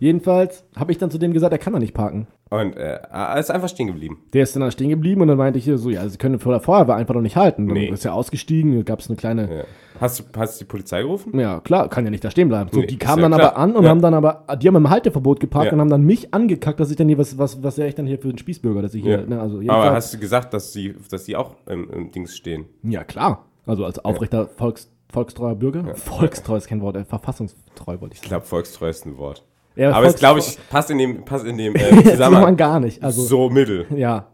Jedenfalls 0.00 0.64
habe 0.76 0.90
ich 0.92 0.98
dann 0.98 1.10
zu 1.10 1.18
dem 1.18 1.32
gesagt, 1.32 1.52
er 1.52 1.58
kann 1.58 1.72
da 1.72 1.78
nicht 1.78 1.94
parken. 1.94 2.26
Und 2.50 2.76
äh, 2.76 2.98
er 3.10 3.38
ist 3.38 3.50
einfach 3.50 3.68
stehen 3.68 3.86
geblieben. 3.86 4.18
Der 4.32 4.42
ist 4.42 4.54
dann 4.54 4.60
da 4.62 4.70
stehen 4.70 4.88
geblieben 4.90 5.20
und 5.22 5.28
dann 5.28 5.38
meinte 5.38 5.58
ich 5.58 5.64
so, 5.76 5.88
ja, 5.88 6.06
sie 6.08 6.18
können 6.18 6.38
vor 6.40 6.52
der 6.52 6.60
Feuerwehr 6.60 6.94
einfach 6.96 7.14
noch 7.14 7.20
nicht 7.20 7.36
halten. 7.36 7.66
Dann 7.68 7.74
Nee. 7.76 7.88
ist 7.90 8.04
er 8.04 8.12
ausgestiegen, 8.14 8.84
gab 8.84 9.00
es 9.00 9.08
eine 9.08 9.16
kleine, 9.16 9.58
Ja. 9.58 9.64
Hast, 10.00 10.18
du, 10.20 10.24
hast 10.36 10.60
du 10.60 10.64
die 10.64 10.68
Polizei 10.68 11.02
gerufen? 11.02 11.38
ja 11.38 11.60
klar, 11.60 11.88
kann 11.88 12.04
ja 12.04 12.10
nicht 12.10 12.24
da 12.24 12.30
stehen 12.30 12.48
bleiben. 12.48 12.68
So, 12.72 12.80
Nee, 12.80 12.86
die 12.86 12.94
ist 12.94 13.00
kamen 13.00 13.22
ja 13.22 13.28
dann 13.28 13.38
klar. 13.38 13.52
aber 13.52 13.58
an 13.60 13.76
und 13.76 13.84
Ja. 13.84 13.90
haben 13.90 14.02
dann 14.02 14.14
aber, 14.14 14.44
die 14.60 14.66
haben 14.66 14.74
im 14.76 14.90
Halteverbot 14.90 15.38
geparkt 15.40 15.66
Ja. 15.66 15.72
und 15.72 15.80
haben 15.80 15.90
dann 15.90 16.02
mich 16.02 16.34
angekackt, 16.34 16.80
dass 16.80 16.90
ich 16.90 16.96
dann 16.96 17.06
hier, 17.08 17.18
was, 17.18 17.38
was, 17.38 17.62
was 17.62 17.78
wäre 17.78 17.88
ich 17.88 17.94
dann 17.94 18.06
hier 18.06 18.18
für 18.18 18.28
ein 18.28 18.38
Spießbürger, 18.38 18.82
dass 18.82 18.94
ich 18.94 19.02
hier, 19.04 19.20
Ja. 19.20 19.26
ne, 19.26 19.40
also 19.40 19.54
Aber 19.56 19.62
jedenfalls- 19.62 19.94
hast 19.94 20.14
du 20.14 20.18
gesagt, 20.18 20.52
dass 20.54 20.72
sie, 20.72 20.94
dass 21.10 21.24
sie 21.24 21.36
auch 21.36 21.54
im, 21.66 21.88
im 21.90 22.10
Dings 22.10 22.36
stehen? 22.36 22.64
Ja, 22.82 23.04
klar. 23.04 23.46
Also 23.66 23.84
als 23.84 24.04
aufrechter 24.04 24.48
Volks, 24.48 24.90
volkstreuer 25.10 25.54
Bürger. 25.54 25.94
Volkstreu 25.94 26.56
ist 26.56 26.66
kein 26.66 26.82
Wort, 26.82 26.96
äh, 26.96 27.04
verfassungstreu 27.04 28.00
wollte 28.00 28.14
ich 28.14 28.14
Ich 28.14 28.18
sagen. 28.20 28.28
glaube, 28.30 28.46
volkstreu 28.46 28.88
ist 28.88 29.06
ein 29.06 29.16
Wort. 29.16 29.44
Ja, 29.76 29.92
Aber 29.92 30.06
es, 30.06 30.16
glaube 30.16 30.38
ich, 30.40 30.58
passt 30.70 30.90
in 30.90 30.98
dem, 30.98 31.24
passt 31.24 31.44
in 31.44 31.58
dem 31.58 31.74
äh, 31.74 31.78
Zusammenhang 31.80 32.04
Zusammenhang 32.04 32.56
gar 32.56 32.80
nicht. 32.80 33.02
Also, 33.02 33.22
so 33.22 33.50
mittel. 33.50 33.86
ja. 33.94 34.28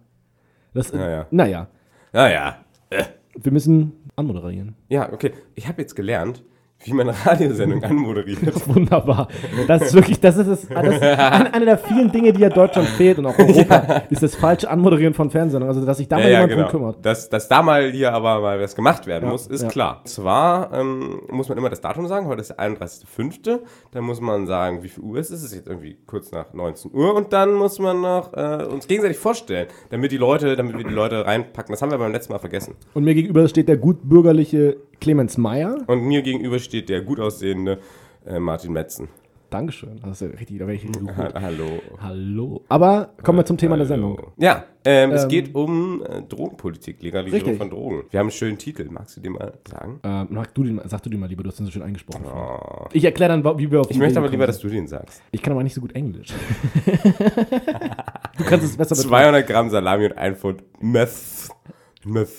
Das, 0.73 0.93
Naja. 0.93 1.27
Naja, 1.31 1.69
Naja. 2.13 2.57
wir 3.37 3.53
müssen 3.53 3.93
anmoderieren. 4.17 4.77
Ja, 4.89 5.13
okay. 5.13 5.33
Ich 5.57 5.67
habe 5.67 5.83
jetzt 5.83 5.97
gelernt, 5.97 6.45
wie 6.85 6.93
man 6.95 7.09
eine 7.09 7.27
Radiosendung 7.27 7.83
anmoderiert. 7.85 8.41
Wunderbar. 8.67 9.29
Das 9.67 9.83
ist 9.83 9.95
wirklich, 9.95 10.19
das 10.19 10.37
ist, 10.39 10.49
das, 10.49 10.69
das 10.69 10.95
ist 10.95 11.03
eine, 11.03 11.53
eine 11.53 11.65
der 11.67 11.79
vielen 11.79 12.11
Dinge, 12.11 12.33
die 12.33 12.41
ja 12.41 12.49
Deutschland 12.49 12.89
fehlt 12.89 13.19
und 13.19 13.27
auch 13.27 13.39
Europa, 13.39 14.03
ist 14.09 14.23
das 14.23 14.35
falsche 14.35 14.71
Anmoderieren 14.71 15.13
von 15.13 15.31
Fernsehsendungen. 15.31 15.75
Also, 15.75 15.87
dass 15.87 15.99
sich 15.99 16.09
da 16.09 16.17
mal 16.17 16.29
jemand 16.29 16.53
drum 16.53 16.69
kümmert. 16.69 17.05
Dass, 17.05 17.29
dass 17.29 17.49
da 17.49 17.63
mal 17.63 17.91
hier 17.91 18.13
aber 18.13 18.41
mal 18.41 18.61
was 18.61 18.75
gemacht 18.75 19.07
werden 19.07 19.25
Ja, 19.27 19.31
muss, 19.31 19.47
ist 19.47 19.63
ja. 19.63 19.69
klar. 19.69 20.01
Zwar 20.05 20.73
ähm, 20.73 21.21
muss 21.31 21.49
man 21.49 21.59
immer 21.59 21.69
das 21.69 21.83
Datum 21.83 22.07
sagen, 22.07 22.27
heute 22.27 22.41
ist 22.41 22.49
der 22.51 22.59
31.05. 22.59 23.61
Dann 23.91 24.05
muss 24.05 24.21
man 24.21 24.47
sagen, 24.47 24.83
wie 24.83 24.89
viel 24.89 25.05
Uhr 25.05 25.19
es 25.19 25.31
ist. 25.31 25.41
Es 25.41 25.53
ist 25.53 25.55
jetzt 25.55 25.69
irgendwie 25.69 25.99
kurz 26.07 26.33
nach 26.33 26.55
19 26.55 26.93
Uhr. 26.95 27.15
Und 27.15 27.33
dann 27.33 27.53
muss 27.55 27.79
man 27.79 28.01
noch 28.01 28.33
äh, 28.33 28.65
uns 28.65 28.89
gegenseitig 28.89 29.19
vorstellen, 29.19 29.69
damit 29.91 30.13
die 30.13 30.17
Leute, 30.17 30.57
damit 30.57 30.77
wir 30.79 30.85
die 30.85 30.95
Leute 30.95 31.27
reinpacken. 31.27 31.73
Das 31.73 31.83
haben 31.83 31.91
wir 31.91 31.99
beim 31.99 32.13
letzten 32.13 32.33
Mal 32.33 32.39
vergessen. 32.39 32.75
Und 32.95 33.05
mir 33.05 33.15
gegenüber 33.15 33.47
steht 33.49 33.69
der 33.69 33.77
gutbürgerliche 33.77 34.77
Clemens 35.01 35.39
Meyer. 35.39 35.77
Und 35.87 36.03
mir 36.03 36.23
gegenüber 36.23 36.59
steht 36.59 36.70
der 36.73 37.03
gut 37.03 37.21
aussehende 37.21 37.79
äh, 38.27 38.39
Martin 38.39 38.73
Metzen. 38.73 39.09
Dankeschön. 39.51 39.99
Das 40.01 40.23
ist 40.23 40.31
ja 40.31 40.39
richtig, 40.39 40.59
da 40.59 40.67
wäre 40.69 40.77
ich 40.77 40.85
richtig 40.85 41.01
gut. 41.03 41.17
Ha 41.17 41.33
Hallo. 41.41 41.81
Hallo. 42.01 42.65
Aber 42.69 43.11
kommen 43.25 43.39
wir 43.41 43.45
zum 43.45 43.59
Thema 43.59 43.77
der 43.77 43.89
Hallo. 43.89 44.15
Sendung. 44.17 44.33
Ja, 44.37 44.65
ähm, 44.85 45.11
es 45.11 45.25
Ähm, 45.25 45.29
geht 45.29 45.55
um 45.57 46.05
äh, 46.05 46.23
Drogenpolitik, 46.23 47.03
Legalisierung 47.03 47.41
Richtig. 47.49 47.59
von 47.59 47.69
Drogen. 47.69 48.05
Wir 48.11 48.21
haben 48.21 48.27
einen 48.27 48.31
schönen 48.31 48.59
Titel. 48.59 48.87
Magst 48.89 49.17
du 49.17 49.21
den 49.21 49.33
mal 49.33 49.55
sagen? 49.69 49.99
Ähm, 50.05 50.29
sag, 50.33 50.55
du 50.55 50.63
den, 50.63 50.77
mal- 50.77 50.89
sag 50.89 51.03
du 51.03 51.11
den 51.11 51.19
mal 51.19 51.29
lieber, 51.29 51.43
du 51.43 51.49
hast 51.49 51.59
den 51.59 51.67
so 51.67 51.73
schön 51.73 51.83
eingesprochen. 51.83 52.25
Oh. 52.27 52.87
Ich 52.93 53.05
erkläre 53.05 53.37
dann, 53.41 53.59
wie 53.59 53.69
wir 53.73 53.81
auf 53.81 53.91
Ich 53.91 53.99
möchte 53.99 54.21
aber 54.21 54.29
lieber, 54.29 54.47
dass 54.47 54.61
du 54.61 54.69
den 54.69 54.87
sagst. 54.87 55.21
Ich 55.33 55.43
kann 55.43 55.53
aber 55.53 55.65
nicht 55.65 55.75
so 55.75 55.81
gut 55.81 55.97
Englisch. 55.97 56.29
du 58.39 58.45
kannst 58.45 58.65
es 58.67 58.77
besser 58.77 58.95
200 58.95 59.45
Gramm 59.49 59.69
Salami 59.71 60.05
und 60.07 60.17
ein 60.17 60.37
Pfund 60.37 60.63
Meth. 60.81 61.49
Meth. 62.05 62.31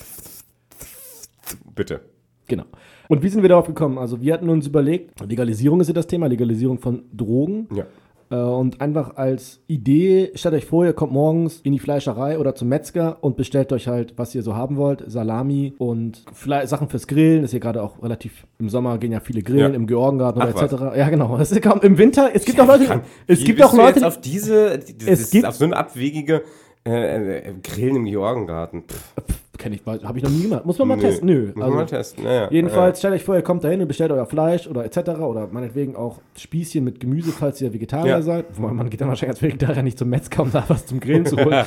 Bitte. 1.74 2.00
Genau. 2.48 2.64
Und 3.12 3.22
wie 3.22 3.28
sind 3.28 3.42
wir 3.42 3.50
darauf 3.50 3.66
gekommen? 3.66 3.98
Also 3.98 4.22
wir 4.22 4.32
hatten 4.32 4.48
uns 4.48 4.66
überlegt, 4.66 5.20
Legalisierung 5.20 5.82
ist 5.82 5.88
ja 5.88 5.92
das 5.92 6.06
Thema, 6.06 6.28
Legalisierung 6.28 6.78
von 6.78 7.02
Drogen. 7.12 7.68
Ja. 7.76 7.84
Äh, 8.30 8.42
und 8.42 8.80
einfach 8.80 9.16
als 9.18 9.60
Idee, 9.66 10.30
stellt 10.34 10.54
euch 10.54 10.64
vor, 10.64 10.86
ihr 10.86 10.94
kommt 10.94 11.12
morgens 11.12 11.60
in 11.60 11.72
die 11.72 11.78
Fleischerei 11.78 12.38
oder 12.38 12.54
zum 12.54 12.68
Metzger 12.68 13.18
und 13.22 13.36
bestellt 13.36 13.70
euch 13.74 13.86
halt, 13.86 14.14
was 14.16 14.34
ihr 14.34 14.42
so 14.42 14.56
haben 14.56 14.78
wollt, 14.78 15.04
Salami 15.08 15.74
und 15.76 16.24
Fle 16.32 16.66
Sachen 16.66 16.88
fürs 16.88 17.06
Grillen. 17.06 17.44
Ist 17.44 17.50
hier 17.50 17.60
gerade 17.60 17.82
auch 17.82 18.02
relativ, 18.02 18.46
im 18.58 18.70
Sommer 18.70 18.96
gehen 18.96 19.12
ja 19.12 19.20
viele 19.20 19.42
Grillen, 19.42 19.72
Ja. 19.72 19.76
im 19.76 19.86
Georgengarten 19.86 20.40
oder 20.40 20.54
Ach, 20.56 20.62
was. 20.62 20.72
etc. 20.72 20.96
Ja, 20.96 21.10
genau. 21.10 21.36
Es 21.36 21.52
ist 21.52 21.60
kaum, 21.60 21.82
Im 21.82 21.98
Winter, 21.98 22.30
es 22.32 22.46
gibt 22.46 22.58
auch 22.62 22.66
Leute, 22.66 22.86
Kann- 22.86 23.02
es 23.26 23.44
gibt 23.44 23.62
auch 23.62 23.74
Leute, 23.74 23.96
jetzt 24.00 24.04
auf 24.06 24.22
diese, 24.22 24.78
die- 24.78 25.06
Es 25.06 25.20
das, 25.20 25.30
gibt- 25.32 25.44
auf 25.44 25.56
so 25.56 25.66
eine 25.66 25.76
abwegige 25.76 26.44
äh, 26.86 27.50
äh, 27.50 27.54
Grillen 27.62 27.96
im 27.96 28.04
Georgengarten. 28.06 28.84
Pff, 28.88 29.41
kenne 29.62 29.76
ich, 29.76 29.82
habe 30.04 30.18
ich 30.18 30.24
noch 30.24 30.30
nie 30.30 30.42
gemacht. 30.42 30.66
Muss 30.66 30.78
man 30.78 30.88
mal 30.88 30.96
nee. 30.96 31.02
testen? 31.02 31.26
Nö. 31.26 31.46
Muss 31.46 31.54
man 31.54 31.62
Also, 31.64 31.76
mal 31.76 31.86
testen. 31.86 32.24
Naja. 32.24 32.48
Jedenfalls, 32.50 32.98
stellt 32.98 33.14
euch 33.14 33.24
vor, 33.24 33.34
ihr 33.36 33.42
kommt 33.42 33.64
dahin 33.64 33.80
und 33.80 33.88
bestellt 33.88 34.10
euer 34.10 34.26
Fleisch 34.26 34.66
oder 34.66 34.84
etc. 34.84 34.98
oder 35.20 35.48
meinetwegen 35.50 35.96
auch 35.96 36.20
Spießchen 36.36 36.82
mit 36.84 37.00
Gemüse, 37.00 37.32
falls 37.32 37.60
ihr 37.60 37.72
Vegetarier 37.72 38.10
Ja. 38.12 38.22
seid. 38.22 38.46
Wobei 38.56 38.72
man 38.72 38.90
geht 38.90 39.00
dann 39.00 39.08
wahrscheinlich 39.08 39.34
als 39.36 39.42
Vegetarier 39.42 39.82
nicht 39.82 39.98
zum 39.98 40.08
Metzger, 40.10 40.42
um 40.42 40.50
da 40.52 40.64
was 40.68 40.86
zum 40.86 41.00
Grillen 41.00 41.24
zu 41.26 41.36
holen. 41.44 41.64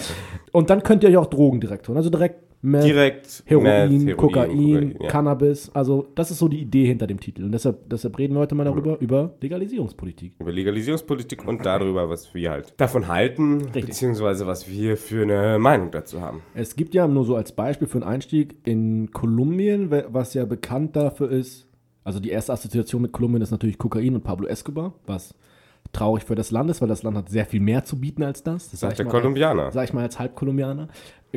und 0.51 0.69
dann 0.69 0.83
könnt 0.83 1.03
ihr 1.03 1.09
euch 1.09 1.17
auch 1.17 1.25
Drogen 1.27 1.59
direkt 1.61 1.87
holen. 1.87 1.97
Also 1.97 2.09
direkt 2.09 2.41
Meth, 2.65 2.83
Direkt 2.83 3.43
Heroin, 3.45 4.03
Meth, 4.03 4.17
Kokain, 4.17 4.95
ja. 4.99 5.07
Cannabis. 5.07 5.69
Also 5.73 6.07
das 6.15 6.31
ist 6.31 6.39
so 6.39 6.47
die 6.47 6.59
Idee 6.59 6.85
hinter 6.85 7.07
dem 7.07 7.19
Titel. 7.19 7.43
Und 7.43 7.51
deshalb, 7.51 7.89
deshalb 7.89 8.17
reden 8.17 8.33
wir 8.33 8.39
heute 8.39 8.55
mal 8.55 8.63
darüber, 8.63 8.99
über 8.99 9.35
Legalisierungspolitik. 9.41 10.33
über 10.39 10.51
Legalisierungspolitik 10.51 11.47
und 11.47 11.65
darüber, 11.65 12.09
was 12.09 12.33
wir 12.33 12.51
halt 12.51 12.73
davon 12.77 13.07
halten, 13.07 13.61
Richtig. 13.65 13.85
beziehungsweise 13.85 14.47
was 14.47 14.69
wir 14.69 14.97
für 14.97 15.23
eine 15.23 15.59
Meinung 15.59 15.91
dazu 15.91 16.21
haben. 16.21 16.41
Es 16.53 16.75
gibt 16.75 16.93
ja 16.93 17.07
nur 17.07 17.23
so 17.25 17.35
als 17.35 17.51
Beispiel 17.51 17.87
für 17.87 17.99
einen 17.99 18.09
Einstieg 18.09 18.55
in 18.63 19.11
Kolumbien, 19.11 19.91
was 20.09 20.33
ja 20.33 20.45
bekannt 20.45 20.95
dafür 20.95 21.31
ist, 21.31 21.67
also 22.03 22.19
die 22.19 22.29
erste 22.29 22.53
Assoziation 22.53 23.01
mit 23.01 23.11
Kolumbien 23.11 23.41
ist 23.41 23.51
natürlich 23.51 23.77
Kokain 23.79 24.13
und 24.13 24.23
Pablo 24.23 24.47
Escobar, 24.47 24.93
was 25.07 25.33
traurig 25.95 26.23
für 26.25 26.35
das 26.35 26.51
Land 26.51 26.69
ist, 26.69 26.81
weil 26.81 26.87
das 26.87 27.03
Land 27.03 27.17
hat 27.17 27.29
sehr 27.29 27.45
viel 27.45 27.59
mehr 27.61 27.83
zu 27.85 27.99
bieten 27.99 28.23
als 28.23 28.43
das. 28.43 28.69
das 28.69 28.79
Sagt 28.79 28.91
sag 28.91 28.97
der 28.97 29.05
ich 29.07 29.13
mal, 29.13 29.19
Kolumbianer. 29.21 29.71
Sag 29.71 29.85
ich 29.85 29.93
mal 29.93 30.03
als 30.03 30.19
Halbkolumbianer. 30.19 30.87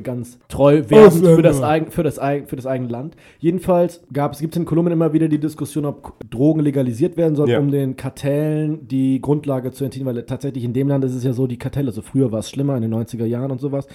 Ganz 0.03 0.39
treu 0.49 0.83
werdend 0.89 1.07
Ausländer. 1.07 1.35
für 1.35 1.43
das, 1.43 1.61
eigen, 1.63 1.91
für, 1.91 2.03
das 2.05 2.19
eigen, 2.21 2.47
für 2.47 2.55
das 2.55 2.67
eigene 2.67 2.89
Land. 2.89 3.17
Jedenfalls 3.41 4.01
gibt 4.13 4.35
es 4.53 4.57
in 4.57 4.65
Kolumbien 4.65 4.93
immer 4.93 5.13
wieder 5.13 5.27
die 5.27 5.41
Diskussion, 5.41 5.87
ob 5.87 6.15
Drogen 6.31 6.61
legalisiert 6.61 7.17
werden 7.17 7.35
sollen, 7.35 7.49
Ja. 7.51 7.59
um 7.59 7.71
den 7.73 7.97
Kartellen 7.97 8.87
die 8.87 9.21
Grundlage 9.21 9.73
zu 9.73 9.85
entziehen, 9.85 10.07
weil 10.07 10.23
tatsächlich 10.23 10.63
in 10.63 10.73
dem 10.73 10.87
Land 10.87 11.03
ist 11.05 11.15
es 11.15 11.25
ja 11.25 11.33
so, 11.33 11.49
die 11.49 11.59
Kartelle, 11.59 11.89
also 11.89 12.03
früher 12.03 12.31
war 12.31 12.39
es 12.39 12.49
schlimmer 12.51 12.77
in 12.77 12.83
den 12.83 12.95
90er 12.95 13.25
Jahren 13.25 13.51
und 13.51 13.61
sowas. 13.61 13.89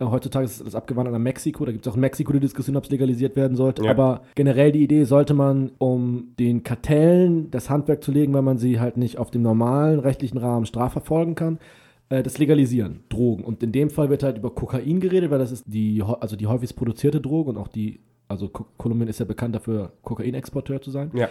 Äh, 0.00 0.04
Heutzutage 0.04 0.44
ist 0.44 0.64
das 0.64 0.74
abgewandert 0.74 1.12
nach 1.12 1.20
Mexiko. 1.20 1.64
Da 1.64 1.72
gibt 1.72 1.86
es 1.86 1.90
auch 1.90 1.96
in 1.96 2.00
Mexiko 2.00 2.32
die 2.32 2.40
Diskussion, 2.40 2.76
ob 2.76 2.84
es 2.84 2.90
legalisiert 2.90 3.36
werden 3.36 3.56
sollte. 3.56 3.84
Ja. 3.84 3.90
Aber 3.90 4.22
generell 4.34 4.72
die 4.72 4.82
Idee 4.82 5.04
sollte 5.04 5.34
man, 5.34 5.72
um 5.78 6.28
den 6.38 6.62
Kartellen 6.62 7.50
das 7.50 7.68
Handwerk 7.70 8.02
zu 8.04 8.12
legen, 8.12 8.32
weil 8.32 8.42
man 8.42 8.58
sie 8.58 8.78
halt 8.80 8.96
nicht 8.96 9.18
auf 9.18 9.30
dem 9.30 9.42
normalen 9.42 9.98
rechtlichen 9.98 10.38
Rahmen 10.38 10.66
strafverfolgen 10.66 11.34
kann, 11.34 11.58
äh, 12.10 12.22
das 12.22 12.38
Legalisieren, 12.38 13.00
Drogen. 13.08 13.44
Und 13.44 13.62
in 13.62 13.72
dem 13.72 13.90
Fall 13.90 14.08
wird 14.10 14.22
halt 14.22 14.38
über 14.38 14.50
Kokain 14.50 15.00
geredet, 15.00 15.30
weil 15.30 15.38
das 15.38 15.52
ist 15.52 15.64
die, 15.66 16.02
also 16.20 16.36
die 16.36 16.46
häufigst 16.46 16.76
produzierte 16.76 17.20
Droge 17.20 17.50
und 17.50 17.56
auch 17.56 17.68
die, 17.68 18.00
also 18.28 18.48
Ko- 18.48 18.66
Kolumbien 18.76 19.08
ist 19.08 19.18
ja 19.18 19.24
bekannt 19.26 19.54
dafür, 19.54 19.92
Kokainexporteur 20.02 20.80
zu 20.80 20.90
sein 20.90 21.10
Ja. 21.14 21.28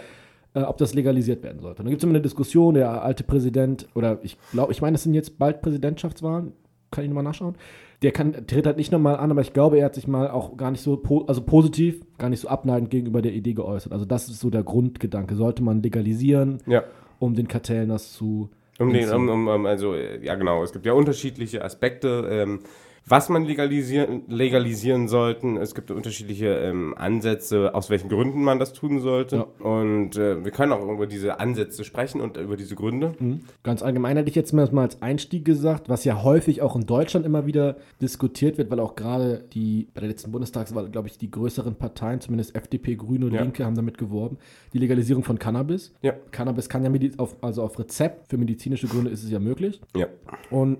äh, 0.54 0.60
ob 0.62 0.76
das 0.78 0.94
legalisiert 0.94 1.42
werden 1.42 1.60
sollte. 1.60 1.80
Und 1.80 1.86
da 1.86 1.90
gibt 1.90 2.00
es 2.02 2.04
immer 2.04 2.12
eine 2.14 2.22
Diskussion, 2.22 2.74
der 2.74 3.02
alte 3.02 3.24
Präsident, 3.24 3.88
oder 3.94 4.18
ich 4.22 4.36
glaube, 4.52 4.72
ich 4.72 4.82
meine, 4.82 4.96
es 4.96 5.04
sind 5.04 5.14
jetzt 5.14 5.38
bald 5.38 5.62
Präsidentschaftswahlen, 5.62 6.52
kann 6.90 7.04
ich 7.04 7.08
nochmal 7.10 7.24
nachschauen. 7.24 7.54
Der 8.02 8.12
kann, 8.12 8.46
tritt 8.46 8.64
halt 8.66 8.76
nicht 8.76 8.92
nochmal 8.92 9.16
an, 9.16 9.30
aber 9.32 9.40
ich 9.40 9.52
glaube, 9.52 9.78
er 9.78 9.86
hat 9.86 9.94
sich 9.96 10.06
mal 10.06 10.30
auch 10.30 10.56
gar 10.56 10.70
nicht 10.70 10.82
so, 10.82 10.96
po 10.96 11.22
also 11.26 11.42
positiv, 11.42 12.00
gar 12.16 12.28
nicht 12.28 12.40
so 12.40 12.48
abneigend 12.48 12.90
gegenüber 12.90 13.22
der 13.22 13.32
Idee 13.32 13.54
geäußert. 13.54 13.92
Also 13.92 14.04
das 14.04 14.28
ist 14.28 14.38
so 14.38 14.50
der 14.50 14.62
Grundgedanke. 14.62 15.34
Sollte 15.34 15.62
man 15.64 15.82
legalisieren, 15.82 16.58
Ja. 16.66 16.84
um 17.18 17.34
den 17.34 17.48
Kartellen 17.48 17.88
das 17.88 18.12
zu 18.12 18.50
Um 18.78 18.92
den, 18.92 19.10
um, 19.10 19.28
um, 19.28 19.48
um, 19.48 19.66
also, 19.66 19.94
äh, 19.94 20.24
ja 20.24 20.36
genau, 20.36 20.62
es 20.62 20.72
gibt 20.72 20.86
ja 20.86 20.92
unterschiedliche 20.92 21.64
Aspekte, 21.64 22.28
ähm, 22.30 22.60
was 23.08 23.28
man 23.28 23.44
legalisieren, 23.44 24.22
legalisieren 24.28 25.08
sollten. 25.08 25.56
Es 25.56 25.74
gibt 25.74 25.90
unterschiedliche 25.90 26.48
ähm, 26.48 26.94
Ansätze, 26.96 27.74
aus 27.74 27.90
welchen 27.90 28.08
Gründen 28.08 28.42
man 28.42 28.58
das 28.58 28.72
tun 28.72 29.00
sollte. 29.00 29.36
Ja. 29.36 29.66
Und 29.66 30.16
äh, 30.16 30.44
wir 30.44 30.50
können 30.50 30.72
auch 30.72 30.86
über 30.88 31.06
diese 31.06 31.40
Ansätze 31.40 31.84
sprechen 31.84 32.20
und 32.20 32.36
über 32.36 32.56
diese 32.56 32.74
Gründe. 32.74 33.14
Mhm. 33.18 33.40
Ganz 33.62 33.82
allgemein 33.82 34.16
hätte 34.16 34.28
ich 34.28 34.36
jetzt 34.36 34.52
mal 34.52 34.68
als 34.78 35.00
Einstieg 35.02 35.44
gesagt, 35.44 35.88
was 35.88 36.04
ja 36.04 36.22
häufig 36.22 36.62
auch 36.62 36.76
in 36.76 36.86
Deutschland 36.86 37.24
immer 37.24 37.46
wieder 37.46 37.76
diskutiert 38.00 38.58
wird, 38.58 38.70
weil 38.70 38.80
auch 38.80 38.94
gerade 38.94 39.44
die, 39.52 39.88
bei 39.94 40.00
der 40.00 40.08
letzten 40.08 40.30
Bundestagswahl, 40.30 40.88
glaube 40.90 41.08
ich, 41.08 41.18
die 41.18 41.30
größeren 41.30 41.76
Parteien, 41.76 42.20
zumindest 42.20 42.54
FDP, 42.54 42.96
Grüne 42.96 43.26
und 43.26 43.32
Ja. 43.32 43.42
Linke, 43.42 43.64
haben 43.64 43.74
damit 43.74 43.98
geworben, 43.98 44.38
die 44.72 44.78
Legalisierung 44.78 45.24
von 45.24 45.38
Cannabis. 45.38 45.94
Ja. 46.02 46.14
Cannabis 46.30 46.68
kann 46.68 46.84
ja 46.84 46.90
auf, 47.16 47.36
also 47.40 47.62
auf 47.62 47.78
Rezept, 47.78 48.28
für 48.28 48.36
medizinische 48.36 48.86
Gründe 48.86 49.10
ist 49.10 49.24
es 49.24 49.30
ja 49.30 49.38
möglich. 49.38 49.80
Ja. 49.96 50.06
Und 50.50 50.78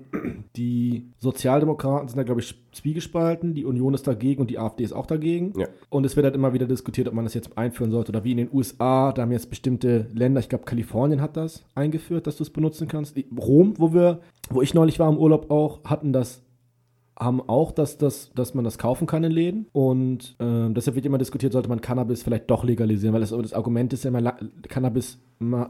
die 0.55 1.07
Sozialdemokraten 1.19 2.07
sind 2.07 2.18
da, 2.19 2.23
glaube 2.23 2.41
ich, 2.41 2.55
zwiegespalten, 2.71 3.53
die 3.53 3.65
Union 3.65 3.93
ist 3.93 4.07
dagegen 4.07 4.41
und 4.41 4.49
die 4.49 4.59
AfD 4.59 4.83
ist 4.83 4.93
auch 4.93 5.05
dagegen. 5.05 5.53
Ja. 5.57 5.67
Und 5.89 6.05
es 6.05 6.15
wird 6.15 6.25
halt 6.25 6.35
immer 6.35 6.53
wieder 6.53 6.67
diskutiert, 6.67 7.07
ob 7.07 7.13
man 7.13 7.25
das 7.25 7.33
jetzt 7.33 7.57
einführen 7.57 7.91
sollte. 7.91 8.11
Oder 8.11 8.23
wie 8.23 8.31
in 8.31 8.37
den 8.37 8.49
USA, 8.51 9.11
da 9.11 9.23
haben 9.23 9.31
jetzt 9.31 9.49
bestimmte 9.49 10.07
Länder, 10.13 10.39
ich 10.39 10.49
glaube 10.49 10.65
Kalifornien 10.65 11.21
hat 11.21 11.37
das 11.37 11.65
eingeführt, 11.75 12.27
dass 12.27 12.37
du 12.37 12.43
es 12.43 12.49
benutzen 12.49 12.87
kannst. 12.87 13.17
Rom, 13.37 13.73
wo 13.77 13.93
wir, 13.93 14.19
wo 14.49 14.61
ich 14.61 14.73
neulich 14.73 14.99
war 14.99 15.09
im 15.09 15.17
Urlaub 15.17 15.49
auch, 15.49 15.83
hatten 15.85 16.13
das 16.13 16.43
haben 17.19 17.41
auch, 17.41 17.71
dass, 17.71 17.97
das, 17.97 18.31
dass 18.33 18.53
man 18.53 18.63
das 18.63 18.77
kaufen 18.77 19.05
kann 19.05 19.23
in 19.25 19.31
Läden. 19.31 19.67
Und 19.73 20.35
ähm, 20.39 20.73
deshalb 20.73 20.95
wird 20.95 21.05
immer 21.05 21.17
diskutiert, 21.17 21.51
sollte 21.53 21.67
man 21.69 21.81
Cannabis 21.81 22.23
vielleicht 22.23 22.49
doch 22.49 22.63
legalisieren, 22.63 23.13
weil 23.13 23.21
das, 23.21 23.31
das 23.31 23.53
Argument 23.53 23.91
ist 23.93 24.05
ja 24.05 24.07
immer, 24.09 24.37
Cannabis 24.69 25.19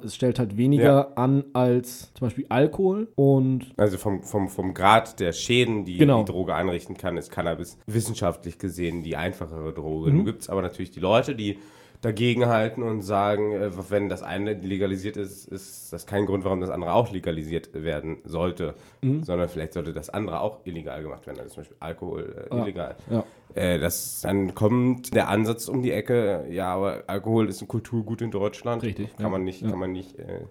es 0.04 0.16
stellt 0.16 0.40
halt 0.40 0.58
weniger 0.58 0.84
Ja. 0.84 1.14
an 1.16 1.44
als 1.54 2.12
zum 2.16 2.26
Beispiel 2.26 2.46
Alkohol. 2.50 3.08
Und 3.16 3.72
Also 3.78 3.98
vom, 3.98 4.24
vom, 4.24 4.48
vom 4.50 4.74
Grad 4.74 5.20
der 5.20 5.32
Schäden, 5.32 5.86
die 5.86 5.98
Genau. 5.98 6.24
die 6.24 6.32
Droge 6.32 6.56
anrichten 6.56 6.98
kann, 6.98 7.18
ist 7.18 7.32
Cannabis 7.32 7.78
wissenschaftlich 7.86 8.58
gesehen 8.58 9.04
die 9.04 9.16
einfachere 9.16 9.72
Droge. 9.74 10.10
Mhm. 10.10 10.18
Nun 10.18 10.26
gibt 10.26 10.42
es 10.42 10.50
aber 10.50 10.62
natürlich 10.64 10.90
die 10.92 11.00
Leute, 11.00 11.36
die 11.36 11.60
dagegenhalten 12.02 12.82
und 12.84 13.02
sagen, 13.02 13.52
äh, 13.54 13.72
wenn 13.90 14.08
das 14.10 14.24
eine 14.24 14.54
legalisiert 14.54 15.18
ist, 15.18 15.48
ist 15.48 15.92
das 15.92 16.06
kein 16.06 16.26
Grund, 16.26 16.46
warum 16.46 16.62
das 16.62 16.70
andere 16.70 16.94
auch 16.94 17.12
legalisiert 17.12 17.70
werden 17.74 18.18
sollte, 18.24 18.76
Mhm. 19.02 19.24
sondern 19.24 19.50
vielleicht 19.50 19.74
sollte 19.74 19.92
das 19.94 20.10
andere 20.10 20.40
auch 20.40 20.60
illegal 20.66 21.02
gemacht 21.04 21.28
werden, 21.28 21.40
also 21.40 21.56
zum 21.56 21.62
Beispiel 21.64 21.78
Alkohol 21.82 22.48
äh, 22.50 22.56
illegal. 22.56 22.96
Ja. 23.10 23.24
Äh, 23.54 23.80
das, 23.80 24.22
dann 24.22 24.56
kommt 24.56 25.14
der 25.14 25.28
Ansatz 25.30 25.68
um 25.68 25.82
die 25.82 25.92
Ecke, 25.92 26.46
ja, 26.50 26.74
aber 26.74 27.04
Alkohol 27.08 27.50
ist 27.50 27.62
ein 27.62 27.68
Kulturgut 27.68 28.22
in 28.22 28.32
Deutschland. 28.32 28.84
Richtig, 28.84 29.14
Kann 29.18 29.26
ja. 29.26 29.30
man 29.30 29.44
nicht, 29.44 29.62
Ja. 29.62 29.70
kann 29.70 29.80
man 29.80 29.92
nicht 29.92 30.18
äh, 30.20 30.46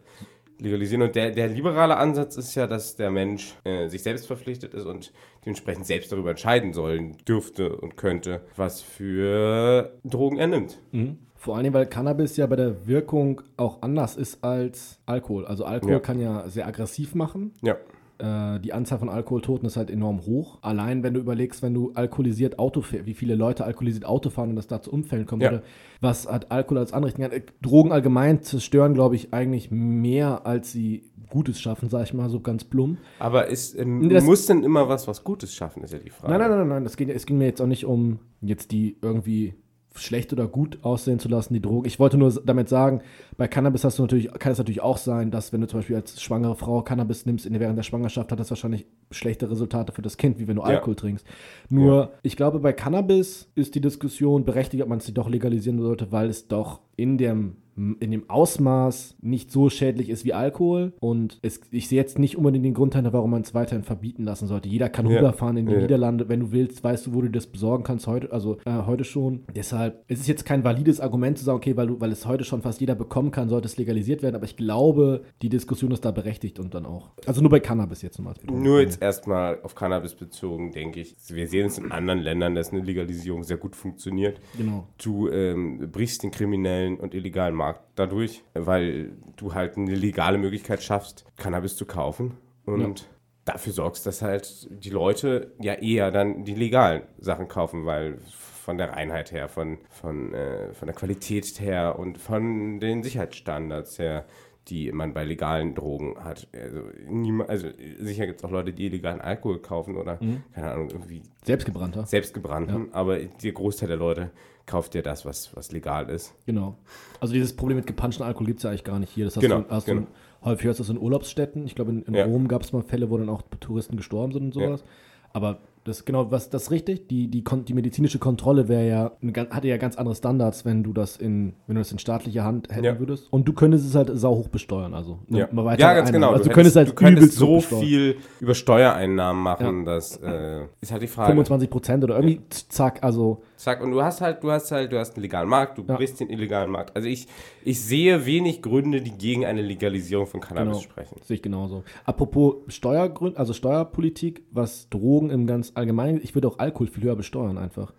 legalisieren. 0.59 1.03
Und 1.03 1.15
der, 1.17 1.31
der 1.31 1.49
liberale 1.49 1.97
Ansatz 1.97 2.37
ist 2.37 2.55
ja, 2.57 2.67
dass 2.67 2.97
der 2.97 3.11
Mensch 3.11 3.55
äh, 3.65 3.89
sich 3.89 4.03
selbst 4.03 4.27
verpflichtet 4.27 4.75
ist 4.75 4.85
und 4.85 5.13
dementsprechend 5.47 5.87
selbst 5.87 6.11
darüber 6.13 6.31
entscheiden 6.31 6.73
sollen 6.73 7.17
dürfte 7.27 7.77
und 7.77 7.97
könnte, 7.97 8.43
was 8.57 8.83
für 8.83 9.93
Drogen 10.05 10.37
er 10.39 10.49
nimmt. 10.49 10.79
Mhm. 10.93 11.19
Vor 11.41 11.57
allem, 11.57 11.73
weil 11.73 11.87
Cannabis 11.87 12.37
ja 12.37 12.47
bei 12.47 12.57
der 12.57 12.87
Wirkung 12.89 13.41
auch 13.57 13.81
anders 13.83 14.17
ist 14.17 14.43
als 14.43 14.99
Alkohol. 15.07 15.47
Also 15.47 15.65
Alkohol 15.65 15.93
Ja. 15.95 16.01
kann 16.01 16.19
ja 16.21 16.49
sehr 16.49 16.67
aggressiv 16.67 17.15
machen. 17.15 17.53
Ja. 17.63 17.77
Äh, 18.19 18.59
die 18.59 18.73
Anzahl 18.73 18.99
von 18.99 19.09
Alkoholtoten 19.09 19.65
ist 19.67 19.77
halt 19.77 19.89
enorm 19.89 20.27
hoch. 20.27 20.59
Allein 20.63 21.05
wenn 21.05 21.15
du 21.15 21.21
überlegst, 21.21 21.63
wenn 21.63 21.75
du 21.75 21.93
alkoholisiert 21.95 22.59
Auto 22.59 22.81
fährst, 22.81 23.07
wie 23.07 23.15
viele 23.15 23.37
Leute 23.37 23.65
alkoholisiert 23.65 24.05
Auto 24.05 24.31
fahren 24.31 24.51
und 24.51 24.57
das 24.57 24.67
da 24.67 24.83
zu 24.83 24.93
Unfällen 24.93 25.27
kommt, 25.27 25.45
Ja. 25.45 25.63
was 26.01 26.27
hat 26.29 26.51
Alkohol 26.51 26.79
als 26.79 26.93
anrichten. 26.93 27.23
Äh, 27.23 27.43
Drogen 27.63 27.93
allgemein 27.93 28.43
zerstören, 28.43 28.95
glaube 28.95 29.15
ich, 29.15 29.33
eigentlich 29.33 29.71
mehr, 29.71 30.45
als 30.45 30.73
sie 30.73 31.05
Gutes 31.31 31.61
schaffen, 31.61 31.89
sage 31.91 32.05
ich 32.05 32.15
mal, 32.15 32.29
so 32.31 32.41
ganz 32.41 32.65
plump. 32.65 32.99
Aber 33.21 33.47
ist, 33.47 33.79
ähm, 33.79 34.09
Das- 34.09 34.25
muss 34.25 34.47
denn 34.47 34.65
immer 34.65 34.89
was, 34.89 35.07
was 35.07 35.23
Gutes 35.23 35.55
schaffen, 35.55 35.85
ist 35.85 35.93
ja 35.93 36.01
die 36.01 36.11
Frage. 36.11 36.33
Nein, 36.33 36.41
nein, 36.41 36.51
nein, 36.51 36.59
nein, 36.61 36.69
nein. 36.69 36.85
Das 36.85 36.97
ging, 36.97 37.11
es 37.11 37.27
ging 37.27 37.39
mir 37.39 37.45
jetzt 37.45 37.61
auch 37.63 37.67
nicht 37.69 37.85
um 37.85 38.19
jetzt 38.41 38.73
die 38.73 38.97
irgendwie 39.03 39.55
schlecht 39.95 40.33
oder 40.33 40.47
gut 40.47 40.79
aussehen 40.83 41.19
zu 41.19 41.29
lassen, 41.29 41.55
die 41.55 41.61
Droge. 41.61 41.89
Ich 41.89 41.99
wollte 41.99 42.17
nur 42.17 42.33
damit 42.45 42.69
sagen, 42.69 43.01
bei 43.37 43.49
Cannabis 43.49 43.85
hast 43.85 43.99
du 43.99 44.03
natürlich, 44.03 44.31
kann 44.39 44.53
es 44.53 44.59
natürlich 44.59 44.81
auch 44.81 44.97
sein, 44.97 45.31
dass 45.31 45.53
wenn 45.53 45.61
du 45.61 45.67
zum 45.67 45.81
Beispiel 45.81 45.97
als 45.97 46.21
schwangere 46.23 46.55
Frau 46.55 46.83
Cannabis 46.83 47.27
nimmst 47.27 47.47
in, 47.47 47.59
während 47.59 47.77
der 47.79 47.83
Schwangerschaft, 47.83 48.31
hat 48.31 48.39
das 48.39 48.51
wahrscheinlich 48.51 48.87
schlechte 49.11 49.51
Resultate 49.51 49.93
für 49.93 50.03
das 50.03 50.17
Kind, 50.17 50.39
wie 50.39 50.47
wenn 50.47 50.57
du 50.57 50.63
Ja. 50.63 50.69
Alkohol 50.69 50.95
trinkst. 50.95 51.27
Nur, 51.69 52.13
ich 52.23 52.37
glaube, 52.37 52.61
bei 52.61 52.73
Cannabis 52.73 53.51
ist 53.55 53.75
die 53.75 53.81
Diskussion 53.81 54.45
berechtigt, 54.45 54.83
ob 54.83 54.89
man 54.89 54.99
es 54.99 55.13
doch 55.13 55.29
legalisieren 55.29 55.81
sollte, 55.81 56.13
weil 56.13 56.29
es 56.29 56.49
doch 56.49 56.81
in 56.97 57.19
dem 57.19 57.57
in 58.01 58.11
dem 58.11 58.29
Ausmaß 58.29 59.17
nicht 59.21 59.51
so 59.51 59.71
schädlich 59.71 60.11
ist 60.11 60.25
wie 60.25 60.35
Alkohol. 60.35 60.93
Und 61.01 61.39
es, 61.43 61.61
ich 61.71 61.89
sehe 61.89 61.99
jetzt 61.99 62.19
nicht 62.19 62.37
unbedingt 62.37 62.65
den 62.65 62.75
Grund 62.75 62.89
warum 63.13 63.31
man 63.31 63.43
es 63.43 63.55
weiterhin 63.55 63.85
verbieten 63.85 64.25
lassen 64.25 64.47
sollte. 64.49 64.69
Jeder 64.69 64.89
kann 64.89 65.07
Ja. 65.09 65.19
rüberfahren 65.19 65.57
in 65.57 65.67
die 65.67 65.73
Ja. 65.75 65.81
Niederlande. 65.81 66.29
Wenn 66.29 66.41
du 66.41 66.53
willst, 66.53 66.83
weißt 66.83 67.07
du, 67.07 67.15
wo 67.15 67.21
du 67.23 67.31
das 67.31 67.47
besorgen 67.47 67.85
kannst 67.85 68.07
heute, 68.07 68.33
also 68.33 68.57
äh, 68.65 68.83
heute 68.87 69.05
schon. 69.05 69.45
Deshalb 69.55 70.05
es 70.09 70.21
ist 70.21 70.27
jetzt 70.27 70.45
kein 70.45 70.65
valides 70.65 71.01
Argument 71.01 71.39
zu 71.39 71.45
sagen, 71.45 71.59
okay, 71.59 71.77
weil, 71.77 71.87
du, 71.87 72.01
weil 72.01 72.11
es 72.11 72.27
heute 72.27 72.45
schon 72.45 72.63
fast 72.63 72.81
jeder 72.81 72.95
bekommen 72.95 73.31
kann, 73.31 73.49
sollte 73.49 73.67
es 73.67 73.77
legalisiert 73.77 74.23
werden. 74.23 74.35
Aber 74.35 74.45
ich 74.47 74.57
glaube, 74.57 75.23
die 75.43 75.49
Diskussion 75.49 75.93
ist 75.93 76.05
da 76.05 76.11
berechtigt 76.11 76.59
und 76.59 76.75
dann 76.75 76.87
auch. 76.87 77.11
Also 77.27 77.41
nur 77.41 77.51
bei 77.51 77.61
Cannabis 77.61 78.03
jetzt 78.03 78.19
nochmal. 78.19 78.33
als 78.33 78.41
Betonung. 78.41 78.63
Nur 78.63 78.81
jetzt 78.81 79.01
erstmal 79.01 79.61
auf 79.63 79.75
Cannabis 79.75 80.15
bezogen, 80.15 80.73
denke 80.73 81.01
ich. 81.01 81.15
Wir 81.29 81.47
sehen 81.47 81.67
es 81.67 81.79
in 81.79 81.93
anderen 81.93 82.21
Ländern, 82.21 82.55
dass 82.55 82.73
eine 82.73 82.81
Legalisierung 82.83 83.45
sehr 83.45 83.57
gut 83.59 83.77
funktioniert. 83.77 84.41
Genau. 84.57 84.87
Du 85.03 85.29
ähm, 85.29 85.89
brichst 85.93 86.23
den 86.23 86.31
kriminellen 86.31 86.99
und 86.99 87.15
illegalen 87.15 87.55
Markt 87.55 87.68
dadurch, 87.95 88.43
weil 88.55 89.13
du 89.37 89.55
halt 89.55 89.77
eine 89.77 89.95
legale 89.95 90.39
Möglichkeit 90.39 90.83
schaffst, 90.83 91.25
Cannabis 91.37 91.77
zu 91.77 91.87
kaufen. 91.87 92.37
Und 92.65 93.09
dafür 93.45 93.73
sorgst, 93.73 94.07
dass 94.07 94.21
halt 94.23 94.69
die 94.71 94.91
Leute 94.91 95.55
ja 95.61 95.75
eher 95.75 96.11
dann 96.11 96.45
die 96.45 96.55
legalen 96.55 97.03
Sachen 97.19 97.49
kaufen, 97.49 97.87
weil 97.87 98.19
von 98.19 98.77
der 98.77 98.93
Reinheit 98.93 99.33
her, 99.33 99.49
von, 99.49 99.79
von, 99.89 100.35
äh, 100.35 100.75
von 100.75 100.87
der 100.87 100.95
Qualität 100.95 101.59
her 101.59 101.99
und 101.99 102.19
von 102.19 102.79
den 102.81 103.03
Sicherheitsstandards 103.03 103.99
her, 103.99 104.27
die 104.71 104.93
man 104.93 105.15
bei 105.15 105.25
legalen 105.25 105.75
Drogen 105.75 106.17
hat. 106.23 106.47
Also, 106.53 106.81
niema- 107.09 107.47
also 107.47 107.69
sicher 107.99 108.27
gibt 108.27 108.41
es 108.41 108.45
auch 108.45 108.51
Leute, 108.51 108.73
die 108.73 108.87
illegalen 108.87 109.21
Alkohol 109.21 109.59
kaufen 109.61 109.97
oder, 109.97 110.19
keine 110.55 110.71
Ahnung, 110.71 110.91
irgendwie 110.91 111.23
Selbstgebrannter. 111.45 112.07
selbstgebrannten, 112.07 112.93
aber 112.93 113.19
der 113.19 113.53
Großteil 113.53 113.89
der 113.89 113.97
Leute 113.99 114.31
kauft 114.67 114.95
ja 114.95 115.01
das, 115.03 115.25
was, 115.25 115.57
was 115.57 115.73
legal 115.73 116.11
ist. 116.11 116.35
Genau. 116.45 116.77
Also 117.21 117.33
dieses 117.33 117.57
Problem 117.57 117.77
mit 117.79 117.87
gepanschten 117.87 118.27
Alkohol 118.27 118.47
gibt 118.49 118.59
es 118.59 118.65
ja 118.65 118.71
eigentlich 118.71 118.85
gar 118.85 118.99
nicht 118.99 119.11
hier. 119.11 119.25
Das 119.25 119.37
hast 119.37 119.43
Genau, 119.43 119.61
du, 119.63 119.71
hast 119.71 119.87
genau. 119.87 120.03
du 120.03 120.07
häufig 120.47 120.67
hörst 120.67 120.79
du 120.81 120.83
das 120.85 120.91
in 120.91 120.99
Urlaubsstätten. 120.99 121.65
Ich 121.65 121.75
glaube, 121.75 121.91
in, 121.93 122.03
in 122.03 122.15
Ja. 122.15 122.27
Rom 122.27 122.49
gab 122.49 122.63
es 122.63 122.73
mal 122.73 122.83
Fälle, 122.83 123.09
wo 123.11 123.17
dann 123.17 123.31
auch 123.31 123.43
Touristen 123.61 123.97
gestorben 123.97 124.33
sind 124.33 124.43
und 124.45 124.53
sowas. 124.53 124.85
Aber 125.33 125.61
das 125.89 126.05
genau, 126.05 126.31
was 126.31 126.51
das 126.51 126.65
ist 126.65 126.71
richtig. 126.71 127.09
Die, 127.09 127.29
die, 127.29 127.43
die 127.43 127.75
medizinische 127.75 128.19
Kontrolle 128.19 128.69
wäre 128.69 128.87
ja, 128.89 129.13
hatte 129.51 129.67
ja 129.69 129.77
ganz 129.77 129.97
andere 129.97 130.15
Standards, 130.15 130.65
wenn 130.65 130.83
du 130.85 130.93
das 130.93 131.17
in, 131.17 131.55
wenn 131.67 131.77
du 131.77 131.81
das 131.81 131.91
in 131.93 131.99
staatlicher 131.99 132.45
Hand 132.45 132.69
hätten 132.71 132.85
Ja. 132.85 132.99
würdest. 133.01 133.33
Und 133.33 133.49
du 133.49 133.53
könntest 133.53 133.87
es 133.87 133.95
halt 133.95 134.11
sauhoch 134.13 134.49
besteuern. 134.49 134.95
Also 134.95 135.19
Ja, 135.29 135.49
mal 135.53 135.65
weiter 135.65 135.81
ja 135.81 135.95
ganz 135.95 136.09
Einnahmen. 136.09 136.23
genau. 136.23 136.33
Also 136.33 136.45
du, 136.49 136.55
könntest 136.55 136.77
halt 136.77 136.89
du 136.91 136.95
könntest 136.95 137.33
so 137.33 137.47
hoch 137.49 137.65
viel 137.65 138.17
über 138.41 138.55
Steuereinnahmen 138.55 139.43
machen, 139.43 139.85
dass 139.85 140.17
äh, 140.19 140.65
ist 140.81 140.93
halt 140.93 141.03
die 141.03 141.07
Frage. 141.09 141.29
25 141.31 141.71
Prozent 141.71 142.05
oder 142.05 142.17
irgendwie 142.17 142.41
zack, 142.51 143.03
also 143.03 143.43
Zack, 143.59 143.83
und 143.83 143.91
du 143.91 144.01
hast 144.03 144.21
halt, 144.21 144.45
du 144.45 144.53
hast 144.53 144.71
halt, 144.71 144.93
du 144.93 144.99
hast 145.01 145.17
einen 145.17 145.23
legalen 145.23 145.49
Markt, 145.49 145.79
du 145.79 145.85
Ja. 145.87 145.97
brichst 145.97 146.21
den 146.21 146.31
illegalen 146.31 146.71
Markt. 146.71 146.95
Also 146.95 147.09
ich, 147.09 147.27
ich 147.65 147.81
sehe 147.81 148.25
wenig 148.25 148.63
Gründe, 148.63 149.01
die 149.03 149.11
gegen 149.11 149.45
eine 149.45 149.63
Legalisierung 149.63 150.27
von 150.29 150.41
Cannabis 150.41 150.79
Genau. 150.79 150.81
sprechen. 150.83 151.17
Sehe 151.25 151.35
ich 151.35 151.43
genauso. 151.43 151.83
Apropos 152.05 152.55
Steuergrund, 152.69 153.37
also 153.37 153.53
Steuerpolitik, 153.53 154.45
was 154.53 154.89
Drogen 154.91 155.31
im 155.31 155.49
ganz 155.49 155.73
allgemeinen, 155.75 156.21
ich 156.23 156.37
würde 156.37 156.47
auch 156.47 156.61
Alkohol 156.61 156.87
viel 156.87 157.03
höher 157.03 157.17
besteuern 157.17 157.59
einfach. 157.59 157.93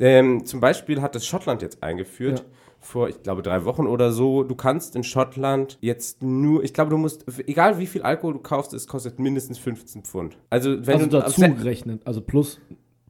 Ähm, 0.00 0.44
zum 0.44 0.58
Beispiel 0.58 1.00
hat 1.00 1.14
das 1.14 1.24
Schottland 1.24 1.62
jetzt 1.62 1.82
eingeführt. 1.84 2.40
Ja. 2.40 2.44
Vor, 2.80 3.08
ich 3.08 3.22
glaube, 3.22 3.42
drei 3.42 3.64
Wochen 3.64 3.86
oder 3.86 4.10
so. 4.12 4.42
Du 4.42 4.56
kannst 4.56 4.96
in 4.96 5.04
Schottland 5.04 5.78
jetzt 5.80 6.22
nur, 6.24 6.64
ich 6.64 6.74
glaube, 6.74 6.90
du 6.90 6.98
musst, 6.98 7.24
egal 7.46 7.78
wie 7.78 7.86
viel 7.86 8.02
Alkohol 8.02 8.34
du 8.34 8.40
kaufst, 8.40 8.74
es 8.74 8.86
kostet 8.88 9.18
mindestens 9.20 9.58
15 9.58 10.02
Pfund. 10.02 10.36
Also, 10.50 10.84
wenn 10.86 10.94
also 10.96 11.06
du 11.06 11.18
dazu 11.20 11.40
gerechnet, 11.40 12.02
also 12.04 12.20
plus, 12.20 12.60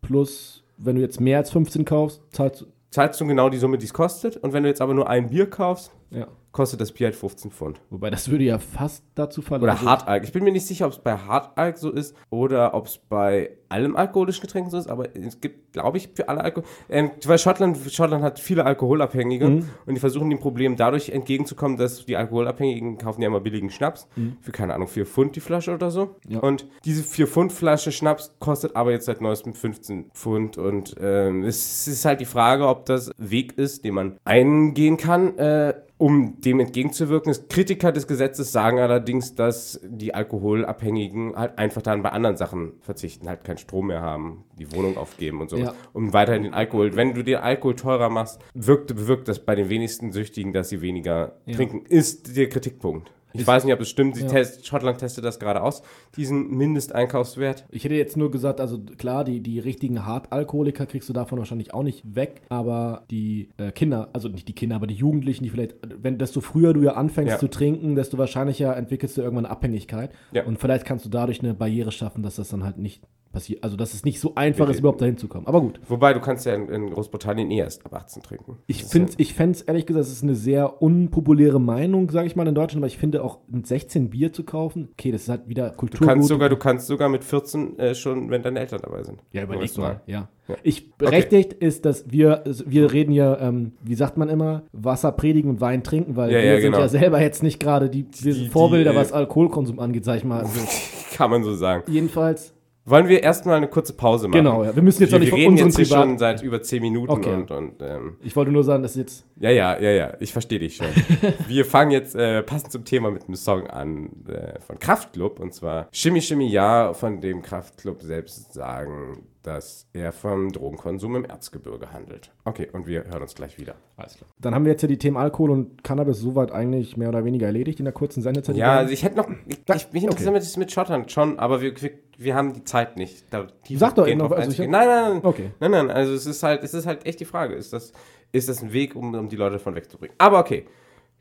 plus, 0.02 0.63
wenn 0.76 0.96
du 0.96 1.02
jetzt 1.02 1.20
mehr 1.20 1.38
als 1.38 1.50
15 1.50 1.84
kaufst, 1.84 2.22
zahlst 2.30 2.62
du, 2.62 2.66
zahlst 2.90 3.20
du 3.20 3.26
genau 3.26 3.48
die 3.48 3.58
Summe, 3.58 3.78
die 3.78 3.86
es 3.86 3.92
kostet. 3.92 4.36
Und 4.36 4.52
wenn 4.52 4.62
du 4.62 4.68
jetzt 4.68 4.80
aber 4.80 4.94
nur 4.94 5.08
ein 5.08 5.30
Bier 5.30 5.48
kaufst, 5.48 5.92
ja. 6.10 6.28
kostet 6.52 6.80
das 6.80 6.92
Bier 6.92 7.08
halt 7.08 7.16
15 7.16 7.50
Pfund. 7.50 7.80
Wobei 7.90 8.10
das 8.10 8.30
würde 8.30 8.44
ja 8.44 8.58
fast 8.58 9.04
dazu 9.14 9.42
fallen. 9.42 9.62
Oder 9.62 9.72
also- 9.72 9.86
Hartalk. 9.86 10.24
Ich 10.24 10.32
bin 10.32 10.44
mir 10.44 10.52
nicht 10.52 10.66
sicher, 10.66 10.86
ob 10.86 10.92
es 10.92 10.98
bei 10.98 11.16
Hartalk 11.16 11.78
so 11.78 11.90
ist 11.90 12.14
oder 12.30 12.74
ob 12.74 12.86
es 12.86 12.98
bei 12.98 13.50
allem 13.74 13.96
alkoholischen 13.96 14.40
Getränken 14.42 14.70
so 14.70 14.78
ist, 14.78 14.88
aber 14.88 15.14
es 15.16 15.40
gibt, 15.40 15.72
glaube 15.72 15.98
ich, 15.98 16.08
für 16.14 16.28
alle 16.28 16.42
Alkohol. 16.42 16.64
Ähm, 16.88 17.10
weil 17.26 17.38
Schottland, 17.38 17.76
Schottland 17.90 18.22
hat 18.22 18.38
viele 18.38 18.64
Alkoholabhängige 18.64 19.48
Mhm. 19.48 19.68
und 19.86 19.94
die 19.94 20.00
versuchen 20.00 20.30
dem 20.30 20.38
Problem 20.38 20.76
dadurch 20.76 21.10
entgegenzukommen, 21.10 21.76
dass 21.76 22.04
die 22.06 22.16
Alkoholabhängigen 22.16 22.98
kaufen 22.98 23.20
ja 23.22 23.28
immer 23.28 23.40
billigen 23.40 23.70
Schnaps 23.70 24.06
für, 24.40 24.52
keine 24.52 24.74
Ahnung, 24.74 24.88
4 24.88 25.04
Pfund 25.06 25.34
die 25.36 25.40
Flasche 25.40 25.74
oder 25.74 25.90
so. 25.90 26.16
Mhm. 26.26 26.32
Ja. 26.32 26.38
Und 26.40 26.66
diese 26.84 27.02
4 27.02 27.26
Pfund 27.26 27.52
Flasche 27.52 27.90
Schnaps 27.92 28.32
kostet 28.38 28.76
aber 28.76 28.92
jetzt 28.92 29.06
seit 29.06 29.20
neuestem 29.20 29.54
15 29.54 30.10
Pfund 30.14 30.56
und 30.56 30.94
ähm, 31.00 31.42
es 31.44 31.88
ist 31.88 32.04
halt 32.04 32.20
die 32.20 32.24
Frage, 32.26 32.68
ob 32.68 32.86
das 32.86 33.10
Weg 33.18 33.58
ist, 33.58 33.84
den 33.84 33.94
man 33.94 34.16
eingehen 34.24 34.96
kann, 34.96 35.36
äh, 35.38 35.74
um 35.96 36.40
dem 36.40 36.60
entgegenzuwirken. 36.60 37.32
Kritiker 37.48 37.92
des 37.92 38.06
Gesetzes 38.06 38.50
sagen 38.52 38.78
allerdings, 38.80 39.34
dass 39.36 39.80
die 39.84 40.12
Alkoholabhängigen 40.12 41.36
halt 41.36 41.56
einfach 41.58 41.82
dann 41.82 42.02
bei 42.02 42.10
anderen 42.10 42.36
Sachen 42.36 42.72
verzichten, 42.80 43.28
halt 43.28 43.44
keinen 43.44 43.58
Strom 43.64 43.88
mehr 43.88 44.00
haben, 44.00 44.44
die 44.58 44.70
Wohnung 44.72 44.96
aufgeben 44.96 45.40
und 45.40 45.50
so. 45.50 45.56
Ja. 45.56 45.74
Um 45.92 46.12
weiterhin 46.12 46.42
den 46.44 46.54
Alkohol, 46.54 46.94
wenn 46.96 47.14
du 47.14 47.22
den 47.24 47.36
Alkohol 47.36 47.74
teurer 47.76 48.08
machst, 48.10 48.40
wirkt, 48.54 48.94
bewirkt 48.94 49.26
das 49.28 49.44
bei 49.44 49.54
den 49.54 49.68
wenigsten 49.68 50.12
Süchtigen, 50.12 50.52
dass 50.52 50.68
sie 50.68 50.80
weniger 50.80 51.36
Ja. 51.46 51.56
trinken, 51.56 51.84
ist 51.86 52.36
der 52.36 52.48
Kritikpunkt. 52.48 53.10
Ich 53.36 53.40
Ist- 53.40 53.46
weiß 53.48 53.64
nicht, 53.64 53.74
ob 53.74 53.80
es 53.80 53.88
stimmt. 53.88 54.16
Ja. 54.16 54.28
test, 54.28 54.64
Schottland 54.64 54.98
testet 54.98 55.24
das 55.24 55.40
gerade 55.40 55.60
aus, 55.60 55.82
diesen 56.16 56.56
Mindesteinkaufswert. 56.56 57.64
Ich 57.72 57.82
hätte 57.82 57.96
jetzt 57.96 58.16
nur 58.16 58.30
gesagt, 58.30 58.60
also 58.60 58.78
klar, 58.96 59.24
die, 59.24 59.40
die 59.40 59.58
richtigen 59.58 60.06
Hartalkoholiker 60.06 60.86
kriegst 60.86 61.08
du 61.08 61.12
davon 61.12 61.38
wahrscheinlich 61.40 61.74
auch 61.74 61.82
nicht 61.82 62.14
weg, 62.14 62.42
aber 62.48 63.02
die 63.10 63.48
äh, 63.56 63.72
Kinder, 63.72 64.08
also 64.12 64.28
nicht 64.28 64.46
die 64.46 64.52
Kinder, 64.54 64.76
aber 64.76 64.86
die 64.86 64.94
Jugendlichen, 64.94 65.42
die 65.42 65.50
vielleicht, 65.50 65.74
wenn 66.00 66.16
desto 66.16 66.40
früher 66.40 66.72
du 66.74 66.82
ja 66.82 66.92
anfängst 66.92 67.32
Ja. 67.32 67.38
zu 67.40 67.48
trinken, 67.48 67.96
desto 67.96 68.18
wahrscheinlicher 68.18 68.76
entwickelst 68.76 69.16
du 69.16 69.22
irgendwann 69.22 69.46
eine 69.46 69.52
Abhängigkeit. 69.52 70.12
Ja. 70.32 70.44
Und 70.44 70.60
vielleicht 70.60 70.84
kannst 70.86 71.04
du 71.04 71.08
dadurch 71.08 71.40
eine 71.42 71.54
Barriere 71.54 71.90
schaffen, 71.90 72.22
dass 72.22 72.36
das 72.36 72.50
dann 72.50 72.62
halt 72.62 72.78
nicht 72.78 73.02
passiert, 73.34 73.62
also 73.62 73.76
dass 73.76 73.92
es 73.92 74.04
nicht 74.04 74.18
so 74.20 74.34
einfach 74.36 74.64
ist, 74.66 74.70
Okay. 74.70 74.78
überhaupt 74.78 75.00
dahin 75.02 75.18
zu 75.18 75.28
kommen. 75.28 75.46
Aber 75.46 75.60
gut. 75.60 75.78
Wobei, 75.88 76.14
du 76.14 76.20
kannst 76.20 76.46
ja 76.46 76.54
in, 76.54 76.68
in 76.70 76.90
Großbritannien 76.90 77.50
eh 77.50 77.58
erst 77.58 77.84
ab 77.84 77.92
18 77.94 78.22
trinken. 78.22 78.56
Ich 78.66 78.80
Das 78.82 78.92
finde 78.92 79.12
ich 79.18 79.34
fände 79.34 79.56
es 79.58 79.62
ehrlich 79.62 79.84
gesagt, 79.84 80.06
es 80.06 80.12
ist 80.12 80.22
eine 80.22 80.34
sehr 80.34 80.80
unpopuläre 80.80 81.60
Meinung, 81.60 82.10
sage 82.10 82.26
ich 82.26 82.36
mal, 82.36 82.46
in 82.48 82.54
Deutschland, 82.54 82.80
aber 82.82 82.86
ich 82.86 82.96
finde 82.96 83.22
auch 83.22 83.40
mit 83.48 83.66
16 83.66 84.08
Bier 84.08 84.32
zu 84.32 84.44
kaufen, 84.44 84.88
okay, 84.92 85.10
das 85.12 85.22
ist 85.24 85.28
halt 85.28 85.48
wieder 85.48 85.70
Du 85.70 85.76
Kulturgut. 85.76 86.08
kannst 86.08 86.28
sogar, 86.28 86.48
du 86.48 86.56
kannst 86.56 86.86
sogar 86.86 87.08
mit 87.10 87.24
14 87.24 87.78
äh, 87.78 87.94
schon, 87.94 88.30
wenn 88.30 88.42
deine 88.42 88.60
Eltern 88.60 88.80
dabei 88.82 89.02
sind. 89.02 89.18
Ja, 89.32 89.42
überleg 89.42 89.64
Restaurant. 89.64 89.98
mal, 90.06 90.12
ja. 90.12 90.28
Ja. 90.46 90.56
Ich 90.62 90.92
berechtigt 90.96 91.54
ist, 91.54 91.86
dass 91.86 92.10
wir, 92.10 92.44
wir 92.66 92.92
reden 92.92 93.12
hier, 93.12 93.38
ähm, 93.40 93.72
wie 93.82 93.94
sagt 93.94 94.18
man 94.18 94.28
immer, 94.28 94.64
Wasser 94.72 95.10
predigen 95.12 95.48
und 95.48 95.60
Wein 95.62 95.82
trinken, 95.82 96.16
weil 96.16 96.30
Ja, 96.32 96.36
wir 96.38 96.44
ja, 96.44 96.54
sind 96.60 96.72
genau. 96.72 96.80
ja 96.80 96.88
selber 96.88 97.20
jetzt 97.22 97.42
nicht 97.42 97.58
gerade 97.58 97.88
die, 97.88 98.02
Die- 98.02 98.32
sind 98.32 98.52
Vorbilder, 98.52 98.90
die, 98.90 98.96
was 98.98 99.10
Alkoholkonsum 99.12 99.78
angeht, 99.80 100.04
sag 100.04 100.18
ich 100.18 100.24
mal. 100.24 100.40
Also, 100.40 100.60
Kann 101.16 101.30
man 101.30 101.44
so 101.44 101.54
sagen. 101.54 101.84
jedenfalls, 101.90 102.52
Wollen 102.86 103.08
wir 103.08 103.22
erstmal 103.22 103.56
eine 103.56 103.68
kurze 103.68 103.94
Pause 103.94 104.28
machen? 104.28 104.44
Genau, 104.44 104.62
ja. 104.62 104.76
Wir 104.76 104.82
müssen 104.82 105.00
jetzt 105.02 105.12
wir, 105.12 105.16
auch 105.16 105.20
nicht 105.20 105.28
wir 105.28 105.32
von 105.32 105.38
reden 105.40 105.52
unseren 105.52 105.68
jetzt 105.68 105.76
hier 105.76 105.86
schon 105.86 106.18
seit 106.18 106.42
über 106.42 106.62
zehn 106.62 106.82
Minuten 106.82 107.10
Okay. 107.12 107.32
und, 107.32 107.50
und 107.50 107.72
ähm, 107.80 108.16
Ich 108.22 108.36
wollte 108.36 108.50
nur 108.52 108.62
sagen, 108.62 108.82
dass 108.82 108.94
jetzt. 108.94 109.24
ja, 109.40 109.48
ja, 109.50 109.80
ja, 109.80 109.90
ja, 109.90 110.12
ich 110.20 110.32
verstehe 110.32 110.58
dich 110.58 110.76
schon. 110.76 110.86
wir 111.48 111.64
fangen 111.64 111.92
jetzt 111.92 112.14
äh, 112.14 112.42
passend 112.42 112.72
zum 112.72 112.84
Thema 112.84 113.10
mit 113.10 113.24
einem 113.24 113.36
Song 113.36 113.66
an 113.68 114.10
äh, 114.28 114.60
von 114.60 114.78
Kraftklub 114.78 115.40
und 115.40 115.54
zwar 115.54 115.88
Shimmy 115.92 116.20
Shimmy 116.20 116.46
Ja, 116.48 116.92
von 116.92 117.20
dem 117.22 117.40
Kraftklub 117.40 118.02
selbst 118.02 118.52
sagen, 118.52 119.22
dass 119.44 119.86
er 119.92 120.10
vom 120.12 120.50
Drogenkonsum 120.50 121.16
im 121.16 121.24
Erzgebirge 121.26 121.92
handelt. 121.92 122.32
Okay, 122.44 122.68
und 122.72 122.86
wir 122.86 123.04
hören 123.04 123.22
uns 123.22 123.34
gleich 123.34 123.58
wieder. 123.58 123.74
Alles 123.96 124.16
klar. 124.16 124.28
Dann 124.40 124.54
haben 124.54 124.64
wir 124.64 124.72
jetzt 124.72 124.80
ja 124.82 124.88
die 124.88 124.96
Themen 124.98 125.16
Alkohol 125.18 125.50
und 125.50 125.84
Cannabis 125.84 126.18
soweit 126.18 126.50
eigentlich 126.50 126.96
mehr 126.96 127.10
oder 127.10 127.24
weniger 127.24 127.46
erledigt 127.46 127.78
in 127.78 127.84
der 127.84 127.92
kurzen 127.92 128.22
Sendezeit. 128.22 128.56
Ja, 128.56 128.78
also 128.78 128.92
ich 128.92 129.04
hätte 129.04 129.16
noch, 129.16 129.28
ich, 129.46 129.58
ich, 129.58 129.92
mich 129.92 130.02
interessiert 130.02 130.32
mit, 130.32 130.56
mit 130.56 130.72
Schottern 130.72 131.08
schon, 131.10 131.38
aber 131.38 131.60
wir, 131.60 131.80
wir, 131.80 131.90
wir 132.16 132.34
haben 132.34 132.54
die 132.54 132.64
Zeit 132.64 132.96
nicht. 132.96 133.24
Da 133.30 133.46
Sag 133.70 133.94
doch 133.96 134.08
eben 134.08 134.18
noch, 134.18 134.32
also 134.32 134.50
hab- 134.50 134.70
nein, 134.70 134.88
nein, 134.88 135.12
nein. 135.12 135.20
Okay. 135.22 135.50
Nein, 135.60 135.70
nein, 135.70 135.90
also 135.90 136.14
es 136.14 136.24
ist 136.26 136.42
halt, 136.42 136.64
es 136.64 136.72
ist 136.74 136.86
halt 136.86 137.06
echt 137.06 137.20
die 137.20 137.26
Frage, 137.26 137.54
ist 137.54 137.72
das, 137.72 137.92
ist 138.32 138.48
das 138.48 138.62
ein 138.62 138.72
Weg, 138.72 138.96
um, 138.96 139.14
um 139.14 139.28
die 139.28 139.36
Leute 139.36 139.52
davon 139.54 139.74
wegzubringen? 139.74 140.16
Aber 140.18 140.38
okay, 140.38 140.64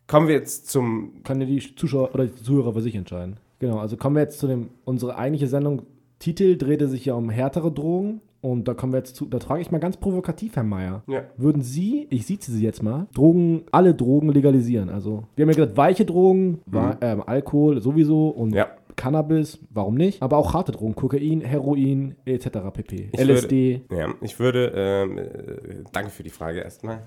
kommen 0.08 0.28
wir 0.30 0.36
jetzt 0.36 0.70
zum, 0.70 1.22
kann 1.24 1.42
ja 1.42 1.46
die 1.46 1.76
Zuschauer 1.76 2.14
oder 2.14 2.26
die 2.28 2.42
Zuhörer 2.42 2.74
für 2.74 2.82
sich 2.82 2.96
entscheiden. 2.96 3.38
Genau, 3.60 3.80
also 3.80 3.98
kommen 3.98 4.16
wir 4.16 4.24
jetzt 4.24 4.40
zu 4.40 4.48
dem, 4.48 4.70
unsere 4.86 5.18
eigentliche 5.18 5.48
Sendung. 5.48 5.84
Titel 6.24 6.58
drehte 6.58 6.88
sich 6.88 7.06
ja 7.06 7.14
um 7.16 7.30
härtere 7.30 7.72
Drogen. 7.72 8.22
Und 8.42 8.68
da 8.68 8.74
kommen 8.74 8.92
wir 8.92 8.98
jetzt 8.98 9.16
zu, 9.16 9.26
da 9.26 9.40
frage 9.40 9.62
ich 9.62 9.72
mal 9.72 9.78
ganz 9.80 9.96
provokativ, 9.96 10.58
Herr 10.58 10.64
Mayer. 10.64 11.02
ja, 11.08 11.24
Würden 11.38 11.62
Sie, 11.62 12.08
ich 12.10 12.26
sieze 12.26 12.52
Sie 12.52 12.62
jetzt 12.64 12.84
mal, 12.84 13.08
Drogen, 13.14 13.64
alle 13.72 13.94
Drogen 13.96 14.30
legalisieren? 14.34 14.90
Also, 14.90 15.24
wir 15.38 15.44
haben 15.44 15.50
ja 15.52 15.56
gesagt, 15.56 15.78
weiche 15.78 16.04
Drogen, 16.04 16.60
wa- 16.66 16.98
ähm, 17.00 17.24
Alkohol 17.26 17.82
sowieso 17.82 18.28
und 18.30 18.50
Mhm. 18.50 18.56
Ja. 18.56 18.68
Cannabis, 18.98 19.60
warum 19.70 19.96
nicht? 19.96 20.22
Aber 20.22 20.38
auch 20.38 20.54
harte 20.54 20.72
Drogen, 20.74 20.94
Kokain, 20.94 21.40
Heroin, 21.42 22.16
etc. 22.26 22.50
pp. 22.74 23.10
Ich 23.14 23.20
LSD. 23.20 23.82
ja, 23.92 24.14
ich 24.22 24.38
würde, 24.40 24.72
ähm, 24.76 25.18
äh, 25.18 25.24
danke 25.94 26.10
für 26.12 26.24
die 26.24 26.30
Frage 26.30 26.60
erstmal. 26.60 27.00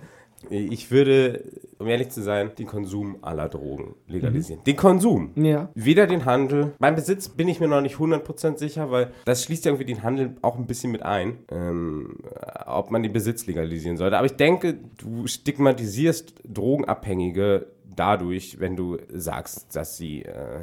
Ich 0.51 0.91
würde, 0.91 1.45
um 1.79 1.87
ehrlich 1.87 2.11
zu 2.11 2.23
sein, 2.23 2.53
den 2.59 2.67
Konsum 2.67 3.19
aller 3.23 3.49
Drogen 3.49 3.95
legalisieren. 4.07 4.63
Den 4.65 4.77
Konsum. 4.77 5.31
Ja. 5.35 5.71
Weder 5.75 6.07
den 6.07 6.25
Handel. 6.25 6.73
Beim 6.79 6.95
Besitz 6.95 7.29
bin 7.29 7.49
ich 7.49 7.61
mir 7.61 7.69
noch 7.69 7.81
nicht 7.81 7.97
100% 7.97 8.59
sicher, 8.59 8.91
weil 8.91 9.13
das 9.25 9.45
schließt 9.45 9.65
ja 9.65 9.73
irgendwie 9.73 9.87
den 9.87 10.03
Handel 10.03 10.37
auch 10.43 10.57
ein 10.57 10.67
bisschen 10.67 10.93
mit 10.93 11.03
ein, 11.03 11.39
ähm, 11.51 12.19
ob 12.67 12.91
man 12.91 13.03
den 13.03 13.13
Besitz 13.13 13.47
legalisieren 13.47 13.97
sollte. 13.97 14.19
Aber 14.19 14.27
ich 14.27 14.37
denke, 14.37 14.79
du 14.99 15.27
stigmatisierst 15.27 16.35
Drogenabhängige 16.45 17.67
dadurch, 17.97 18.61
wenn 18.61 18.77
du 18.77 18.99
sagst, 19.09 19.75
dass 19.75 19.97
sie, 19.97 20.23
äh, 20.23 20.61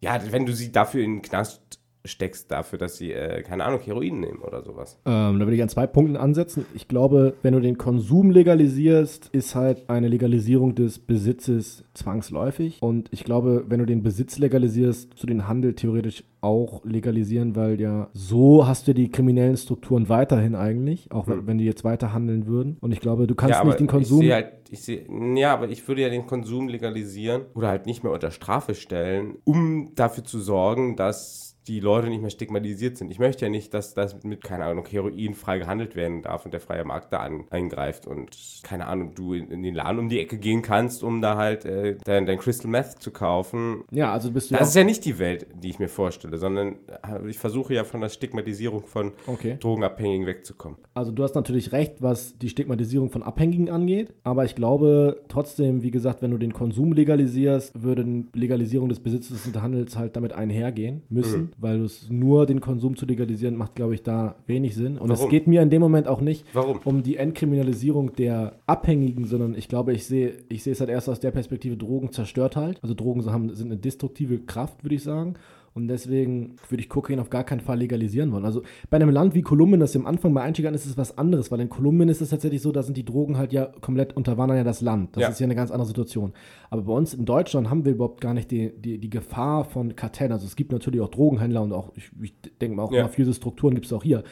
ja, 0.00 0.20
wenn 0.30 0.46
du 0.46 0.52
sie 0.52 0.72
dafür 0.72 1.02
in 1.02 1.16
den 1.16 1.22
Knast 1.22 1.80
steckst, 2.06 2.50
dafür, 2.50 2.78
dass 2.78 2.96
sie, 2.96 3.12
äh, 3.12 3.42
keine 3.42 3.64
Ahnung, 3.64 3.80
Heroin 3.80 4.20
nehmen 4.20 4.40
oder 4.40 4.62
sowas. 4.62 4.98
Ähm, 5.04 5.38
da 5.38 5.46
würde 5.46 5.54
ich 5.54 5.62
an 5.62 5.68
zwei 5.68 5.86
Punkten 5.86 6.16
ansetzen. 6.16 6.66
Ich 6.74 6.88
glaube, 6.88 7.34
wenn 7.42 7.54
du 7.54 7.60
den 7.60 7.78
Konsum 7.78 8.30
legalisierst, 8.30 9.28
ist 9.32 9.54
halt 9.54 9.88
eine 9.88 10.08
Legalisierung 10.08 10.74
des 10.74 10.98
Besitzes 10.98 11.84
zwangsläufig. 11.94 12.78
Und 12.80 13.08
ich 13.12 13.24
glaube, 13.24 13.64
wenn 13.68 13.78
du 13.78 13.86
den 13.86 14.02
Besitz 14.02 14.38
legalisierst, 14.38 15.18
zu 15.18 15.26
den 15.26 15.48
Handel 15.48 15.74
theoretisch 15.74 16.24
auch 16.40 16.84
legalisieren, 16.84 17.56
weil 17.56 17.80
ja 17.80 18.08
so 18.12 18.66
hast 18.66 18.86
du 18.86 18.94
die 18.94 19.10
kriminellen 19.10 19.56
Strukturen 19.56 20.08
weiterhin 20.08 20.54
eigentlich, 20.54 21.10
auch 21.10 21.26
wenn, 21.26 21.46
wenn 21.46 21.58
die 21.58 21.64
jetzt 21.64 21.82
weiter 21.82 22.12
handeln 22.12 22.46
würden. 22.46 22.76
Und 22.80 22.92
ich 22.92 23.00
glaube, 23.00 23.26
du 23.26 23.34
kannst 23.34 23.56
aber 23.56 23.70
nicht 23.70 23.80
den 23.80 23.88
Konsum. 23.88 24.22
Ich 24.22 24.32
halt, 24.32 24.52
ich 24.70 24.82
sehe, 24.82 25.06
ja, 25.34 25.52
aber 25.52 25.68
ich 25.68 25.86
würde 25.88 26.02
ja 26.02 26.08
den 26.08 26.26
Konsum 26.26 26.68
legalisieren 26.68 27.42
oder 27.54 27.68
halt 27.68 27.86
nicht 27.86 28.04
mehr 28.04 28.12
unter 28.12 28.30
Strafe 28.30 28.74
stellen, 28.74 29.36
um 29.44 29.92
dafür 29.94 30.24
zu 30.24 30.38
sorgen, 30.38 30.94
dass 30.96 31.45
die 31.68 31.80
Leute 31.80 32.08
nicht 32.08 32.20
mehr 32.20 32.30
stigmatisiert 32.30 32.96
sind. 32.96 33.10
Ich 33.10 33.18
möchte 33.18 33.44
ja 33.44 33.50
nicht, 33.50 33.74
dass 33.74 33.94
das 33.94 34.22
mit, 34.22 34.42
keine 34.42 34.64
Ahnung, 34.64 34.86
Heroin 34.88 35.34
frei 35.34 35.58
gehandelt 35.58 35.96
werden 35.96 36.22
darf 36.22 36.44
und 36.44 36.52
der 36.52 36.60
freie 36.60 36.84
Markt 36.84 37.12
da 37.12 37.18
an, 37.18 37.44
eingreift 37.50 38.06
und, 38.06 38.36
keine 38.62 38.86
Ahnung, 38.86 39.14
du 39.14 39.34
in, 39.34 39.50
in 39.50 39.62
den 39.62 39.74
Laden 39.74 39.98
um 39.98 40.08
die 40.08 40.20
Ecke 40.20 40.38
gehen 40.38 40.62
kannst, 40.62 41.02
um 41.02 41.20
da 41.20 41.36
halt 41.36 41.64
äh, 41.64 41.96
dein, 42.04 42.26
dein 42.26 42.38
Crystal 42.38 42.70
Meth 42.70 43.02
zu 43.02 43.10
kaufen. 43.10 43.82
ja, 43.90 44.12
also 44.12 44.30
bist 44.30 44.50
du 44.50 44.54
ja 44.54 44.58
Das 44.60 44.68
auch, 44.68 44.70
ist 44.70 44.76
ja 44.76 44.84
nicht 44.84 45.04
die 45.04 45.18
Welt, 45.18 45.46
die 45.54 45.70
ich 45.70 45.78
mir 45.78 45.88
vorstelle, 45.88 46.38
sondern 46.38 46.76
äh, 46.88 47.28
ich 47.28 47.38
versuche 47.38 47.74
ja 47.74 47.84
von 47.84 48.00
der 48.00 48.08
Stigmatisierung 48.08 48.84
von 48.86 49.12
Okay. 49.26 49.56
Drogenabhängigen 49.60 50.26
wegzukommen. 50.26 50.78
Also 50.94 51.10
du 51.12 51.22
hast 51.22 51.34
natürlich 51.34 51.72
recht, 51.72 52.00
was 52.00 52.38
die 52.38 52.48
Stigmatisierung 52.48 53.10
von 53.10 53.22
Abhängigen 53.22 53.70
angeht, 53.70 54.12
aber 54.24 54.44
ich 54.44 54.54
glaube 54.54 55.20
trotzdem, 55.28 55.82
wie 55.82 55.90
gesagt, 55.90 56.22
wenn 56.22 56.30
du 56.30 56.38
den 56.38 56.52
Konsum 56.52 56.92
legalisierst, 56.92 57.82
würde 57.82 58.02
eine 58.02 58.24
Legalisierung 58.34 58.88
des 58.88 59.00
Besitzes 59.00 59.46
und 59.46 59.60
Handels 59.60 59.96
halt 59.96 60.16
damit 60.16 60.32
einhergehen 60.32 61.02
müssen, 61.08 61.52
weil 61.58 61.82
es 61.82 62.10
nur 62.10 62.46
den 62.46 62.60
Konsum 62.60 62.96
zu 62.96 63.06
legalisieren 63.06 63.56
macht, 63.56 63.74
glaube 63.74 63.94
ich, 63.94 64.02
da 64.02 64.36
wenig 64.46 64.74
Sinn. 64.74 64.98
Und 64.98 65.10
es 65.10 65.20
Warum? 65.20 65.30
geht 65.30 65.46
mir 65.46 65.62
in 65.62 65.70
dem 65.70 65.80
Moment 65.80 66.06
auch 66.06 66.20
nicht 66.20 66.44
Warum? 66.52 66.80
um 66.84 67.02
die 67.02 67.16
Entkriminalisierung 67.16 68.14
der 68.14 68.58
Abhängigen, 68.66 69.24
sondern 69.24 69.54
ich 69.54 69.68
glaube, 69.68 69.92
ich 69.92 70.06
sehe, 70.06 70.34
ich 70.48 70.62
sehe 70.62 70.72
es 70.72 70.80
halt 70.80 70.90
erst 70.90 71.08
aus 71.08 71.20
der 71.20 71.30
Perspektive, 71.30 71.76
Drogen 71.76 72.12
zerstört 72.12 72.56
halt. 72.56 72.78
Also 72.82 72.94
Drogen 72.94 73.24
haben, 73.30 73.54
sind 73.54 73.68
eine 73.70 73.80
destruktive 73.80 74.38
Kraft, 74.38 74.84
würde 74.84 74.96
ich 74.96 75.02
sagen. 75.02 75.34
Und 75.76 75.88
deswegen 75.88 76.56
würde 76.70 76.80
ich 76.82 76.88
Kokain 76.88 77.20
auf 77.20 77.28
gar 77.28 77.44
keinen 77.44 77.60
Fall 77.60 77.78
legalisieren 77.78 78.32
wollen. 78.32 78.46
Also 78.46 78.62
bei 78.88 78.96
einem 78.96 79.10
Land 79.10 79.34
wie 79.34 79.42
Kolumbien, 79.42 79.78
das 79.78 79.94
im 79.94 80.06
Anfang 80.06 80.32
bei 80.32 80.40
Einstieg 80.40 80.64
an 80.66 80.72
ist, 80.72 80.86
ist 80.86 80.92
es 80.92 80.96
was 80.96 81.18
anderes, 81.18 81.50
weil 81.52 81.60
in 81.60 81.68
Kolumbien 81.68 82.08
ist 82.08 82.22
es 82.22 82.30
tatsächlich 82.30 82.62
so, 82.62 82.72
da 82.72 82.82
sind 82.82 82.96
die 82.96 83.04
Drogen 83.04 83.36
halt 83.36 83.52
ja 83.52 83.66
komplett 83.82 84.16
unterwandern 84.16 84.56
ja 84.56 84.64
das 84.64 84.80
Land. 84.80 85.14
Das 85.16 85.20
Ja. 85.22 85.28
ist 85.28 85.38
ja 85.38 85.44
eine 85.44 85.54
ganz 85.54 85.70
andere 85.70 85.86
Situation. 85.86 86.32
Aber 86.70 86.82
bei 86.82 86.92
uns 86.94 87.12
in 87.12 87.26
Deutschland 87.26 87.68
haben 87.68 87.84
wir 87.84 87.92
überhaupt 87.92 88.22
gar 88.22 88.32
nicht 88.32 88.50
die, 88.50 88.72
die, 88.74 88.96
die 88.98 89.10
Gefahr 89.10 89.64
von 89.64 89.94
Kartellen. 89.94 90.32
Also 90.32 90.46
es 90.46 90.56
gibt 90.56 90.72
natürlich 90.72 91.02
auch 91.02 91.10
Drogenhändler 91.10 91.62
und 91.62 91.72
auch, 91.74 91.92
ich, 91.94 92.10
ich 92.22 92.32
denke 92.60 92.76
mal, 92.76 92.82
auch 92.84 92.92
Ja. 92.92 93.02
mafiöse 93.02 93.34
Strukturen 93.34 93.74
gibt 93.74 93.84
es 93.86 93.92
auch 93.92 94.02
hier. 94.02 94.24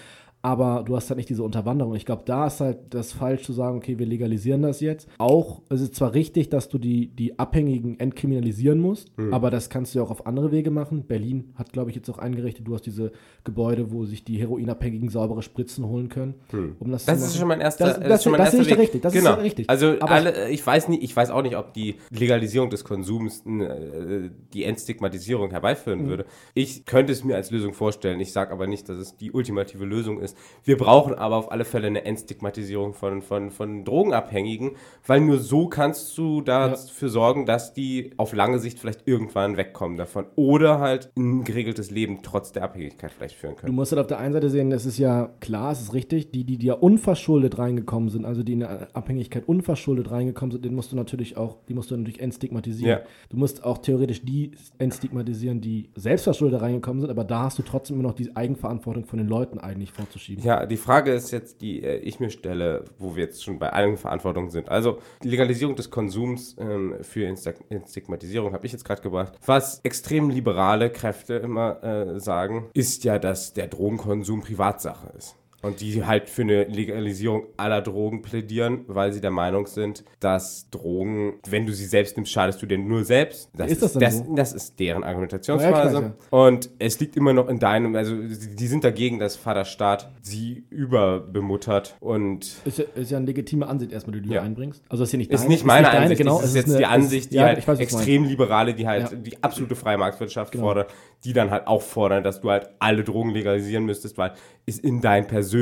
Aber 0.44 0.82
du 0.84 0.94
hast 0.94 1.08
halt 1.08 1.16
nicht 1.16 1.30
diese 1.30 1.42
Unterwanderung. 1.42 1.94
Ich 1.94 2.04
glaube, 2.04 2.20
da 2.26 2.48
ist 2.48 2.60
halt 2.60 2.76
das 2.90 3.12
falsch 3.12 3.44
zu 3.44 3.54
sagen, 3.54 3.78
okay, 3.78 3.98
wir 3.98 4.04
legalisieren 4.04 4.60
das 4.60 4.80
jetzt. 4.80 5.08
Auch, 5.16 5.62
es 5.70 5.80
ist 5.80 5.94
zwar 5.94 6.12
richtig, 6.12 6.50
dass 6.50 6.68
du 6.68 6.76
die, 6.76 7.06
die 7.08 7.38
Abhängigen 7.38 7.98
entkriminalisieren 7.98 8.78
musst, 8.78 9.16
Mhm. 9.16 9.32
aber 9.32 9.50
das 9.50 9.70
kannst 9.70 9.94
du 9.94 10.00
ja 10.00 10.04
auch 10.04 10.10
auf 10.10 10.26
andere 10.26 10.52
Wege 10.52 10.70
machen. 10.70 11.04
Berlin 11.06 11.54
hat, 11.54 11.72
glaube 11.72 11.88
ich, 11.88 11.96
jetzt 11.96 12.10
auch 12.10 12.18
eingerichtet, 12.18 12.68
du 12.68 12.74
hast 12.74 12.82
diese 12.84 13.12
Gebäude, 13.44 13.90
wo 13.90 14.04
sich 14.04 14.22
die 14.22 14.36
Heroinabhängigen 14.36 15.08
saubere 15.08 15.40
Spritzen 15.40 15.86
holen 15.86 16.10
können, 16.10 16.34
um 16.78 16.90
das, 16.90 17.06
Das 17.06 17.22
ist 17.22 17.38
schon 17.38 17.48
mein 17.48 17.62
erster, 17.62 17.86
Das- 17.86 17.94
das, 18.00 18.06
das- 18.08 18.18
ist 18.18 18.22
schon 18.24 18.32
mein 18.32 18.40
das 18.42 18.52
erster 18.52 18.70
Weg. 18.70 18.78
richtig, 18.80 19.00
das 19.00 19.14
ist 19.14 19.20
genau. 19.22 19.36
ja 19.36 19.40
richtig. 19.42 19.70
Also 19.70 19.94
Aber- 20.00 20.10
alle, 20.10 20.50
ich 20.50 20.66
weiß 20.66 20.88
nie, 20.88 20.98
ich 20.98 21.16
weiß 21.16 21.30
auch 21.30 21.40
nicht, 21.42 21.56
ob 21.56 21.72
die 21.72 21.94
Legalisierung 22.10 22.68
des 22.68 22.84
Konsums 22.84 23.42
äh, 23.46 24.28
die 24.52 24.64
Entstigmatisierung 24.64 25.52
herbeiführen 25.52 26.02
Mhm. 26.02 26.08
würde. 26.08 26.26
Ich 26.52 26.84
könnte 26.84 27.12
es 27.12 27.24
mir 27.24 27.36
als 27.36 27.50
Lösung 27.50 27.72
vorstellen. 27.72 28.20
Ich 28.20 28.30
sage 28.32 28.52
aber 28.52 28.66
nicht, 28.66 28.90
dass 28.90 28.98
es 28.98 29.16
die 29.16 29.32
ultimative 29.32 29.86
Lösung 29.86 30.20
ist. 30.20 30.33
Wir 30.64 30.76
brauchen 30.76 31.14
aber 31.14 31.36
auf 31.36 31.52
alle 31.52 31.64
Fälle 31.64 31.86
eine 31.86 32.04
Entstigmatisierung 32.04 32.94
von, 32.94 33.22
von, 33.22 33.50
von 33.50 33.84
Drogenabhängigen, 33.84 34.72
weil 35.06 35.20
nur 35.20 35.38
so 35.38 35.68
kannst 35.68 36.16
du 36.16 36.40
dafür 36.40 37.08
sorgen, 37.08 37.46
dass 37.46 37.74
die 37.74 38.12
auf 38.16 38.32
lange 38.32 38.58
Sicht 38.58 38.78
vielleicht 38.78 39.06
irgendwann 39.06 39.56
wegkommen 39.56 39.96
davon 39.96 40.26
oder 40.36 40.80
halt 40.80 41.10
ein 41.16 41.44
geregeltes 41.44 41.90
Leben 41.90 42.20
trotz 42.22 42.52
der 42.52 42.64
Abhängigkeit 42.64 43.12
vielleicht 43.12 43.36
führen 43.36 43.54
Du 43.54 43.60
können. 43.62 43.74
musst 43.74 43.92
halt 43.92 44.00
auf 44.00 44.06
der 44.06 44.18
einen 44.18 44.32
Seite 44.32 44.48
sehen, 44.50 44.72
es 44.72 44.86
ist 44.86 44.98
ja 44.98 45.30
klar, 45.40 45.72
es 45.72 45.80
ist 45.80 45.92
richtig, 45.94 46.30
die, 46.30 46.44
die, 46.44 46.56
die 46.58 46.66
ja 46.66 46.74
unverschuldet 46.74 47.58
reingekommen 47.58 48.08
sind, 48.08 48.24
also 48.24 48.42
die 48.42 48.54
in 48.54 48.62
eine 48.64 48.94
Abhängigkeit 48.94 49.46
unverschuldet 49.46 50.10
reingekommen 50.10 50.52
sind, 50.52 50.64
den 50.64 50.74
musst 50.74 50.92
du 50.92 50.96
natürlich 50.96 51.36
auch, 51.36 51.56
die 51.68 51.74
musst 51.74 51.90
du 51.90 51.96
natürlich 51.96 52.20
entstigmatisieren. 52.20 52.90
Ja. 52.90 53.00
Du 53.28 53.36
musst 53.36 53.64
auch 53.64 53.78
theoretisch 53.78 54.22
die 54.22 54.52
entstigmatisieren, 54.78 55.60
die 55.60 55.90
selbstverschuldet 55.94 56.60
reingekommen 56.60 57.00
sind, 57.00 57.10
aber 57.10 57.24
da 57.24 57.44
hast 57.44 57.58
du 57.58 57.62
trotzdem 57.62 57.96
immer 57.98 58.08
noch 58.08 58.14
die 58.14 58.34
Eigenverantwortung 58.34 59.04
von 59.04 59.18
den 59.18 59.28
Leuten 59.28 59.58
eigentlich 59.58 59.92
vorzuschieben. 60.24 60.44
Ja, 60.44 60.66
die 60.66 60.76
Frage 60.76 61.12
ist 61.12 61.30
jetzt, 61.30 61.60
die 61.60 61.82
äh, 61.82 61.98
ich 61.98 62.20
mir 62.20 62.30
stelle, 62.30 62.84
wo 62.98 63.16
wir 63.16 63.24
jetzt 63.24 63.44
schon 63.44 63.58
bei 63.58 63.72
Eigenverantwortung 63.72 64.50
sind. 64.50 64.68
Also 64.68 64.98
die 65.22 65.28
Legalisierung 65.28 65.76
des 65.76 65.90
Konsums 65.90 66.56
ähm, 66.58 66.96
für 67.02 67.24
Insta 67.24 67.52
Stigmatisierung 67.86 68.52
habe 68.52 68.66
ich 68.66 68.72
jetzt 68.72 68.84
gerade 68.84 69.02
gebracht. 69.02 69.34
Was 69.44 69.80
extrem 69.84 70.30
liberale 70.30 70.90
Kräfte 70.90 71.34
immer 71.34 71.82
äh, 71.82 72.20
sagen, 72.20 72.66
ist 72.74 73.04
ja, 73.04 73.18
dass 73.18 73.52
der 73.52 73.68
Drogenkonsum 73.68 74.40
Privatsache 74.40 75.12
ist. 75.16 75.36
Und 75.64 75.80
die 75.80 76.04
halt 76.04 76.28
für 76.28 76.42
eine 76.42 76.64
Legalisierung 76.64 77.44
aller 77.56 77.80
Drogen 77.80 78.22
plädieren, 78.22 78.84
weil 78.86 79.12
sie 79.12 79.20
der 79.20 79.30
Meinung 79.30 79.66
sind, 79.66 80.04
dass 80.20 80.68
Drogen, 80.70 81.34
wenn 81.48 81.66
du 81.66 81.72
sie 81.72 81.86
selbst 81.86 82.16
nimmst, 82.16 82.32
schadest 82.32 82.60
du 82.60 82.66
dir 82.66 82.78
nur 82.78 83.04
selbst. 83.04 83.48
Das 83.54 83.70
ist, 83.70 83.82
das, 83.82 83.92
ist, 83.92 84.02
das, 84.02 84.18
so? 84.18 84.34
das 84.34 84.52
ist 84.52 84.78
deren 84.78 85.04
Argumentationsweise. 85.04 85.94
Ja, 85.94 86.12
und 86.30 86.68
es 86.78 87.00
liegt 87.00 87.16
immer 87.16 87.32
noch 87.32 87.48
in 87.48 87.58
deinem, 87.58 87.96
also 87.96 88.14
die 88.14 88.66
sind 88.66 88.84
dagegen, 88.84 89.18
dass 89.18 89.36
Vaterstaat 89.36 90.12
sie 90.20 90.64
überbemuttert 90.68 91.96
und. 92.00 92.56
Ist 92.64 92.78
ja, 92.78 92.84
ist 92.94 93.10
ja 93.10 93.16
eine 93.16 93.26
legitime 93.26 93.66
Ansicht 93.66 93.92
erstmal, 93.92 94.20
die 94.20 94.28
du 94.28 94.34
ja. 94.34 94.42
einbringst. 94.42 94.82
Also 94.90 95.04
ist 95.04 95.12
ja 95.12 95.18
nicht 95.18 95.32
deine, 95.32 95.42
Ist 95.42 95.48
nicht 95.48 95.64
meine 95.64 95.86
ist 95.86 95.86
nicht 95.86 95.94
deine, 95.94 96.02
Ansicht, 96.04 96.18
genau. 96.18 96.40
Das 96.40 96.50
ist, 96.50 96.56
jetzt 96.56 96.68
eine, 96.68 96.78
die 96.78 96.86
Ansicht, 96.86 97.30
die 97.32 97.36
ja, 97.36 97.44
halt 97.44 97.66
weiß, 97.66 97.78
extrem 97.78 98.24
liberale, 98.24 98.74
die 98.74 98.86
halt 98.86 99.26
die 99.26 99.42
absolute 99.42 99.76
freie 99.76 99.96
Marktwirtschaft 99.96 100.52
genau. 100.52 100.64
fordert, 100.64 100.92
die 101.24 101.32
dann 101.32 101.50
halt 101.50 101.66
auch 101.66 101.82
fordern, 101.82 102.22
dass 102.22 102.42
du 102.42 102.50
halt 102.50 102.68
alle 102.78 103.02
Drogen 103.02 103.30
legalisieren 103.30 103.86
müsstest, 103.86 104.18
weil 104.18 104.32
es 104.66 104.78
in 104.78 105.00
dein 105.00 105.26
Persönlichen 105.26 105.53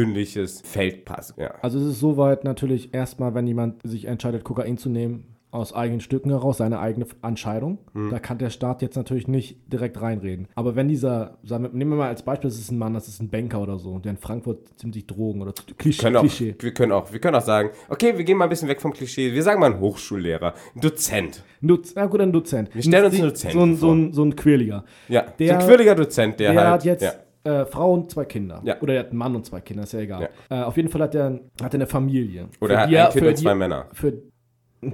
Feld 0.64 1.04
passt. 1.04 1.36
Ja. 1.38 1.54
Also 1.62 1.78
es 1.78 1.86
ist 1.86 2.00
soweit 2.00 2.44
natürlich 2.44 2.94
erstmal, 2.94 3.34
wenn 3.34 3.46
jemand 3.46 3.80
sich 3.86 4.06
entscheidet, 4.06 4.44
Kokain 4.44 4.78
zu 4.78 4.88
nehmen, 4.88 5.24
aus 5.50 5.74
eigenen 5.74 6.00
Stücken 6.00 6.30
heraus, 6.30 6.56
seine 6.56 6.78
eigene 6.80 7.04
Entscheidung. 7.20 7.76
Hm. 7.92 8.08
Da 8.10 8.18
kann 8.18 8.38
der 8.38 8.48
Staat 8.48 8.80
jetzt 8.80 8.96
natürlich 8.96 9.28
nicht 9.28 9.58
direkt 9.70 10.00
reinreden. 10.00 10.48
Aber 10.54 10.76
wenn 10.76 10.88
dieser, 10.88 11.36
sagen 11.44 11.64
wir, 11.64 11.70
nehmen 11.74 11.90
wir 11.90 11.96
mal 11.98 12.08
als 12.08 12.22
Beispiel, 12.22 12.48
das 12.48 12.58
ist 12.58 12.70
ein 12.70 12.78
Mann, 12.78 12.94
das 12.94 13.06
ist 13.06 13.20
ein 13.20 13.28
Banker 13.28 13.60
oder 13.60 13.78
so, 13.78 13.98
der 13.98 14.12
in 14.12 14.16
Frankfurt 14.16 14.66
ziemlich 14.78 15.06
Drogen 15.06 15.42
oder 15.42 15.52
Klischee. 15.76 16.02
können 16.04 16.16
auch, 16.16 16.20
Klischee. 16.22 16.54
wir, 16.58 16.72
können 16.72 16.92
auch, 16.92 17.12
wir 17.12 17.20
können 17.20 17.36
auch 17.36 17.42
sagen, 17.42 17.68
okay, 17.90 18.16
wir 18.16 18.24
gehen 18.24 18.38
mal 18.38 18.44
ein 18.44 18.48
bisschen 18.50 18.68
weg 18.70 18.80
vom 18.80 18.94
Klischee. 18.94 19.34
Wir 19.34 19.42
sagen 19.42 19.60
mal 19.60 19.74
ein 19.74 19.78
Hochschullehrer, 19.78 20.54
ein 20.74 20.80
Dozent. 20.80 21.44
Doz 21.60 21.92
ja, 21.94 22.06
gut, 22.06 22.22
ein 22.22 22.32
Dozent. 22.32 22.74
Wir 22.74 22.82
stellen 22.82 23.04
uns 23.04 23.14
einen 23.16 23.24
Dozenten 23.24 23.58
so 23.58 23.62
ein, 23.66 23.76
so 23.76 23.92
ein, 23.92 24.12
so 24.14 24.24
ein 24.24 24.34
Quirliger. 24.36 24.84
Ja, 25.08 25.20
Der- 25.38 25.48
so 25.48 25.54
ein 25.60 25.66
quirliger 25.68 25.94
Dozent, 25.94 26.40
der, 26.40 26.52
Der 26.52 26.60
halt. 26.62 26.70
hat 26.72 26.84
jetzt 26.86 27.02
ja. 27.02 27.12
Äh, 27.44 27.64
Frau 27.66 27.92
und 27.94 28.10
zwei 28.10 28.24
Kinder. 28.24 28.60
Ja. 28.64 28.80
Oder 28.80 28.94
er 28.94 29.00
hat 29.00 29.08
einen 29.10 29.18
Mann 29.18 29.34
und 29.36 29.44
zwei 29.46 29.60
Kinder, 29.60 29.82
ist 29.84 29.92
ja 29.92 30.00
egal. 30.00 30.28
Äh, 30.50 30.62
auf 30.62 30.76
jeden 30.76 30.88
Fall 30.88 31.02
hat 31.02 31.14
er, 31.14 31.40
hat 31.62 31.72
er 31.72 31.74
eine 31.74 31.86
Familie. 31.86 32.48
Oder 32.60 32.68
Für 32.68 32.74
er 32.74 32.82
hat 32.82 32.90
die 32.90 32.98
ein 32.98 33.10
Kind 33.12 33.26
und 33.26 33.36
zwei 33.38 33.52
die- 33.52 33.58
Männer. 33.58 33.86
Für, 33.92 34.12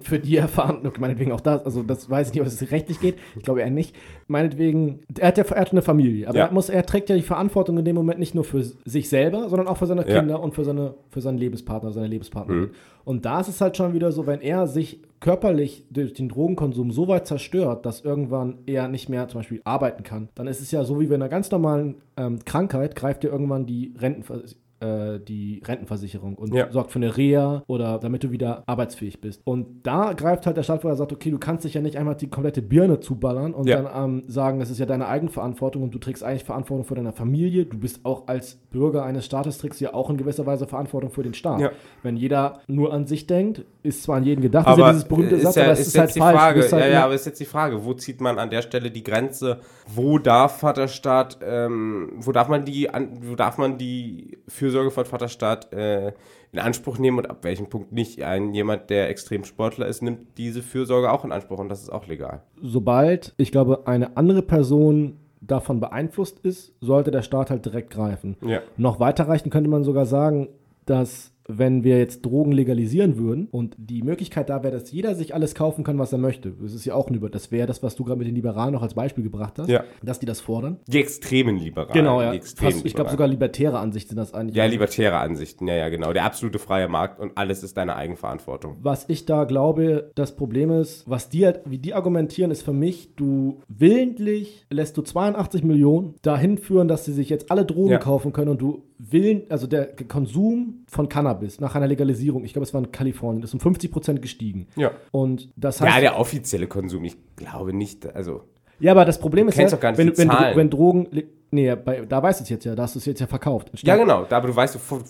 für 0.03 0.19
die 0.19 0.37
er 0.37 0.49
verantwortlich, 0.49 1.01
meinetwegen 1.01 1.33
auch 1.33 1.41
das, 1.41 1.65
also 1.65 1.83
das 1.83 2.11
weiß 2.11 2.29
ich 2.29 2.35
nicht, 2.35 2.43
ob 2.43 2.47
es 2.47 2.71
rechtlich 2.71 3.01
geht, 3.01 3.17
ich 3.37 3.43
glaube 3.43 3.61
eher 3.63 3.71
nicht. 3.71 3.97
Meinetwegen, 4.27 5.01
er 5.19 5.29
hat 5.29 5.39
ja 5.39 5.45
er 5.45 5.61
hat 5.63 5.73
eine 5.73 5.81
Familie, 5.83 6.29
aber 6.29 6.37
Ja. 6.39 6.47
er, 6.47 6.53
muss, 6.53 6.69
er 6.69 6.85
trägt 6.85 7.09
ja 7.09 7.17
die 7.17 7.23
Verantwortung 7.23 7.79
in 7.79 7.85
dem 7.87 7.97
Moment 7.97 8.19
nicht 8.21 8.35
nur 8.35 8.45
für 8.45 8.63
sich 8.63 9.09
selber, 9.09 9.49
sondern 9.49 9.67
auch 9.67 9.79
für 9.79 9.87
seine 9.87 10.07
Ja. 10.07 10.19
Kinder 10.21 10.43
und 10.43 10.55
für, 10.55 10.65
seine, 10.65 10.95
für 11.09 11.23
seinen 11.23 11.39
Lebenspartner, 11.39 11.93
seine 11.93 12.07
Lebenspartnerin. 12.07 12.63
Mhm. 12.65 12.71
Und 13.05 13.25
da 13.25 13.41
ist 13.41 13.49
es 13.49 13.61
halt 13.63 13.77
schon 13.79 13.95
wieder 13.95 14.13
so, 14.13 14.27
wenn 14.27 14.43
er 14.43 14.67
sich 14.67 15.01
körperlich 15.21 15.87
durch 15.91 16.15
den 16.15 16.29
Drogenkonsum 16.29 16.93
so 16.93 17.09
weit 17.09 17.27
zerstört, 17.27 17.87
dass 17.87 18.03
irgendwann 18.05 18.59
er 18.67 18.89
nicht 18.89 19.09
mehr 19.09 19.29
zum 19.29 19.41
Beispiel 19.41 19.61
arbeiten 19.65 20.03
kann, 20.03 20.29
dann 20.35 20.47
ist 20.47 20.61
es 20.61 20.71
ja 20.71 20.85
so 20.85 21.01
wie 21.01 21.07
bei 21.07 21.15
einer 21.15 21.29
ganz 21.29 21.51
normalen 21.51 21.97
ähm, 22.17 22.45
Krankheit, 22.45 22.95
greift 22.95 23.23
dir 23.23 23.31
irgendwann 23.31 23.67
die 23.67 23.95
Rentenversicherung 23.99 24.68
äh, 24.81 25.19
die 25.21 25.63
Rentenversicherung 25.67 26.35
und 26.37 26.55
Ja. 26.55 26.71
sorgt 26.71 26.91
für 26.93 26.99
eine 26.99 27.17
Reha 27.17 27.63
oder 27.67 27.99
damit 27.99 28.25
du 28.25 28.31
wieder 28.31 28.63
arbeitsfähig 28.67 29.21
bist. 29.21 29.41
Und 29.45 29.87
da 29.87 30.13
greift 30.13 30.47
halt 30.47 30.57
der 30.57 30.63
Staat 30.63 30.83
vor, 30.83 30.91
der 30.91 30.97
sagt, 30.97 31.13
okay, 31.13 31.31
du 31.31 31.39
kannst 31.39 31.65
dich 31.65 31.75
ja 31.75 31.81
nicht 31.81 31.97
einmal 31.97 32.15
die 32.17 32.29
komplette 32.29 32.63
Birne 32.63 33.01
zuballern 33.01 33.55
und 33.55 33.67
Ja. 33.69 33.83
dann 33.83 34.05
ähm, 34.05 34.23
sagen, 34.29 34.59
das 34.61 34.71
ist 34.71 34.79
ja 34.79 34.87
deine 34.87 35.09
Eigenverantwortung 35.09 35.83
und 35.83 35.95
du 35.95 35.99
trägst 35.99 36.23
eigentlich 36.23 36.45
Verantwortung 36.45 36.85
für 36.85 36.95
deine 36.95 37.13
Familie. 37.13 37.67
Du 37.67 37.79
bist 37.79 38.05
auch 38.05 38.29
als 38.29 38.57
Bürger 38.71 39.05
eines 39.05 39.25
Staates, 39.27 39.59
trägst 39.59 39.81
ja 39.81 39.95
auch 39.95 40.11
in 40.11 40.17
gewisser 40.17 40.47
Weise 40.47 40.67
Verantwortung 40.67 41.11
für 41.11 41.23
den 41.23 41.35
Staat. 41.35 41.61
Ja. 41.61 41.71
Wenn 42.03 42.17
jeder 42.17 42.61
nur 42.67 42.93
an 42.93 43.07
sich 43.07 43.27
denkt, 43.27 43.65
ist 43.83 44.03
zwar 44.03 44.17
an 44.17 44.25
jeden 44.25 44.43
gedacht, 44.43 44.67
das 44.67 44.75
ist 44.77 44.79
Aber 44.79 44.87
ja 44.89 44.93
dieses 44.93 45.09
berühmte 45.09 45.35
ist, 45.37 45.43
Satz, 45.43 45.57
ja, 45.57 45.63
aber 45.65 45.73
es 45.73 45.81
ist, 45.81 45.87
ist, 45.89 45.95
jetzt 45.95 46.01
halt 46.01 46.15
die 46.15 46.19
falsch. 46.21 46.39
Frage, 46.39 46.61
halt 46.63 46.73
ja, 46.73 46.87
ja, 46.89 47.05
aber 47.05 47.15
ist 47.15 47.27
jetzt 47.27 47.41
die 47.41 47.45
Frage, 47.45 47.85
wo 47.85 47.95
zieht 47.95 48.21
man 48.21 48.39
an 48.39 48.51
der 48.51 48.63
Stelle 48.63 48.91
die 48.91 49.03
Grenze? 49.03 49.59
Wo 49.87 50.19
darf 50.19 50.59
Vaterstaat, 50.61 51.39
ähm, 51.43 52.13
wo 52.17 52.33
darf 52.33 52.49
man 52.49 52.65
die, 52.65 52.91
an, 52.91 53.09
wo 53.23 53.35
darf 53.35 53.59
man 53.59 53.79
die 53.79 54.39
Fürsorge 54.69 54.91
von 54.91 55.07
Vaterstaat 55.07 55.73
äh, 55.73 56.13
in 56.53 56.59
Anspruch 56.59 56.99
nehmen 56.99 57.19
und 57.19 57.31
ab 57.31 57.39
welchem 57.43 57.69
Punkt 57.69 57.93
nicht? 57.93 58.23
Ein 58.23 58.53
jemand, 58.53 58.91
der 58.91 59.09
extrem 59.09 59.45
Sportler 59.45 59.87
ist, 59.87 60.03
nimmt 60.03 60.37
diese 60.37 60.63
Fürsorge 60.63 61.11
auch 61.11 61.25
in 61.25 61.33
Anspruch 61.33 61.59
und 61.59 61.71
das 61.71 61.83
ist 61.83 61.91
auch 61.91 62.07
legal. 62.07 62.43
sobald, 62.61 63.35
ich 63.39 63.51
glaube, 63.51 63.87
eine 63.87 64.17
andere 64.17 64.43
Person 64.43 65.19
davon 65.41 65.81
beeinflusst 65.81 66.41
ist, 66.41 66.75
sollte 66.81 67.11
der 67.11 67.23
Staat 67.23 67.51
halt 67.51 67.65
direkt 67.65 67.91
greifen. 67.91 68.37
Ja. 68.45 68.61
Noch 68.77 69.01
weiterreichend 69.01 69.53
könnte 69.53 69.71
man 69.71 69.85
sogar 69.85 70.05
sagen, 70.05 70.49
dass 70.85 71.33
wenn 71.51 71.83
wir 71.83 71.99
jetzt 71.99 72.25
Drogen 72.27 72.53
legalisieren 72.53 73.17
würden 73.17 73.49
und 73.51 73.75
die 73.79 74.03
Möglichkeit 74.03 74.51
da 74.51 74.63
wäre, 74.63 74.73
dass 74.75 74.93
jeder 74.93 75.15
sich 75.15 75.35
alles 75.35 75.55
kaufen 75.55 75.83
kann, 75.83 75.99
was 75.99 76.13
er 76.13 76.19
möchte, 76.19 76.53
das 76.63 76.75
ist 76.75 76.85
ja 76.85 76.95
auch 76.95 77.09
ein 77.09 77.15
Über, 77.15 77.31
das 77.31 77.51
wäre 77.51 77.67
das, 77.67 77.83
was 77.83 77.97
du 77.97 78.05
gerade 78.05 78.19
mit 78.19 78.29
den 78.29 78.35
Liberalen 78.35 78.73
noch 78.75 78.83
als 78.83 78.93
Beispiel 78.95 79.25
gebracht 79.25 79.59
hast, 79.59 79.69
Ja. 79.71 79.85
dass 80.03 80.19
die 80.19 80.27
das 80.27 80.41
fordern. 80.43 80.77
Die 80.87 80.99
extremen 80.99 81.57
Liberalen. 81.57 81.93
Genau, 81.95 82.21
ja. 82.21 82.33
Extremen 82.35 82.73
Fast, 82.73 82.85
ich 82.87 82.95
glaube 82.95 83.11
sogar 83.11 83.27
libertäre 83.29 83.79
Ansicht 83.79 84.09
sind 84.09 84.17
das 84.19 84.35
eigentlich. 84.35 84.57
Ja, 84.57 84.67
libertäre 84.67 85.17
Ansichten, 85.19 85.67
ja, 85.67 85.75
ja, 85.75 85.89
genau. 85.89 86.13
Der 86.13 86.25
absolute 86.25 86.59
freie 86.59 86.89
Markt 86.89 87.19
und 87.19 87.33
alles 87.37 87.63
ist 87.63 87.77
deine 87.79 87.97
Eigenverantwortung. 87.97 88.77
Was 88.83 89.07
ich 89.09 89.25
da 89.25 89.45
glaube, 89.45 90.11
das 90.15 90.37
Problem 90.37 90.71
ist, 90.71 91.09
was 91.09 91.31
die 91.31 91.47
halt, 91.47 91.61
wie 91.65 91.79
die 91.79 91.95
argumentieren, 91.95 92.51
ist 92.51 92.63
für 92.63 92.73
mich, 92.75 93.15
du 93.17 93.61
willentlich 93.69 94.67
lässt 94.71 94.97
du 94.97 95.03
82 95.03 95.65
Millionen 95.65 96.15
dahin 96.23 96.59
führen, 96.59 96.89
dass 96.89 97.05
sie 97.07 97.13
sich 97.13 97.31
jetzt 97.31 97.51
alle 97.51 97.65
Drogen 97.65 97.93
Ja. 97.93 97.99
kaufen 97.99 98.33
können 98.33 98.51
und 98.51 98.61
du 98.61 98.83
willen, 98.99 99.43
also 99.49 99.67
der 99.67 99.87
Konsum 100.09 100.85
von 100.89 101.09
Cannabis 101.09 101.61
nach 101.61 101.75
einer 101.75 101.87
Legalisierung, 101.87 102.45
ich 102.45 102.53
glaube, 102.53 102.65
es 102.65 102.75
war 102.75 102.81
in 102.83 102.91
Kalifornien, 102.93 103.43
ist 103.45 103.55
um 103.55 103.61
50 103.61 103.91
Prozent 103.91 104.23
gestiegen. 104.23 104.67
Ja. 104.77 104.91
Und 105.13 105.49
das 105.57 105.81
heißt, 105.81 105.95
Ja, 105.95 106.01
der 106.01 106.19
offizielle 106.19 106.67
Konsum, 106.67 107.05
ich 107.05 107.17
glaube 107.37 107.73
nicht, 107.73 108.07
also. 108.15 108.43
ja, 108.81 108.93
aber 108.93 109.05
das 109.05 109.19
Problem 109.19 109.49
ist 109.49 109.57
ja, 109.59 109.69
doch 109.69 109.81
gar 109.81 109.91
nicht 109.93 109.99
wenn, 109.99 110.17
wenn, 110.17 110.57
wenn 110.57 110.71
Drogen, 110.71 111.07
nee, 111.51 111.75
bei, 111.77 112.01
da 112.03 112.23
weißt 112.23 112.41
du 112.41 112.43
es 112.43 112.49
jetzt 112.51 112.65
ja, 112.65 112.75
da 112.75 112.83
hast 112.83 112.95
du 112.97 112.99
es 112.99 113.07
jetzt 113.07 113.21
ja 113.21 113.27
verkauft. 113.27 113.71
Ja, 113.83 113.97
genau, 113.97 114.25
da, 114.25 114.37
aber 114.39 114.49
du 114.49 114.57
weißt, 114.57 114.79
wo- 114.91 115.01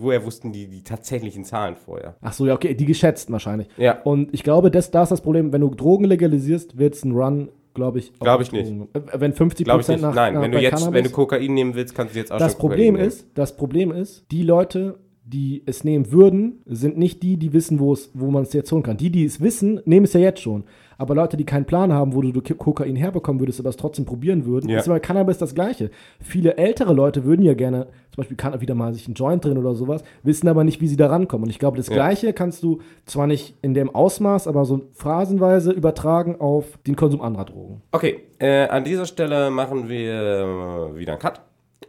woher 0.00 0.24
wussten 0.24 0.52
die 0.52 0.66
die 0.68 0.82
tatsächlichen 0.84 1.44
Zahlen 1.44 1.76
vorher? 1.76 2.16
Ach 2.20 2.32
so, 2.32 2.46
ja, 2.46 2.54
okay, 2.54 2.74
die 2.74 2.84
geschätzt 2.84 3.30
wahrscheinlich. 3.32 3.68
Ja. 3.78 4.00
Und 4.02 4.32
ich 4.34 4.42
glaube, 4.42 4.70
das, 4.70 4.90
da 4.90 5.02
ist 5.02 5.08
das 5.12 5.20
Problem, 5.22 5.52
wenn 5.52 5.62
du 5.62 5.74
Drogen 5.74 6.04
legalisierst, 6.04 6.78
wird 6.78 6.94
es 6.94 7.04
ein 7.04 7.12
Run, 7.12 7.48
glaube 7.80 7.98
ich. 7.98 8.10
auf 8.12 8.18
Glaub 8.20 8.40
ich 8.40 8.52
nicht. 8.52 8.70
Äh, 8.70 9.00
Wenn 9.18 9.32
50 9.32 9.64
Glaube 9.64 9.80
ich 9.80 9.86
Prozent 9.86 10.02
nicht. 10.02 10.08
nach 10.08 10.14
Nein, 10.14 10.34
nach- 10.34 10.42
wenn 10.42 10.52
du 10.52 10.58
jetzt, 10.60 10.74
Cannabis- 10.74 10.92
wenn 10.94 11.04
du 11.04 11.10
Kokain 11.10 11.54
nehmen 11.54 11.74
willst, 11.74 11.94
kannst 11.94 12.14
du 12.14 12.18
jetzt 12.18 12.30
auch 12.32 12.38
das 12.38 12.52
schon 12.52 12.60
Problem 12.60 12.94
Kokain 12.94 13.08
ist, 13.08 13.26
das 13.34 13.56
Problem 13.56 13.90
ist, 13.92 14.24
die 14.30 14.42
Leute, 14.42 14.98
die 15.32 15.62
es 15.66 15.84
nehmen 15.84 16.10
würden, 16.10 16.60
sind 16.66 16.98
nicht 16.98 17.22
die, 17.22 17.36
die 17.36 17.52
wissen, 17.52 17.78
wo 17.78 17.92
es, 17.92 18.10
wo 18.14 18.30
man 18.30 18.42
es 18.42 18.52
jetzt 18.52 18.70
holen 18.72 18.82
kann. 18.82 18.96
Die, 18.96 19.10
die 19.10 19.24
es 19.24 19.40
wissen, 19.40 19.80
nehmen 19.84 20.04
es 20.04 20.12
ja 20.12 20.20
jetzt 20.20 20.40
schon. 20.40 20.64
Aber 20.98 21.14
Leute, 21.14 21.36
die 21.38 21.44
keinen 21.46 21.64
Plan 21.64 21.92
haben, 21.94 22.14
wo 22.14 22.20
du 22.20 22.42
Kokain 22.42 22.94
herbekommen 22.96 23.40
würdest, 23.40 23.58
aber 23.60 23.70
es 23.70 23.76
trotzdem 23.76 24.04
probieren 24.04 24.44
würden, 24.44 24.68
Ja. 24.68 24.80
ist 24.80 24.88
bei 24.88 25.00
Cannabis 25.00 25.38
das 25.38 25.54
Gleiche. 25.54 25.90
Viele 26.20 26.56
ältere 26.58 26.92
Leute 26.92 27.24
würden 27.24 27.42
ja 27.42 27.54
gerne, 27.54 27.84
zum 28.10 28.16
Beispiel 28.22 28.36
kann 28.36 28.60
wieder 28.60 28.74
mal 28.74 28.92
sich 28.92 29.08
ein 29.08 29.14
Joint 29.14 29.42
drin 29.44 29.56
oder 29.56 29.74
sowas, 29.74 30.02
wissen 30.24 30.46
aber 30.48 30.62
nicht, 30.64 30.80
wie 30.82 30.88
sie 30.88 30.96
da 30.96 31.06
rankommen. 31.06 31.44
Und 31.44 31.50
ich 31.50 31.58
glaube, 31.58 31.76
das 31.78 31.86
Ja. 31.88 31.94
Gleiche 31.94 32.32
kannst 32.34 32.62
du 32.62 32.80
zwar 33.06 33.26
nicht 33.26 33.54
in 33.62 33.72
dem 33.72 33.88
Ausmaß, 33.94 34.46
aber 34.46 34.64
so 34.66 34.82
phrasenweise 34.92 35.70
übertragen 35.72 36.36
auf 36.38 36.76
den 36.86 36.96
Konsum 36.96 37.22
anderer 37.22 37.46
Drogen. 37.46 37.80
Okay, 37.92 38.18
äh, 38.38 38.66
an 38.68 38.84
dieser 38.84 39.06
Stelle 39.06 39.50
machen 39.50 39.88
wir 39.88 40.90
äh, 40.94 40.98
wieder 40.98 41.12
einen 41.12 41.20
Cut 41.22 41.40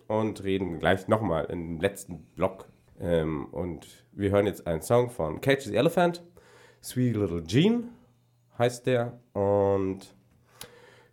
und 0.08 0.42
reden 0.44 0.80
gleich 0.80 1.08
nochmal 1.10 1.48
im 1.52 1.82
letzten 1.82 2.20
Block. 2.36 2.68
Ähm, 3.02 3.48
und 3.52 3.88
wir 4.12 4.30
hören 4.32 4.46
jetzt 4.46 4.68
einen 4.68 4.82
Song 4.82 5.10
von 5.10 5.42
Cage 5.42 5.64
the 5.64 5.76
Elephant, 5.76 6.24
Sweet 6.84 7.16
Little 7.16 7.44
Jean 7.44 7.90
heißt 8.58 8.86
der. 8.86 9.20
Und 9.34 10.00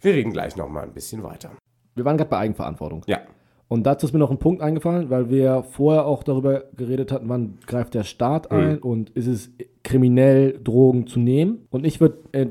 wir 0.00 0.12
reden 0.14 0.32
gleich 0.32 0.56
nochmal 0.56 0.84
ein 0.84 0.92
bisschen 0.92 1.22
weiter. 1.22 1.52
Wir 1.94 2.04
waren 2.04 2.16
gerade 2.16 2.30
bei 2.30 2.38
Eigenverantwortung. 2.38 3.02
Ja, 3.06 3.20
Und 3.68 3.84
dazu 3.84 4.06
ist 4.06 4.12
mir 4.12 4.18
noch 4.18 4.30
ein 4.30 4.38
Punkt 4.38 4.62
eingefallen, 4.62 5.10
weil 5.10 5.30
wir 5.30 5.62
vorher 5.62 6.06
auch 6.06 6.22
darüber 6.22 6.64
geredet 6.76 7.10
hatten, 7.10 7.28
wann 7.28 7.58
greift 7.66 7.94
der 7.94 8.04
Staat 8.04 8.50
ein 8.50 8.78
und 8.78 9.10
ist 9.10 9.26
es 9.26 9.50
kriminell, 9.88 10.60
Drogen 10.62 11.06
zu 11.06 11.18
nehmen. 11.18 11.66
Und 11.70 11.86
ich 11.86 11.98
würde 12.00 12.18
äh, 12.32 12.46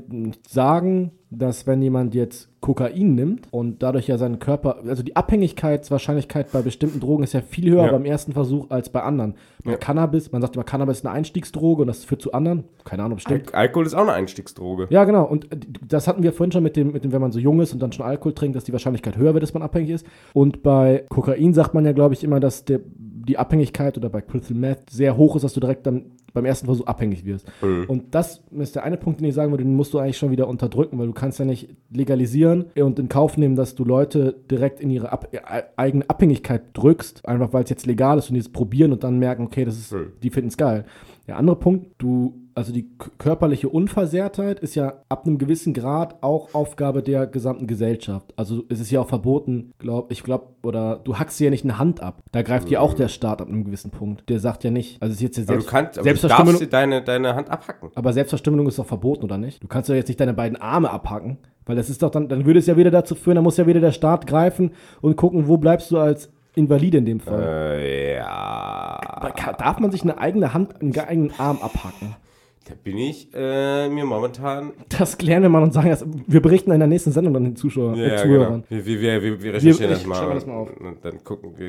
sagen, 0.48 1.12
dass 1.30 1.68
wenn 1.68 1.82
jemand 1.82 2.16
jetzt 2.16 2.50
Kokain 2.62 3.14
nimmt 3.14 3.48
und 3.52 3.84
dadurch 3.84 4.08
ja 4.08 4.18
seinen 4.18 4.40
Körper, 4.40 4.78
also 4.88 5.04
die 5.04 5.16
Abhängigkeitswahrscheinlichkeit 5.16 6.52
bei 6.52 6.62
bestimmten 6.62 7.00
Drogen 7.00 7.24
ist 7.24 7.34
ja 7.34 7.42
viel 7.42 7.70
höher 7.72 7.86
Ja. 7.86 7.92
beim 7.92 8.06
ersten 8.06 8.32
Versuch 8.34 8.70
als 8.70 8.90
bei 8.90 9.04
anderen. 9.04 9.36
Bei 9.64 9.72
Ja. 9.74 9.78
Cannabis, 9.78 10.32
man 10.32 10.42
sagt 10.42 10.56
immer, 10.56 10.64
Cannabis 10.64 11.00
ist 11.00 11.06
eine 11.06 11.14
Einstiegsdroge 11.16 11.82
und 11.82 11.88
das 11.88 12.06
führt 12.06 12.22
zu 12.22 12.32
anderen. 12.32 12.64
Keine 12.86 13.04
Ahnung, 13.04 13.20
stimmt. 13.20 13.54
Al 13.54 13.62
Alkohol 13.68 13.86
ist 13.86 13.94
auch 13.94 14.02
eine 14.04 14.14
Einstiegsdroge. 14.14 14.88
Ja, 14.90 15.04
genau. 15.04 15.26
Und 15.26 15.52
äh, 15.52 15.58
das 15.88 16.08
hatten 16.08 16.24
wir 16.24 16.34
vorhin 16.34 16.52
schon 16.52 16.64
mit 16.64 16.76
dem, 16.76 16.92
mit 16.94 17.04
dem, 17.04 17.12
wenn 17.12 17.22
man 17.22 17.32
so 17.32 17.40
jung 17.40 17.60
ist 17.60 17.74
und 17.74 17.80
dann 17.82 17.92
schon 17.92 18.06
Alkohol 18.06 18.34
trinkt, 18.34 18.56
dass 18.56 18.64
die 18.64 18.72
Wahrscheinlichkeit 18.74 19.18
höher 19.18 19.34
wird, 19.34 19.44
dass 19.44 19.54
man 19.54 19.64
abhängig 19.64 19.90
ist. 19.92 20.08
Und 20.34 20.64
bei 20.64 21.04
Kokain 21.10 21.54
sagt 21.54 21.74
man 21.74 21.86
ja, 21.86 21.92
glaube 21.92 22.14
ich, 22.16 22.24
immer, 22.24 22.40
dass 22.40 22.64
der, 22.66 22.80
die 22.96 23.38
Abhängigkeit 23.38 23.98
oder 23.98 24.10
bei 24.10 24.22
Crystal 24.22 24.56
Meth 24.58 24.90
sehr 24.90 25.18
hoch 25.18 25.36
ist, 25.36 25.44
dass 25.44 25.54
du 25.54 25.60
direkt 25.60 25.86
dann 25.86 26.06
beim 26.34 26.46
ersten 26.46 26.66
Versuch 26.66 26.86
abhängig 26.86 27.26
wirst. 27.26 27.48
Und 27.88 28.14
das 28.14 28.44
ist 28.52 28.76
der 28.76 28.84
eine 28.84 28.98
Punkt, 28.98 29.20
den 29.20 29.28
ich 29.28 29.34
sagen 29.34 29.52
würde, 29.52 29.64
den 29.64 29.76
musst 29.76 29.94
du 29.94 30.00
eigentlich 30.00 30.18
schon 30.18 30.30
wieder 30.32 30.48
unterdrücken, 30.48 31.00
weil 31.00 31.08
du 31.08 31.14
kannst 31.14 31.40
ja 31.40 31.46
nicht 31.46 31.70
legalisieren 31.90 32.66
und 32.76 33.00
in 33.00 33.10
Kauf 33.10 33.38
nehmen, 33.38 33.56
dass 33.56 33.76
du 33.76 33.84
Leute 33.86 34.36
direkt 34.52 34.80
in 34.80 34.90
ihre 34.90 35.12
Ab 35.12 35.30
äh, 35.32 35.40
eigene 35.76 36.10
Abhängigkeit 36.10 36.62
drückst, 36.74 37.26
einfach 37.28 37.54
weil 37.54 37.64
es 37.64 37.70
jetzt 37.70 37.86
legal 37.86 38.18
ist 38.18 38.30
und 38.30 38.36
die 38.36 38.40
es 38.42 38.50
probieren 38.50 38.92
und 38.92 39.04
dann 39.04 39.18
merken, 39.20 39.44
okay, 39.46 39.66
das 39.66 39.78
ist, 39.78 39.92
Hm. 39.92 40.12
die 40.22 40.30
finden 40.30 40.50
es 40.50 40.58
geil. 40.58 40.86
Der 41.28 41.38
andere 41.38 41.58
Punkt, 41.58 41.88
du, 41.98 42.48
also 42.56 42.72
die 42.72 42.90
körperliche 43.18 43.68
Unversehrtheit 43.68 44.62
ist 44.62 44.76
ja 44.76 45.02
ab 45.10 45.26
einem 45.26 45.38
gewissen 45.38 45.74
Grad 45.74 46.24
auch 46.24 46.54
Aufgabe 46.54 47.04
der 47.04 47.28
gesamten 47.28 47.68
Gesellschaft. 47.68 48.34
Also 48.38 48.64
es 48.70 48.80
ist 48.80 48.92
ja 48.92 49.02
auch 49.02 49.10
verboten, 49.10 49.74
glaub, 49.78 50.10
ich 50.10 50.24
glaube, 50.24 50.48
oder 50.64 51.02
du 51.04 51.20
hackst 51.20 51.38
dir 51.38 51.46
ja 51.46 51.50
nicht 51.52 51.66
eine 51.66 51.78
Hand 51.78 52.02
ab. 52.02 52.24
Da 52.32 52.44
greift 52.44 52.70
ja 52.70 52.80
auch 52.80 52.94
der 52.94 53.10
Staat 53.10 53.42
ab 53.42 53.50
einem 53.50 53.66
gewissen 53.66 53.92
Punkt. 53.92 54.30
Der 54.30 54.40
sagt 54.40 54.64
ja 54.64 54.72
nicht, 54.72 55.02
also 55.02 55.12
es 55.12 55.18
ist 55.18 55.22
jetzt 55.22 55.38
der 55.38 55.44
Aber 55.44 55.56
du 55.56 55.62
Selbst, 55.62 55.70
kannst, 55.70 56.00
aber 56.00 56.04
du 56.06 56.10
darfst 56.10 56.22
Selbstverstümmelung, 56.22 56.70
deine, 56.70 57.04
deine 57.04 57.36
Hand 57.36 57.50
abhacken. 57.50 57.90
aber 57.94 58.14
Selbstverstümmelung 58.14 58.68
ist 58.68 58.80
doch 58.80 58.86
verboten, 58.86 59.26
oder 59.26 59.38
nicht? 59.38 59.62
Du 59.62 59.68
kannst 59.68 59.90
doch 59.90 59.96
jetzt 59.96 60.08
nicht 60.08 60.20
deine 60.22 60.34
beiden 60.34 60.58
Arme 60.58 60.90
abhacken, 60.92 61.40
weil 61.66 61.76
das 61.76 61.90
ist 61.90 62.02
doch 62.02 62.10
dann, 62.10 62.30
dann 62.30 62.46
würde 62.46 62.60
es 62.60 62.68
ja 62.68 62.78
wieder 62.78 62.92
dazu 62.92 63.16
führen, 63.16 63.36
dann 63.36 63.44
muss 63.44 63.58
ja 63.58 63.68
wieder 63.68 63.82
der 63.82 63.92
Staat 63.92 64.28
greifen 64.28 64.72
und 65.02 65.18
gucken, 65.18 65.50
wo 65.50 65.58
bleibst 65.58 65.92
du 65.92 65.98
als 65.98 66.32
Invalide 66.58 66.98
in 66.98 67.06
dem 67.06 67.20
Fall. 67.20 67.78
Äh, 67.80 68.16
ja. 68.18 69.00
Aber 69.04 69.32
ka- 69.32 69.54
Darf 69.54 69.80
man 69.80 69.92
sich 69.92 70.04
eine 70.04 70.18
eigene 70.18 70.54
Hand, 70.54 70.82
einen 70.82 70.98
eigenen 70.98 71.32
Arm 71.38 71.60
abhacken? 71.62 72.16
Da 72.68 72.74
bin 72.84 72.98
ich 72.98 73.30
äh, 73.34 73.88
mir 73.88 74.04
momentan. 74.04 74.74
Das 74.90 75.18
klären 75.18 75.42
wir 75.42 75.48
mal 75.48 75.64
und 75.64 75.72
sagen, 75.74 75.90
das, 75.90 76.06
wir 76.06 76.42
berichten 76.42 76.72
in 76.72 76.80
der 76.80 76.88
nächsten 76.90 77.14
Sendung 77.14 77.34
dann 77.34 77.46
den 77.46 77.56
Zuschauer, 77.56 77.96
Ja, 77.96 78.04
äh, 78.06 78.10
genau. 78.10 78.22
Zuhörern. 78.24 78.64
Wir, 78.68 78.86
wir, 78.86 79.00
wir, 79.02 79.24
wir, 79.24 79.42
wir 79.44 79.54
recherchieren 79.54 79.90
das 79.92 80.06
mal. 80.06 80.34
das 80.34 80.46
mal 80.46 80.56
auf. 80.56 80.70
Und 80.78 80.98
dann 81.06 81.24
gucken 81.24 81.54
wir, 81.58 81.66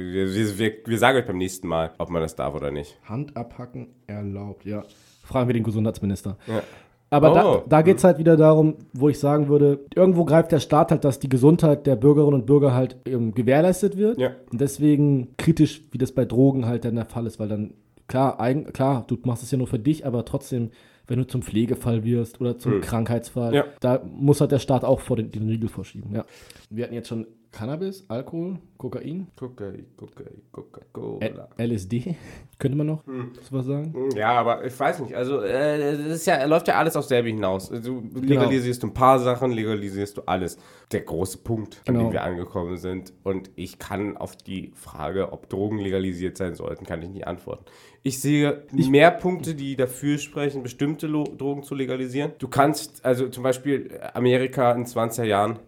wir, 0.58 0.72
wir 0.84 0.98
sagen 0.98 1.18
euch 1.18 1.26
beim 1.26 1.38
nächsten 1.38 1.68
Mal, 1.68 1.92
ob 1.98 2.10
man 2.10 2.20
das 2.20 2.34
darf 2.34 2.52
oder 2.56 2.72
nicht. 2.72 2.98
Hand 3.08 3.36
abhacken 3.36 3.90
erlaubt, 4.08 4.64
ja. 4.64 4.82
Fragen 5.22 5.48
wir 5.48 5.54
den 5.54 5.62
Gesundheitsminister. 5.62 6.36
Ja. 6.48 6.62
Aber 7.10 7.30
da, 7.32 7.46
Oh. 7.56 7.62
da 7.68 7.82
geht 7.82 7.96
es 7.98 8.04
halt 8.04 8.18
wieder 8.18 8.36
darum, 8.36 8.74
wo 8.92 9.08
ich 9.08 9.18
sagen 9.18 9.48
würde, 9.48 9.80
irgendwo 9.94 10.24
greift 10.24 10.52
der 10.52 10.60
Staat 10.60 10.90
halt, 10.90 11.04
dass 11.04 11.18
die 11.18 11.28
Gesundheit 11.30 11.86
der 11.86 11.96
Bürgerinnen 11.96 12.34
und 12.40 12.46
Bürger 12.46 12.74
halt 12.74 12.96
ähm, 13.06 13.34
gewährleistet 13.34 13.96
wird. 13.96 14.18
Ja. 14.18 14.32
Und 14.52 14.60
deswegen 14.60 15.28
kritisch, 15.38 15.82
wie 15.90 15.98
das 15.98 16.12
bei 16.12 16.24
Drogen 16.26 16.66
halt 16.66 16.84
dann 16.84 16.96
der 16.96 17.06
Fall 17.06 17.26
ist, 17.26 17.38
weil 17.40 17.48
dann, 17.48 17.72
klar, 18.08 18.38
eigen, 18.40 18.72
klar, 18.72 19.04
du 19.06 19.16
machst 19.24 19.42
es 19.42 19.50
ja 19.50 19.56
nur 19.58 19.66
für 19.66 19.78
dich, 19.78 20.04
aber 20.06 20.24
trotzdem, 20.26 20.70
wenn 21.06 21.18
du 21.18 21.26
zum 21.26 21.40
Pflegefall 21.40 22.04
wirst 22.04 22.40
oder 22.42 22.58
zum 22.58 22.82
Krankheitsfall, 22.82 23.54
Ja. 23.54 23.64
da 23.80 24.02
muss 24.04 24.42
halt 24.42 24.52
der 24.52 24.58
Staat 24.58 24.84
auch 24.84 25.00
vor 25.00 25.16
den, 25.16 25.30
den 25.30 25.48
Riegel 25.48 25.70
vorschieben. 25.70 26.14
Ja. 26.14 26.26
Wir 26.68 26.84
hatten 26.84 26.94
jetzt 26.94 27.08
schon 27.08 27.26
Cannabis, 27.50 28.04
Alkohol, 28.08 28.58
Kokain, 28.76 29.26
Kokain, 29.34 29.86
Kokain, 29.96 30.42
Coca-Cola. 30.52 31.48
LSD, 31.58 32.14
könnte 32.58 32.76
man 32.76 32.86
noch 32.86 33.02
sowas 33.48 33.66
sagen? 33.66 33.94
Ja, 34.14 34.32
aber 34.32 34.64
ich 34.64 34.78
weiß 34.78 35.00
nicht. 35.00 35.14
Also, 35.14 35.40
äh, 35.40 35.96
das 35.96 36.16
ist 36.16 36.26
ja, 36.26 36.44
läuft 36.44 36.68
ja 36.68 36.74
alles 36.74 36.94
aufs 36.94 37.08
selbe 37.08 37.28
hinaus. 37.28 37.70
Du 37.70 38.02
legalisierst 38.20 38.82
du 38.82 38.88
ein 38.88 38.94
paar 38.94 39.18
Sachen, 39.18 39.52
legalisierst 39.52 40.18
du 40.18 40.22
alles. 40.26 40.58
Der 40.92 41.00
große 41.00 41.38
Punkt, 41.38 41.80
an 41.86 41.94
Genau. 41.94 42.06
dem 42.08 42.12
wir 42.12 42.22
angekommen 42.22 42.76
sind. 42.76 43.12
Und 43.24 43.50
ich 43.56 43.78
kann 43.78 44.16
auf 44.16 44.36
die 44.36 44.72
Frage, 44.74 45.32
ob 45.32 45.48
Drogen 45.48 45.78
legalisiert 45.78 46.36
sein 46.36 46.54
sollten, 46.54 46.84
kann 46.84 47.02
ich 47.02 47.08
nicht 47.08 47.26
antworten. 47.26 47.64
Ich 48.04 48.20
sehe 48.20 48.62
mehr 48.72 49.10
Punkte, 49.10 49.54
die 49.54 49.74
dafür 49.74 50.18
sprechen, 50.18 50.62
bestimmte 50.62 51.06
Lo 51.06 51.24
Drogen 51.24 51.62
zu 51.62 51.74
legalisieren. 51.74 52.32
Du 52.38 52.46
kannst, 52.48 53.04
also 53.04 53.28
zum 53.28 53.42
Beispiel 53.42 53.98
Amerika 54.14 54.72
in 54.72 54.84
20er 54.86 55.24
Jahren, 55.24 55.58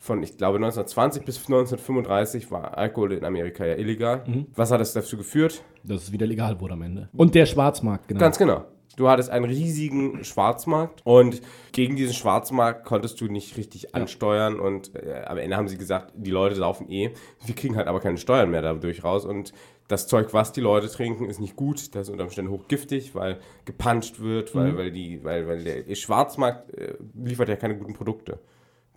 von, 0.00 0.22
ich 0.22 0.38
glaube, 0.38 0.56
1920 0.56 1.24
bis 1.24 1.36
1935 1.36 2.50
war 2.50 2.76
Alkohol 2.76 3.12
in 3.12 3.24
Amerika 3.24 3.66
ja 3.66 3.74
illegal. 3.74 4.24
Was 4.56 4.70
hat 4.70 4.80
das 4.80 4.94
dazu 4.94 5.18
geführt? 5.18 5.62
Dass 5.84 6.04
es 6.04 6.12
wieder 6.12 6.26
legal 6.26 6.58
wurde 6.58 6.72
am 6.72 6.82
Ende. 6.82 7.10
Und 7.12 7.34
der 7.34 7.44
Schwarzmarkt, 7.44 8.08
genau. 8.08 8.18
Ganz 8.18 8.38
genau. 8.38 8.64
Du 8.96 9.08
hattest 9.08 9.30
einen 9.30 9.44
riesigen 9.44 10.24
Schwarzmarkt 10.24 11.02
und 11.04 11.42
gegen 11.72 11.96
diesen 11.96 12.14
Schwarzmarkt 12.14 12.84
konntest 12.84 13.20
du 13.20 13.26
nicht 13.26 13.56
richtig 13.56 13.94
ansteuern 13.94 14.58
und 14.58 14.94
äh, 14.94 15.22
am 15.26 15.38
Ende 15.38 15.56
haben 15.56 15.68
sie 15.68 15.78
gesagt, 15.78 16.12
die 16.16 16.30
Leute 16.30 16.56
saufen 16.56 16.90
eh, 16.90 17.12
wir 17.44 17.54
kriegen 17.54 17.76
halt 17.76 17.86
aber 17.86 18.00
keine 18.00 18.18
Steuern 18.18 18.50
mehr 18.50 18.62
dadurch 18.62 19.04
raus 19.04 19.24
und 19.24 19.52
das 19.86 20.06
Zeug, 20.06 20.32
was 20.32 20.52
die 20.52 20.60
Leute 20.60 20.88
trinken, 20.88 21.26
ist 21.26 21.40
nicht 21.40 21.56
gut, 21.56 21.94
das 21.94 22.08
ist 22.08 22.10
unter 22.10 22.24
Umständen 22.24 22.50
hochgiftig, 22.50 23.14
weil 23.14 23.38
gepuncht 23.64 24.20
wird, 24.20 24.54
weil, 24.54 24.76
weil, 24.76 24.90
die, 24.90 25.22
weil, 25.24 25.46
weil 25.46 25.62
der 25.62 25.94
Schwarzmarkt 25.94 26.72
äh, 26.74 26.94
liefert 27.14 27.48
ja 27.48 27.56
keine 27.56 27.76
guten 27.76 27.94
Produkte. 27.94 28.38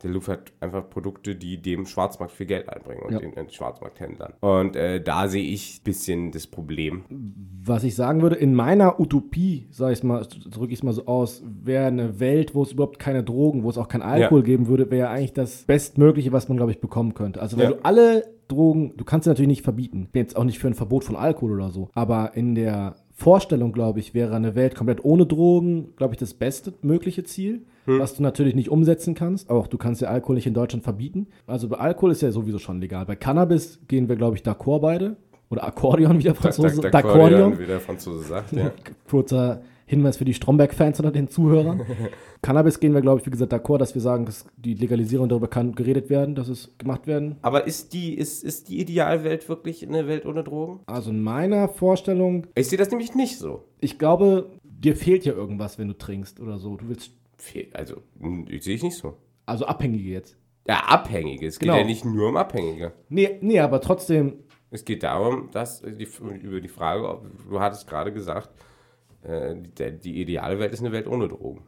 Der 0.03 0.11
liefert 0.11 0.51
einfach 0.59 0.89
Produkte, 0.89 1.35
die 1.35 1.61
dem 1.61 1.85
Schwarzmarkt 1.85 2.33
viel 2.33 2.45
Geld 2.45 2.67
einbringen 2.69 3.01
und 3.03 3.13
Ja. 3.13 3.19
den, 3.19 3.33
den 3.33 3.49
Schwarzmarkthändlern. 3.49 4.33
Und 4.41 4.75
äh, 4.75 5.01
da 5.01 5.27
sehe 5.27 5.43
ich 5.43 5.79
ein 5.79 5.83
bisschen 5.83 6.31
das 6.31 6.45
Problem. 6.47 7.03
Was 7.65 7.83
ich 7.83 7.95
sagen 7.95 8.21
würde, 8.21 8.35
in 8.35 8.53
meiner 8.53 8.99
Utopie, 8.99 9.67
sag 9.71 9.93
ich 9.93 10.03
mal, 10.03 10.25
drücke 10.51 10.73
ich 10.73 10.79
es 10.79 10.83
mal 10.83 10.91
so 10.93 11.05
aus, 11.05 11.41
wäre 11.63 11.85
eine 11.87 12.19
Welt, 12.19 12.53
wo 12.53 12.63
es 12.63 12.73
überhaupt 12.73 12.99
keine 12.99 13.23
Drogen, 13.23 13.63
wo 13.63 13.69
es 13.69 13.77
auch 13.77 13.87
kein 13.87 14.01
Alkohol 14.01 14.39
Ja. 14.41 14.45
geben 14.45 14.67
würde, 14.67 14.91
wäre 14.91 15.09
eigentlich 15.09 15.33
das 15.33 15.63
Bestmögliche, 15.63 16.31
was 16.33 16.49
man, 16.49 16.57
glaube 16.57 16.71
ich, 16.71 16.81
bekommen 16.81 17.13
könnte. 17.13 17.41
Also 17.41 17.57
wenn 17.57 17.69
Ja. 17.71 17.75
du 17.77 17.85
alle 17.85 18.25
Drogen, 18.49 18.93
du 18.97 19.05
kannst 19.05 19.23
sie 19.23 19.29
natürlich 19.29 19.47
nicht 19.47 19.61
verbieten. 19.63 20.09
Bin 20.11 20.21
jetzt 20.23 20.35
auch 20.35 20.43
nicht 20.43 20.59
für 20.59 20.67
ein 20.67 20.73
Verbot 20.73 21.05
von 21.05 21.15
Alkohol 21.15 21.53
oder 21.53 21.71
so. 21.71 21.89
Aber 21.93 22.35
in 22.35 22.55
der 22.55 22.95
Vorstellung, 23.13 23.71
glaube 23.71 23.99
ich, 23.99 24.13
wäre 24.13 24.35
eine 24.35 24.55
Welt 24.55 24.75
komplett 24.75 25.05
ohne 25.05 25.25
Drogen, 25.25 25.93
glaube 25.95 26.13
ich, 26.13 26.19
das 26.19 26.33
beste 26.33 26.73
mögliche 26.81 27.23
Ziel, 27.23 27.61
Hm. 27.85 27.99
was 27.99 28.15
du 28.15 28.23
natürlich 28.23 28.55
nicht 28.55 28.69
umsetzen 28.69 29.13
kannst. 29.13 29.49
Auch 29.49 29.67
du 29.67 29.77
kannst 29.77 30.01
ja 30.01 30.07
Alkohol 30.07 30.35
nicht 30.35 30.47
in 30.47 30.53
Deutschland 30.53 30.83
verbieten. 30.83 31.27
Also 31.47 31.67
bei 31.67 31.77
Alkohol 31.77 32.11
ist 32.11 32.21
ja 32.21 32.31
sowieso 32.31 32.57
schon 32.57 32.79
legal. 32.79 33.05
Bei 33.05 33.15
Cannabis 33.17 33.79
gehen 33.89 34.07
wir, 34.07 34.15
glaube 34.15 34.37
ich, 34.37 34.43
d'accord 34.43 34.79
beide. 34.79 35.17
Oder 35.49 35.65
Akkordeon, 35.65 36.17
wie 36.17 36.23
der 36.23 36.33
Franzose 36.33 36.75
sagt. 36.81 36.95
D'accordion, 36.95 37.59
wie 37.59 37.65
der 37.65 37.79
Franzose 37.81 38.23
sagt, 38.23 38.53
ja. 38.53 38.71
Kurzer 39.07 39.61
Hinweis 39.85 40.17
für 40.17 40.25
die 40.25 40.33
Stromberg-Fans 40.33 40.99
oder 40.99 41.11
den 41.11 41.27
Zuhörern. 41.27 41.81
Cannabis 42.41 42.79
gehen 42.79 42.93
wir, 42.93 43.01
glaube 43.01 43.19
ich, 43.19 43.25
wie 43.25 43.31
gesagt, 43.31 43.53
d'accord, 43.53 43.77
dass 43.79 43.93
wir 43.95 44.01
sagen, 44.01 44.25
dass 44.25 44.45
die 44.57 44.73
Legalisierung 44.73 45.29
darüber 45.29 45.47
kann 45.47 45.75
geredet 45.75 46.09
werden, 46.09 46.35
dass 46.35 46.47
es 46.47 46.77
gemacht 46.77 47.07
werden. 47.07 47.37
Aber 47.41 47.65
ist 47.67 47.93
die, 47.93 48.13
ist, 48.17 48.43
ist 48.43 48.69
die 48.69 48.79
Idealwelt 48.79 49.47
wirklich 49.49 49.87
eine 49.87 50.07
Welt 50.07 50.25
ohne 50.25 50.43
Drogen? 50.43 50.79
Also 50.85 51.11
in 51.11 51.21
meiner 51.21 51.67
Vorstellung, 51.69 52.47
Ich 52.55 52.67
sehe 52.69 52.77
das 52.77 52.89
nämlich 52.91 53.15
nicht 53.15 53.37
so. 53.37 53.63
ich 53.79 53.97
glaube, 53.99 54.49
dir 54.63 54.95
fehlt 54.95 55.25
ja 55.25 55.33
irgendwas, 55.33 55.77
wenn 55.79 55.87
du 55.87 55.97
trinkst 55.97 56.39
oder 56.39 56.57
so. 56.57 56.75
Du 56.77 56.87
willst, 56.89 57.11
Also, 57.73 57.97
hm, 58.19 58.45
ich 58.49 58.63
sehe 58.63 58.75
ich 58.75 58.83
nicht 58.83 58.97
so. 58.97 59.15
also 59.45 59.65
Abhängige 59.65 60.09
jetzt. 60.09 60.37
Ja, 60.67 60.79
Abhängige. 60.87 61.47
Es 61.47 61.59
geht 61.59 61.67
Genau. 61.67 61.79
ja 61.79 61.85
nicht 61.85 62.05
nur 62.05 62.29
um 62.29 62.37
Abhängige. 62.37 62.93
Nee, 63.09 63.37
nee, 63.41 63.59
aber 63.59 63.81
trotzdem, 63.81 64.35
Es 64.71 64.85
geht 64.85 65.03
darum, 65.03 65.49
dass 65.51 65.81
die, 65.81 66.07
über 66.41 66.61
die 66.61 66.67
Frage, 66.69 67.07
ob, 67.07 67.25
du 67.49 67.59
hattest 67.59 67.87
gerade 67.87 68.11
gesagt, 68.13 68.49
äh, 69.23 69.55
die, 69.77 69.99
die 69.99 70.21
Idealwelt 70.21 70.73
ist 70.73 70.79
eine 70.81 70.91
Welt 70.91 71.07
ohne 71.07 71.27
Drogen. 71.27 71.61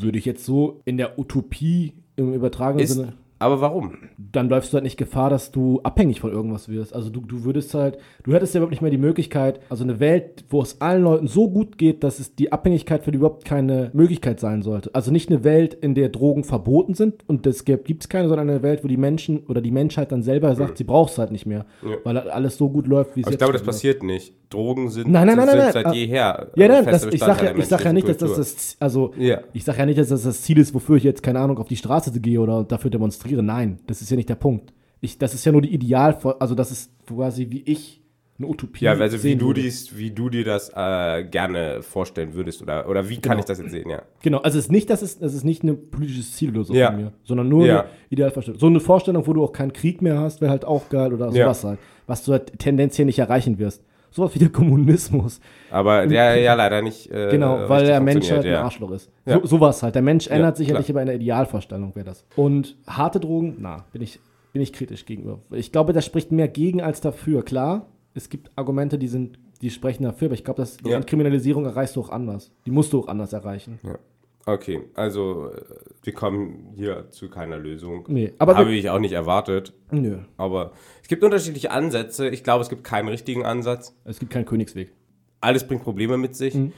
würde 0.00 0.18
ich 0.18 0.24
jetzt 0.24 0.44
so 0.44 0.80
in 0.84 0.96
der 0.96 1.18
Utopie 1.18 1.94
im 2.16 2.32
übertragenen 2.34 2.84
Ist, 2.84 2.92
Sinne, 2.94 3.14
aber 3.38 3.60
warum? 3.60 3.94
dann 4.18 4.48
läufst 4.48 4.72
du 4.72 4.74
halt 4.74 4.84
nicht 4.84 4.96
Gefahr, 4.98 5.28
dass 5.30 5.50
du 5.50 5.80
abhängig 5.82 6.20
von 6.20 6.30
irgendwas 6.30 6.68
wirst. 6.68 6.94
Also 6.94 7.10
du, 7.10 7.20
du 7.22 7.42
würdest 7.42 7.74
halt, 7.74 7.98
du 8.22 8.32
hättest 8.32 8.54
ja 8.54 8.58
überhaupt 8.58 8.70
nicht 8.70 8.82
mehr 8.82 8.90
die 8.92 8.98
Möglichkeit, 8.98 9.58
also 9.68 9.82
eine 9.82 9.98
Welt, 9.98 10.44
wo 10.50 10.62
es 10.62 10.80
allen 10.80 11.02
Leuten 11.02 11.26
so 11.26 11.50
gut 11.50 11.76
geht, 11.76 12.04
dass 12.04 12.20
es 12.20 12.36
die 12.36 12.52
Abhängigkeit 12.52 13.02
für 13.02 13.10
die 13.10 13.16
überhaupt 13.18 13.44
keine 13.44 13.90
Möglichkeit 13.94 14.38
sein 14.38 14.62
sollte. 14.62 14.94
Also 14.94 15.10
nicht 15.10 15.28
eine 15.30 15.42
Welt, 15.42 15.74
in 15.74 15.94
der 15.96 16.08
Drogen 16.10 16.44
verboten 16.44 16.94
sind 16.94 17.28
und 17.28 17.44
das 17.46 17.64
gibt 17.64 17.88
es 18.04 18.08
keine, 18.08 18.28
sondern 18.28 18.48
eine 18.48 18.62
Welt, 18.62 18.84
wo 18.84 18.88
die 18.88 18.96
Menschen 18.96 19.40
oder 19.46 19.60
die 19.60 19.72
Menschheit 19.72 20.12
dann 20.12 20.22
selber 20.22 20.54
sagt, 20.54 20.78
sie 20.78 20.84
braucht 20.84 21.10
es 21.12 21.18
halt 21.18 21.32
nicht 21.32 21.46
mehr, 21.46 21.66
Ja. 21.82 21.96
weil 22.04 22.16
halt 22.16 22.28
alles 22.28 22.56
so 22.58 22.68
gut 22.70 22.86
läuft, 22.86 23.16
wie 23.16 23.22
es 23.22 23.26
Aber 23.26 23.32
ich 23.34 23.38
glaube, 23.38 23.54
das 23.54 23.62
passiert 23.64 24.04
nicht. 24.04 24.34
Drogen 24.52 24.88
sind, 24.90 25.10
Nein, 25.10 25.26
nein, 25.26 25.36
nein, 25.36 25.48
sind, 25.48 25.58
nein, 25.58 25.72
seit 25.72 25.84
nein. 25.86 25.94
jeher 25.94 26.48
Ja, 26.56 26.64
äh, 26.64 26.68
nein, 26.68 26.84
das, 26.86 27.04
ich 27.06 27.20
sage 27.20 27.46
ja, 27.46 27.56
ich 27.56 27.66
sag 27.66 27.84
ja 27.84 27.92
nicht, 27.92 28.08
dass 28.08 28.16
das 28.18 28.36
das, 28.36 28.76
also 28.80 29.12
Ja. 29.18 29.40
ich 29.52 29.64
sage 29.64 29.78
ja 29.78 29.86
nicht, 29.86 29.98
dass 29.98 30.08
das 30.08 30.22
das 30.22 30.42
Ziel 30.42 30.58
ist, 30.58 30.74
wofür 30.74 30.96
ich 30.96 31.04
jetzt, 31.04 31.22
keine 31.22 31.40
Ahnung, 31.40 31.58
auf 31.58 31.68
die 31.68 31.76
Straße 31.76 32.12
gehe 32.20 32.40
oder 32.40 32.64
dafür 32.64 32.90
demonstriere. 32.90 33.42
Nein, 33.42 33.78
das 33.86 34.02
ist 34.02 34.10
ja 34.10 34.16
nicht 34.16 34.28
der 34.28 34.34
Punkt. 34.36 34.72
Ich, 35.00 35.18
das 35.18 35.34
ist 35.34 35.44
ja 35.44 35.52
nur 35.52 35.62
die 35.62 35.74
Ideal, 35.74 36.16
also 36.38 36.54
das 36.54 36.70
ist 36.70 36.90
quasi 37.06 37.48
wie 37.50 37.62
ich 37.66 38.00
eine 38.38 38.46
Utopie 38.48 38.84
Ja, 38.86 38.92
also 38.94 39.22
wie 39.22 39.36
du, 39.36 39.52
dies, 39.52 39.96
wie 39.96 40.10
du 40.10 40.28
dir 40.30 40.44
das 40.44 40.70
äh, 40.74 41.22
gerne 41.24 41.82
vorstellen 41.82 42.34
würdest 42.34 42.62
oder, 42.62 42.88
oder 42.88 43.08
wie 43.08 43.16
kann 43.16 43.32
Genau. 43.32 43.40
ich 43.40 43.44
das 43.44 43.58
jetzt 43.58 43.70
sehen, 43.70 43.88
ja. 43.90 44.02
Genau, 44.22 44.38
also 44.38 44.58
es 44.58 44.64
ist 44.66 44.70
nicht, 44.72 44.88
das 44.90 45.02
ist, 45.02 45.22
das 45.22 45.34
ist 45.34 45.44
nicht 45.44 45.62
ein 45.62 45.90
politisches 45.90 46.34
Ziel 46.34 46.50
oder 46.50 46.64
so 46.64 46.72
Ja. 46.74 46.88
von 46.92 46.96
mir, 46.96 47.12
sondern 47.24 47.48
nur 47.48 47.66
Ja. 47.66 47.80
eine 47.80 47.88
Idealvorstellung. 48.10 48.58
So 48.58 48.66
eine 48.68 48.80
Vorstellung, 48.80 49.26
wo 49.26 49.32
du 49.32 49.44
auch 49.44 49.52
keinen 49.52 49.72
Krieg 49.72 50.02
mehr 50.02 50.18
hast, 50.18 50.40
wäre 50.40 50.50
halt 50.50 50.64
auch 50.64 50.88
geil 50.88 51.12
oder 51.12 51.26
Ja. 51.26 51.44
sowas 51.52 51.64
halt, 51.64 51.78
was 52.06 52.24
du 52.24 52.32
halt 52.32 52.58
tendenziell 52.58 53.04
nicht 53.06 53.18
erreichen 53.18 53.58
wirst. 53.58 53.84
Sowas 54.12 54.34
wie 54.34 54.38
der 54.38 54.50
Kommunismus. 54.50 55.40
Aber 55.70 56.06
der 56.06 56.36
ja 56.36 56.54
leider 56.54 56.82
nicht. 56.82 57.10
Äh, 57.10 57.30
Genau, 57.30 57.68
weil 57.68 57.86
der 57.86 58.00
Mensch 58.00 58.30
halt 58.30 58.44
ein 58.44 58.52
ja. 58.52 58.62
Arschloch 58.62 58.90
ist. 58.92 59.10
Ja. 59.24 59.40
So, 59.40 59.46
sowas 59.46 59.82
halt. 59.82 59.94
Der 59.94 60.02
Mensch 60.02 60.26
ändert 60.28 60.56
sich 60.56 60.68
ja 60.68 60.72
klar. 60.74 60.80
nicht, 60.80 60.90
aber 60.90 61.00
in 61.00 61.06
der 61.06 61.16
Idealvorstellung 61.16 61.94
wäre 61.94 62.04
das. 62.06 62.24
Und 62.36 62.76
harte 62.86 63.20
Drogen, 63.20 63.56
na, 63.58 63.84
bin 63.92 64.02
ich, 64.02 64.20
bin 64.52 64.60
ich 64.60 64.72
kritisch 64.72 65.06
gegenüber. 65.06 65.38
Ich 65.50 65.72
glaube, 65.72 65.92
das 65.94 66.04
spricht 66.04 66.30
mehr 66.30 66.48
gegen 66.48 66.82
als 66.82 67.00
dafür. 67.00 67.42
Klar, 67.42 67.86
es 68.14 68.28
gibt 68.28 68.50
Argumente, 68.54 68.98
die 68.98 69.08
sind, 69.08 69.38
die 69.62 69.70
sprechen 69.70 70.02
dafür, 70.02 70.26
aber 70.26 70.34
ich 70.34 70.44
glaube, 70.44 70.60
dass 70.60 70.76
die 70.76 70.90
Ja. 70.90 70.96
Entkriminalisierung 70.98 71.64
erreichst 71.64 71.96
du 71.96 72.00
auch 72.02 72.10
anders. 72.10 72.50
Die 72.66 72.70
musst 72.70 72.92
du 72.92 73.00
auch 73.00 73.08
anders 73.08 73.32
erreichen. 73.32 73.80
Ja. 73.82 73.96
Okay, 74.44 74.82
also 74.94 75.50
äh, 75.50 75.62
wir 76.02 76.12
kommen 76.12 76.72
hier 76.74 77.10
zu 77.10 77.28
keiner 77.30 77.58
Lösung. 77.58 78.04
Nee, 78.08 78.32
aber 78.38 78.56
Habe 78.56 78.72
ich 78.72 78.90
auch 78.90 78.98
nicht 78.98 79.12
erwartet. 79.12 79.72
Nö, 79.90 80.18
Aber 80.36 80.72
es 81.02 81.08
gibt 81.08 81.22
unterschiedliche 81.22 81.70
Ansätze. 81.70 82.28
Ich 82.28 82.42
glaube, 82.42 82.62
es 82.62 82.68
gibt 82.68 82.82
keinen 82.82 83.08
richtigen 83.08 83.44
Ansatz. 83.44 83.94
es 84.04 84.18
gibt 84.18 84.32
keinen 84.32 84.46
Königsweg. 84.46 84.92
Alles 85.40 85.66
bringt 85.66 85.82
Probleme 85.84 86.16
mit 86.16 86.34
sich. 86.34 86.54
Mhm. 86.54 86.72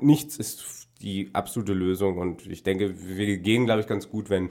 Nichts 0.00 0.36
ist 0.36 0.88
die 1.00 1.30
absolute 1.32 1.72
Lösung. 1.72 2.18
Und 2.18 2.46
ich 2.46 2.62
denke, 2.62 2.94
wir 2.96 3.38
gehen, 3.38 3.66
glaube 3.66 3.80
ich, 3.80 3.86
ganz 3.86 4.08
gut, 4.08 4.30
wenn, 4.30 4.50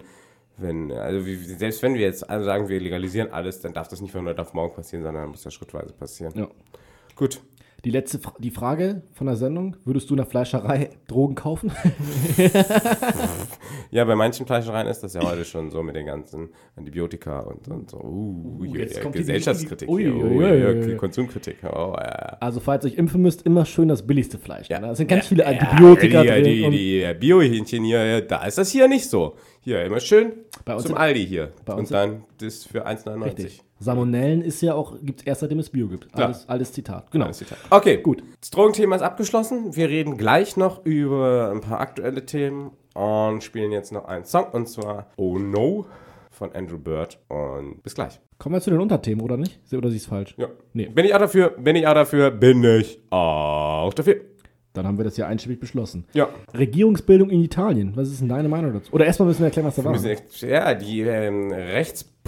wenn, 0.57 0.91
also 0.91 1.25
wie, 1.25 1.35
selbst 1.35 1.81
wenn 1.83 1.93
wir 1.93 2.01
jetzt 2.01 2.19
sagen, 2.19 2.69
wir 2.69 2.79
legalisieren 2.79 3.31
alles, 3.31 3.59
dann 3.61 3.73
darf 3.73 3.87
das 3.87 4.01
nicht 4.01 4.11
von 4.11 4.25
heute 4.25 4.41
auf 4.41 4.53
morgen 4.53 4.73
passieren, 4.73 5.03
sondern 5.03 5.29
muss 5.29 5.43
das 5.43 5.53
schrittweise 5.53 5.93
passieren. 5.93 6.33
Ja. 6.35 6.47
Gut. 7.15 7.41
Die 7.85 7.91
letzte 7.91 8.19
die 8.39 8.51
Frage 8.51 9.03
von 9.13 9.27
der 9.27 9.35
Sendung: 9.35 9.75
Würdest 9.85 10.09
du 10.09 10.13
in 10.13 10.17
der 10.17 10.25
Fleischerei 10.25 10.89
Drogen 11.07 11.35
kaufen? 11.35 11.71
Ja, 13.91 14.05
bei 14.05 14.15
manchen 14.15 14.45
Fleischereien 14.45 14.85
ist 14.87 15.01
das 15.01 15.15
ja 15.15 15.23
heute 15.23 15.43
schon 15.43 15.71
so 15.71 15.81
mit 15.81 15.95
den 15.95 16.05
ganzen 16.05 16.49
Antibiotika 16.75 17.39
und, 17.39 17.67
und 17.69 17.89
so. 17.89 17.97
Uh, 17.97 18.63
ja, 18.65 18.81
jetzt 18.81 19.01
kommt 19.01 19.15
die- 19.15 19.19
Gesellschaftskritik. 19.19 19.89
Hier. 19.89 20.13
ui, 20.15 20.43
Oh, 20.43 20.87
ui. 20.87 20.95
Konsumkritik. 20.95 21.57
Oh, 21.63 21.93
ja. 21.97 22.37
also, 22.39 22.59
falls 22.59 22.85
ihr 22.85 22.91
euch 22.91 22.97
impfen 22.99 23.21
müsst, 23.23 23.41
immer 23.47 23.65
schön 23.65 23.87
das 23.87 24.05
billigste 24.05 24.37
Fleisch. 24.37 24.69
Ja. 24.69 24.79
Ne? 24.79 24.87
Da 24.87 24.95
sind 24.95 25.07
ganz 25.07 25.25
viele 25.27 25.45
Antibiotika 25.45 26.21
ja, 26.23 26.35
drin. 26.35 26.43
die, 26.43 26.63
und- 26.65 26.71
die, 26.71 27.01
die 27.07 27.13
Biohähnchen 27.19 27.83
hier, 27.83 28.05
ja, 28.05 28.21
da 28.21 28.45
ist 28.45 28.59
das 28.59 28.69
hier 28.69 28.87
nicht 28.87 29.09
so. 29.09 29.35
Hier, 29.61 29.83
immer 29.83 29.99
schön 29.99 30.33
Bei 30.65 30.75
uns 30.75 30.83
zum 30.83 30.95
Aldi 30.95 31.25
hier. 31.25 31.51
bei 31.65 31.73
uns 31.73 31.89
Und 31.89 31.95
dann 31.95 32.23
das 32.39 32.65
für 32.65 32.85
1,99. 32.87 33.61
Salmonellen 33.79 34.41
ist 34.41 34.61
ja 34.61 34.73
auch, 34.73 34.95
gibt 35.01 35.21
es 35.21 35.25
erst 35.25 35.41
seitdem 35.41 35.59
es 35.59 35.69
Bio 35.69 35.87
gibt. 35.87 36.13
Alles, 36.13 36.47
alles 36.47 36.73
Zitat. 36.73 37.09
Genau. 37.11 37.25
Alles 37.25 37.37
Zitat. 37.37 37.57
Okay, 37.69 37.97
Gut. 37.97 38.23
Das 38.39 38.49
Drogenthema 38.49 38.95
ist 38.95 39.01
abgeschlossen. 39.01 39.75
Wir 39.75 39.89
reden 39.89 40.17
gleich 40.17 40.57
noch 40.57 40.85
über 40.85 41.51
ein 41.51 41.61
paar 41.61 41.79
aktuelle 41.79 42.25
Themen 42.25 42.71
und 42.93 43.43
spielen 43.43 43.71
jetzt 43.71 43.91
noch 43.91 44.05
einen 44.05 44.25
Song 44.25 44.47
und 44.51 44.67
zwar 44.67 45.07
Oh 45.15 45.37
No 45.37 45.85
von 46.29 46.53
Andrew 46.53 46.77
Bird. 46.77 47.19
Und 47.27 47.81
bis 47.83 47.95
gleich. 47.95 48.19
Kommen 48.37 48.55
wir 48.55 48.61
zu 48.61 48.69
den 48.69 48.79
Unterthemen, 48.79 49.21
oder 49.23 49.37
nicht? 49.37 49.59
Oder 49.73 49.89
sie 49.89 49.97
ist 49.97 50.07
falsch? 50.07 50.35
Ja. 50.37 50.47
Nee. 50.73 50.87
Bin 50.87 51.05
ich 51.05 51.13
auch 51.13 51.19
dafür? 51.19 51.49
Bin 51.49 51.75
ich 51.75 51.85
auch 51.85 51.93
dafür? 51.93 52.31
Bin 52.31 52.63
ich 52.63 52.99
auch 53.09 53.93
dafür? 53.93 54.21
Dann 54.73 54.85
haben 54.85 54.97
wir 54.97 55.03
das 55.03 55.17
ja 55.17 55.27
einstimmig 55.27 55.59
beschlossen. 55.59 56.05
Ja. 56.13 56.29
Regierungsbildung 56.57 57.29
in 57.31 57.43
Italien. 57.43 57.91
Was 57.95 58.09
ist 58.09 58.21
denn 58.21 58.29
deine 58.29 58.47
Meinung 58.47 58.71
dazu? 58.71 58.93
Oder 58.93 59.05
erstmal 59.05 59.27
müssen 59.27 59.39
wir 59.39 59.47
erklären, 59.47 59.67
was 59.67 59.75
da 59.75 59.83
war. 59.83 59.95
Ja, 60.47 60.73
die 60.75 61.01
ähm, 61.01 61.51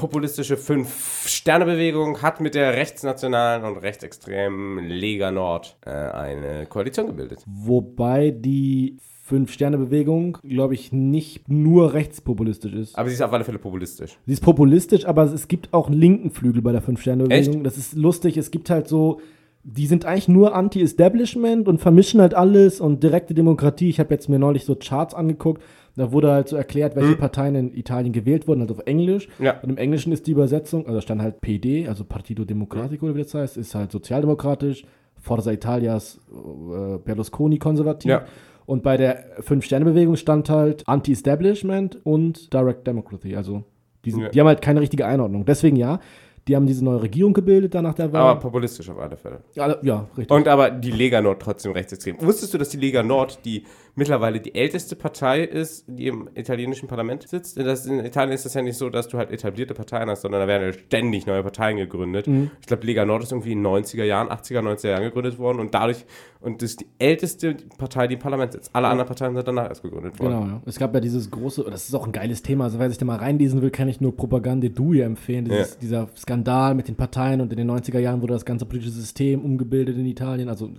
rechtspopulistische 0.01 0.57
Fünf-Sterne-Bewegung 0.57 2.23
hat 2.23 2.41
mit 2.41 2.55
der 2.55 2.73
rechtsnationalen 2.73 3.63
und 3.63 3.77
rechtsextremen 3.77 4.87
Lega 4.87 5.29
Nord 5.29 5.77
äh, 5.85 5.91
eine 5.91 6.65
Koalition 6.65 7.05
gebildet. 7.05 7.43
Wobei 7.45 8.31
die 8.31 8.97
Fünf-Sterne-Bewegung, 9.25 10.39
glaube 10.43 10.73
ich, 10.73 10.91
nicht 10.91 11.49
nur 11.49 11.93
rechtspopulistisch 11.93 12.73
ist. 12.73 12.97
Aber 12.97 13.09
sie 13.09 13.15
ist 13.15 13.21
auf 13.21 13.31
alle 13.31 13.43
Fälle 13.43 13.59
populistisch. 13.59 14.17
Sie 14.25 14.33
ist 14.33 14.41
populistisch, 14.41 15.05
aber 15.05 15.23
es 15.25 15.47
gibt 15.47 15.71
auch 15.71 15.87
einen 15.87 15.99
linken 15.99 16.31
Flügel 16.31 16.63
bei 16.63 16.71
der 16.71 16.81
Fünf-Sterne-Bewegung. 16.81 17.63
Das 17.63 17.77
ist 17.77 17.93
lustig. 17.93 18.37
Es 18.37 18.49
gibt 18.49 18.71
halt 18.71 18.87
so, 18.87 19.21
die 19.63 19.85
sind 19.85 20.05
eigentlich 20.05 20.27
nur 20.27 20.55
Anti-Establishment 20.55 21.67
und 21.67 21.79
vermischen 21.79 22.21
halt 22.21 22.33
alles 22.33 22.81
und 22.81 23.03
direkte 23.03 23.35
Demokratie. 23.35 23.89
Ich 23.89 23.99
habe 23.99 24.11
jetzt 24.13 24.29
mir 24.29 24.39
neulich 24.39 24.65
so 24.65 24.75
Charts 24.75 25.13
angeguckt. 25.13 25.61
Da 25.95 26.11
wurde 26.11 26.31
halt 26.31 26.47
so 26.47 26.55
erklärt, 26.55 26.95
welche 26.95 27.15
Parteien 27.17 27.55
in 27.55 27.75
Italien 27.75 28.13
gewählt 28.13 28.47
wurden, 28.47 28.61
also 28.61 28.75
auf 28.75 28.81
Englisch. 28.85 29.27
Ja. 29.39 29.59
Und 29.61 29.69
im 29.69 29.77
Englischen 29.77 30.13
ist 30.13 30.25
die 30.27 30.31
Übersetzung, 30.31 30.87
also 30.87 31.01
stand 31.01 31.21
halt 31.21 31.41
PD, 31.41 31.87
also 31.87 32.05
Partito 32.05 32.45
Democratico, 32.45 33.05
oder 33.07 33.15
wie 33.15 33.23
das 33.23 33.33
heißt, 33.33 33.57
ist 33.57 33.75
halt 33.75 33.91
sozialdemokratisch, 33.91 34.85
Forza 35.19 35.51
Italias 35.51 36.19
äh, 36.31 36.97
Berlusconi 36.97 37.59
konservativ. 37.59 38.09
Ja. 38.09 38.25
Und 38.65 38.83
bei 38.83 38.95
der 38.95 39.25
Fünf-Sterne-Bewegung 39.41 40.15
stand 40.15 40.49
halt 40.49 40.87
Anti-Establishment 40.87 41.99
und 42.05 42.53
Direct 42.53 42.87
Democracy. 42.87 43.35
Also 43.35 43.63
die, 44.05 44.11
sind, 44.11 44.21
Ja. 44.21 44.29
die 44.29 44.39
haben 44.39 44.47
halt 44.47 44.61
keine 44.61 44.79
richtige 44.81 45.05
Einordnung. 45.05 45.45
Deswegen 45.45 45.75
ja, 45.75 45.99
die 46.47 46.55
haben 46.55 46.65
diese 46.65 46.83
neue 46.83 47.01
Regierung 47.03 47.33
gebildet 47.33 47.75
dann 47.75 47.83
nach 47.83 47.93
der 47.93 48.11
Wahl. 48.13 48.21
Aber 48.21 48.39
populistisch 48.39 48.89
auf 48.89 48.97
alle 48.97 49.15
Fälle. 49.17 49.41
ja, 49.53 49.75
ja, 49.83 50.07
richtig. 50.17 50.31
Und 50.35 50.47
aber 50.47 50.71
die 50.71 50.91
Lega 50.91 51.21
Nord 51.21 51.41
trotzdem 51.41 51.71
rechtsextrem. 51.73 52.15
Wusstest 52.21 52.53
du, 52.53 52.57
dass 52.57 52.69
die 52.69 52.77
Lega 52.77 53.03
Nord 53.03 53.39
die 53.45 53.63
mittlerweile 53.95 54.39
die 54.39 54.55
älteste 54.55 54.95
Partei 54.95 55.43
ist, 55.43 55.85
die 55.87 56.07
im 56.07 56.29
italienischen 56.35 56.87
Parlament 56.87 57.27
sitzt? 57.27 57.57
Das, 57.57 57.85
in 57.85 57.99
Italien 57.99 58.33
ist 58.33 58.45
das 58.45 58.53
ja 58.53 58.61
nicht 58.61 58.77
so, 58.77 58.89
dass 58.89 59.07
du 59.07 59.17
halt 59.17 59.31
etablierte 59.31 59.73
Parteien 59.73 60.09
hast, 60.09 60.21
sondern 60.21 60.41
da 60.41 60.47
werden 60.47 60.67
ja 60.67 60.73
ständig 60.73 61.25
neue 61.25 61.43
Parteien 61.43 61.77
gegründet. 61.77 62.27
Ich 62.59 62.67
glaube, 62.67 62.85
Lega 62.85 63.05
Nord 63.05 63.23
ist 63.23 63.31
irgendwie 63.31 63.51
in 63.51 63.63
den 63.63 63.71
90er 63.71 64.03
Jahren, 64.03 64.29
80er, 64.29 64.59
90er 64.59 64.89
Jahren 64.89 65.03
gegründet 65.03 65.37
worden 65.39 65.59
und 65.59 65.73
dadurch, 65.73 66.05
und 66.39 66.61
das 66.61 66.71
ist 66.71 66.81
die 66.81 66.87
älteste 66.99 67.55
Partei, 67.77 68.07
die 68.07 68.15
im 68.15 68.19
Parlament 68.19 68.53
sitzt. 68.53 68.69
Alle 68.73 68.87
anderen 68.87 69.07
Parteien 69.07 69.35
sind 69.35 69.47
danach 69.47 69.69
erst 69.69 69.83
gegründet 69.83 70.19
worden. 70.19 70.39
Genau, 70.41 70.45
ja. 70.53 70.61
Es 70.65 70.79
gab 70.79 70.93
ja 70.93 70.99
dieses 70.99 71.29
große, 71.29 71.63
das 71.69 71.87
ist 71.87 71.95
auch 71.95 72.05
ein 72.05 72.11
geiles 72.11 72.41
Thema, 72.41 72.65
also 72.65 72.79
wer 72.79 72.89
sich 72.89 72.97
da 72.97 73.05
mal 73.05 73.17
reinlesen 73.17 73.61
will, 73.61 73.71
kann 73.71 73.87
ich 73.87 74.01
nur 74.01 74.15
Propaganda 74.15 74.67
du 74.69 74.93
hier 74.93 75.05
empfehlen. 75.05 75.45
Dieses, 75.45 75.71
Ja. 75.71 75.77
Dieser 75.81 76.07
Skandal 76.15 76.75
mit 76.75 76.87
den 76.87 76.95
Parteien 76.95 77.41
und 77.41 77.51
in 77.51 77.57
den 77.57 77.69
90er 77.69 77.99
Jahren 77.99 78.21
wurde 78.21 78.33
das 78.33 78.45
ganze 78.45 78.65
politische 78.65 78.91
System 78.91 79.43
umgebildet 79.43 79.97
in 79.97 80.05
Italien, 80.05 80.49
also 80.49 80.69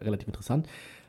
relativ 0.00 0.28
interessant. 0.28 0.66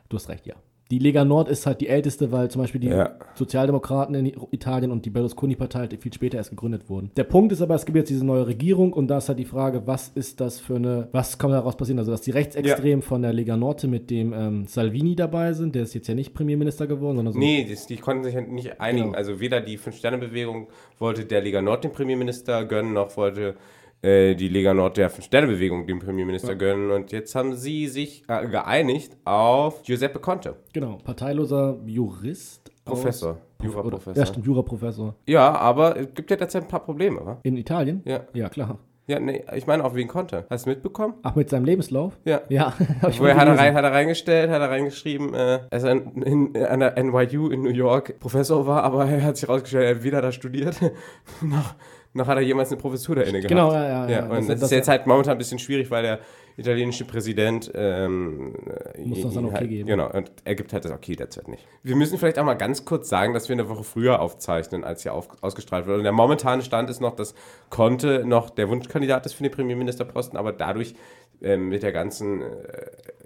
Du 0.08 0.16
hast 0.16 0.28
recht, 0.28 0.46
ja. 0.46 0.54
Die 0.94 1.00
Lega 1.00 1.24
Nord 1.24 1.48
ist 1.48 1.66
halt 1.66 1.80
die 1.80 1.88
älteste, 1.88 2.30
weil 2.30 2.52
zum 2.52 2.62
Beispiel 2.62 2.80
die 2.80 2.86
Ja. 2.86 3.16
Sozialdemokraten 3.34 4.14
in 4.14 4.32
Italien 4.52 4.92
und 4.92 5.04
die 5.04 5.10
Berlusconi-Partei 5.10 5.80
halt 5.80 6.00
viel 6.00 6.12
später 6.14 6.36
erst 6.38 6.50
gegründet 6.50 6.88
wurden. 6.88 7.10
Der 7.16 7.24
Punkt 7.24 7.50
ist 7.50 7.60
aber, 7.62 7.74
es 7.74 7.84
gibt 7.84 7.96
jetzt 7.96 8.10
diese 8.10 8.24
neue 8.24 8.46
Regierung 8.46 8.92
und 8.92 9.08
da 9.08 9.18
ist 9.18 9.28
halt 9.28 9.40
die 9.40 9.44
Frage, 9.44 9.88
was 9.88 10.12
ist 10.14 10.40
das 10.40 10.60
für 10.60 10.76
eine, 10.76 11.08
was 11.10 11.36
kann 11.36 11.50
daraus 11.50 11.76
passieren? 11.76 11.98
Also, 11.98 12.12
dass 12.12 12.20
die 12.20 12.30
Rechtsextremen 12.30 13.02
von 13.02 13.22
der 13.22 13.32
Lega 13.32 13.56
Norte 13.56 13.88
mit 13.88 14.08
dem 14.08 14.32
ähm, 14.32 14.66
Salvini 14.68 15.16
dabei 15.16 15.52
sind, 15.52 15.74
der 15.74 15.82
ist 15.82 15.94
jetzt 15.94 16.06
ja 16.06 16.14
nicht 16.14 16.32
Premierminister 16.32 16.86
geworden, 16.86 17.16
sondern 17.16 17.34
so 17.34 17.40
Nee, 17.40 17.66
das, 17.68 17.88
die 17.88 17.96
konnten 17.96 18.22
sich 18.22 18.34
ja 18.34 18.42
nicht 18.42 18.80
einigen. 18.80 19.06
Genau. 19.06 19.18
Also 19.18 19.40
weder 19.40 19.60
die 19.60 19.76
Fünf-Sterne-Bewegung 19.78 20.68
wollte 21.00 21.24
der 21.24 21.40
Lega 21.42 21.60
Nord 21.60 21.82
den 21.82 21.90
Premierminister 21.90 22.64
gönnen, 22.66 22.92
noch 22.92 23.16
wollte 23.16 23.56
äh, 24.04 24.34
die 24.34 24.48
Lega 24.48 24.74
Nord 24.74 24.96
der 24.96 25.10
Fünf-Sterne-Bewegung 25.10 25.86
den 25.86 25.98
Premierminister 25.98 26.54
gönnen. 26.54 26.90
Und 26.90 27.10
jetzt 27.12 27.34
haben 27.34 27.54
sie 27.56 27.86
sich 27.88 28.22
äh, 28.28 28.46
geeinigt 28.46 29.16
auf 29.24 29.82
Giuseppe 29.82 30.18
Conte, 30.20 30.56
Genau, 30.72 30.98
parteiloser 31.02 31.78
Jurist. 31.86 32.70
Professor, 32.84 33.30
oder- 33.30 33.40
Jura-Professor. 33.64 34.16
Ja, 34.16 34.26
stimmt, 34.26 34.46
Juraprofessor. 34.46 35.14
Ja, 35.26 35.52
aber 35.54 35.96
es 35.96 36.12
gibt 36.14 36.30
ja 36.30 36.36
derzeit 36.36 36.62
ein 36.64 36.68
paar 36.68 36.84
Probleme, 36.84 37.24
wa? 37.24 37.38
In 37.42 37.56
Italien? 37.56 38.02
Ja. 38.04 38.20
Ja, 38.34 38.50
klar. 38.50 38.78
Ja, 39.06 39.20
nee, 39.20 39.44
ich 39.54 39.66
meine 39.66 39.84
auch 39.84 39.94
wegen 39.94 40.08
Conte. 40.08 40.46
Hast 40.48 40.64
du 40.64 40.70
mitbekommen? 40.70 41.14
Ach, 41.22 41.34
mit 41.34 41.50
seinem 41.50 41.66
Lebenslauf? 41.66 42.18
Ja. 42.24 42.40
Ja, 42.48 42.72
mal 43.20 43.34
hat 43.36 43.48
er, 43.48 43.58
rein, 43.58 43.74
hat 43.74 43.84
er 43.84 43.92
reingestellt, 43.92 44.50
hat 44.50 44.62
er 44.62 44.70
reingeschrieben, 44.70 45.34
äh, 45.34 45.60
dass 45.70 45.82
er 45.84 45.92
in, 45.92 46.22
in, 46.54 46.56
an 46.64 46.80
der 46.80 47.02
NYU 47.02 47.48
in 47.50 47.62
New 47.62 47.70
York 47.70 48.18
Professor 48.18 48.66
war, 48.66 48.82
aber 48.82 49.04
er 49.06 49.22
hat 49.22 49.36
sich 49.36 49.46
herausgestellt, 49.48 49.84
er 49.84 49.94
hat 49.96 50.04
weder 50.04 50.22
da 50.22 50.32
studiert, 50.32 50.76
noch, 51.42 51.74
noch 52.14 52.26
hat 52.26 52.36
er 52.36 52.42
jemals 52.42 52.70
eine 52.70 52.80
Professur 52.80 53.16
da 53.16 53.22
inne 53.22 53.40
gehabt. 53.40 53.48
Genau, 53.48 53.72
ja, 53.72 53.84
ja. 53.84 54.08
Ja, 54.08 54.10
ja. 54.10 54.38
und 54.38 54.48
das, 54.48 54.62
ist 54.62 54.70
jetzt 54.70 54.88
halt 54.88 55.06
momentan 55.06 55.32
ein 55.32 55.38
bisschen 55.38 55.58
schwierig, 55.58 55.90
weil 55.90 56.02
der 56.02 56.20
italienische 56.56 57.04
Präsident 57.04 57.70
ähm, 57.74 58.54
Muss 58.98 59.22
das 59.22 59.34
dann 59.34 59.46
okay 59.46 59.56
halt, 59.56 59.68
geben. 59.68 59.88
Genau, 59.88 60.10
und 60.10 60.30
er 60.44 60.54
gibt 60.54 60.72
halt 60.72 60.84
das 60.84 60.92
Okay 60.92 61.16
derzeit 61.16 61.48
nicht. 61.48 61.66
Wir 61.82 61.96
müssen 61.96 62.16
vielleicht 62.16 62.38
auch 62.38 62.44
mal 62.44 62.54
ganz 62.54 62.84
kurz 62.84 63.08
sagen, 63.08 63.34
dass 63.34 63.48
wir 63.48 63.54
eine 63.54 63.68
Woche 63.68 63.82
früher 63.82 64.20
aufzeichnen, 64.20 64.84
als 64.84 65.02
hier 65.02 65.12
auf, 65.12 65.28
ausgestrahlt 65.42 65.86
wird. 65.86 65.98
Und 65.98 66.04
der 66.04 66.12
momentane 66.12 66.62
Stand 66.62 66.88
ist 66.88 67.00
noch, 67.00 67.16
dass 67.16 67.34
Conte 67.70 68.24
noch 68.24 68.50
der 68.50 68.68
Wunschkandidat 68.68 69.26
ist 69.26 69.32
für 69.32 69.42
den 69.42 69.50
Premierministerposten, 69.50 70.38
aber 70.38 70.52
dadurch 70.52 70.94
ähm, 71.42 71.68
mit 71.68 71.82
der 71.82 71.90
ganzen 71.90 72.42
äh, 72.42 72.46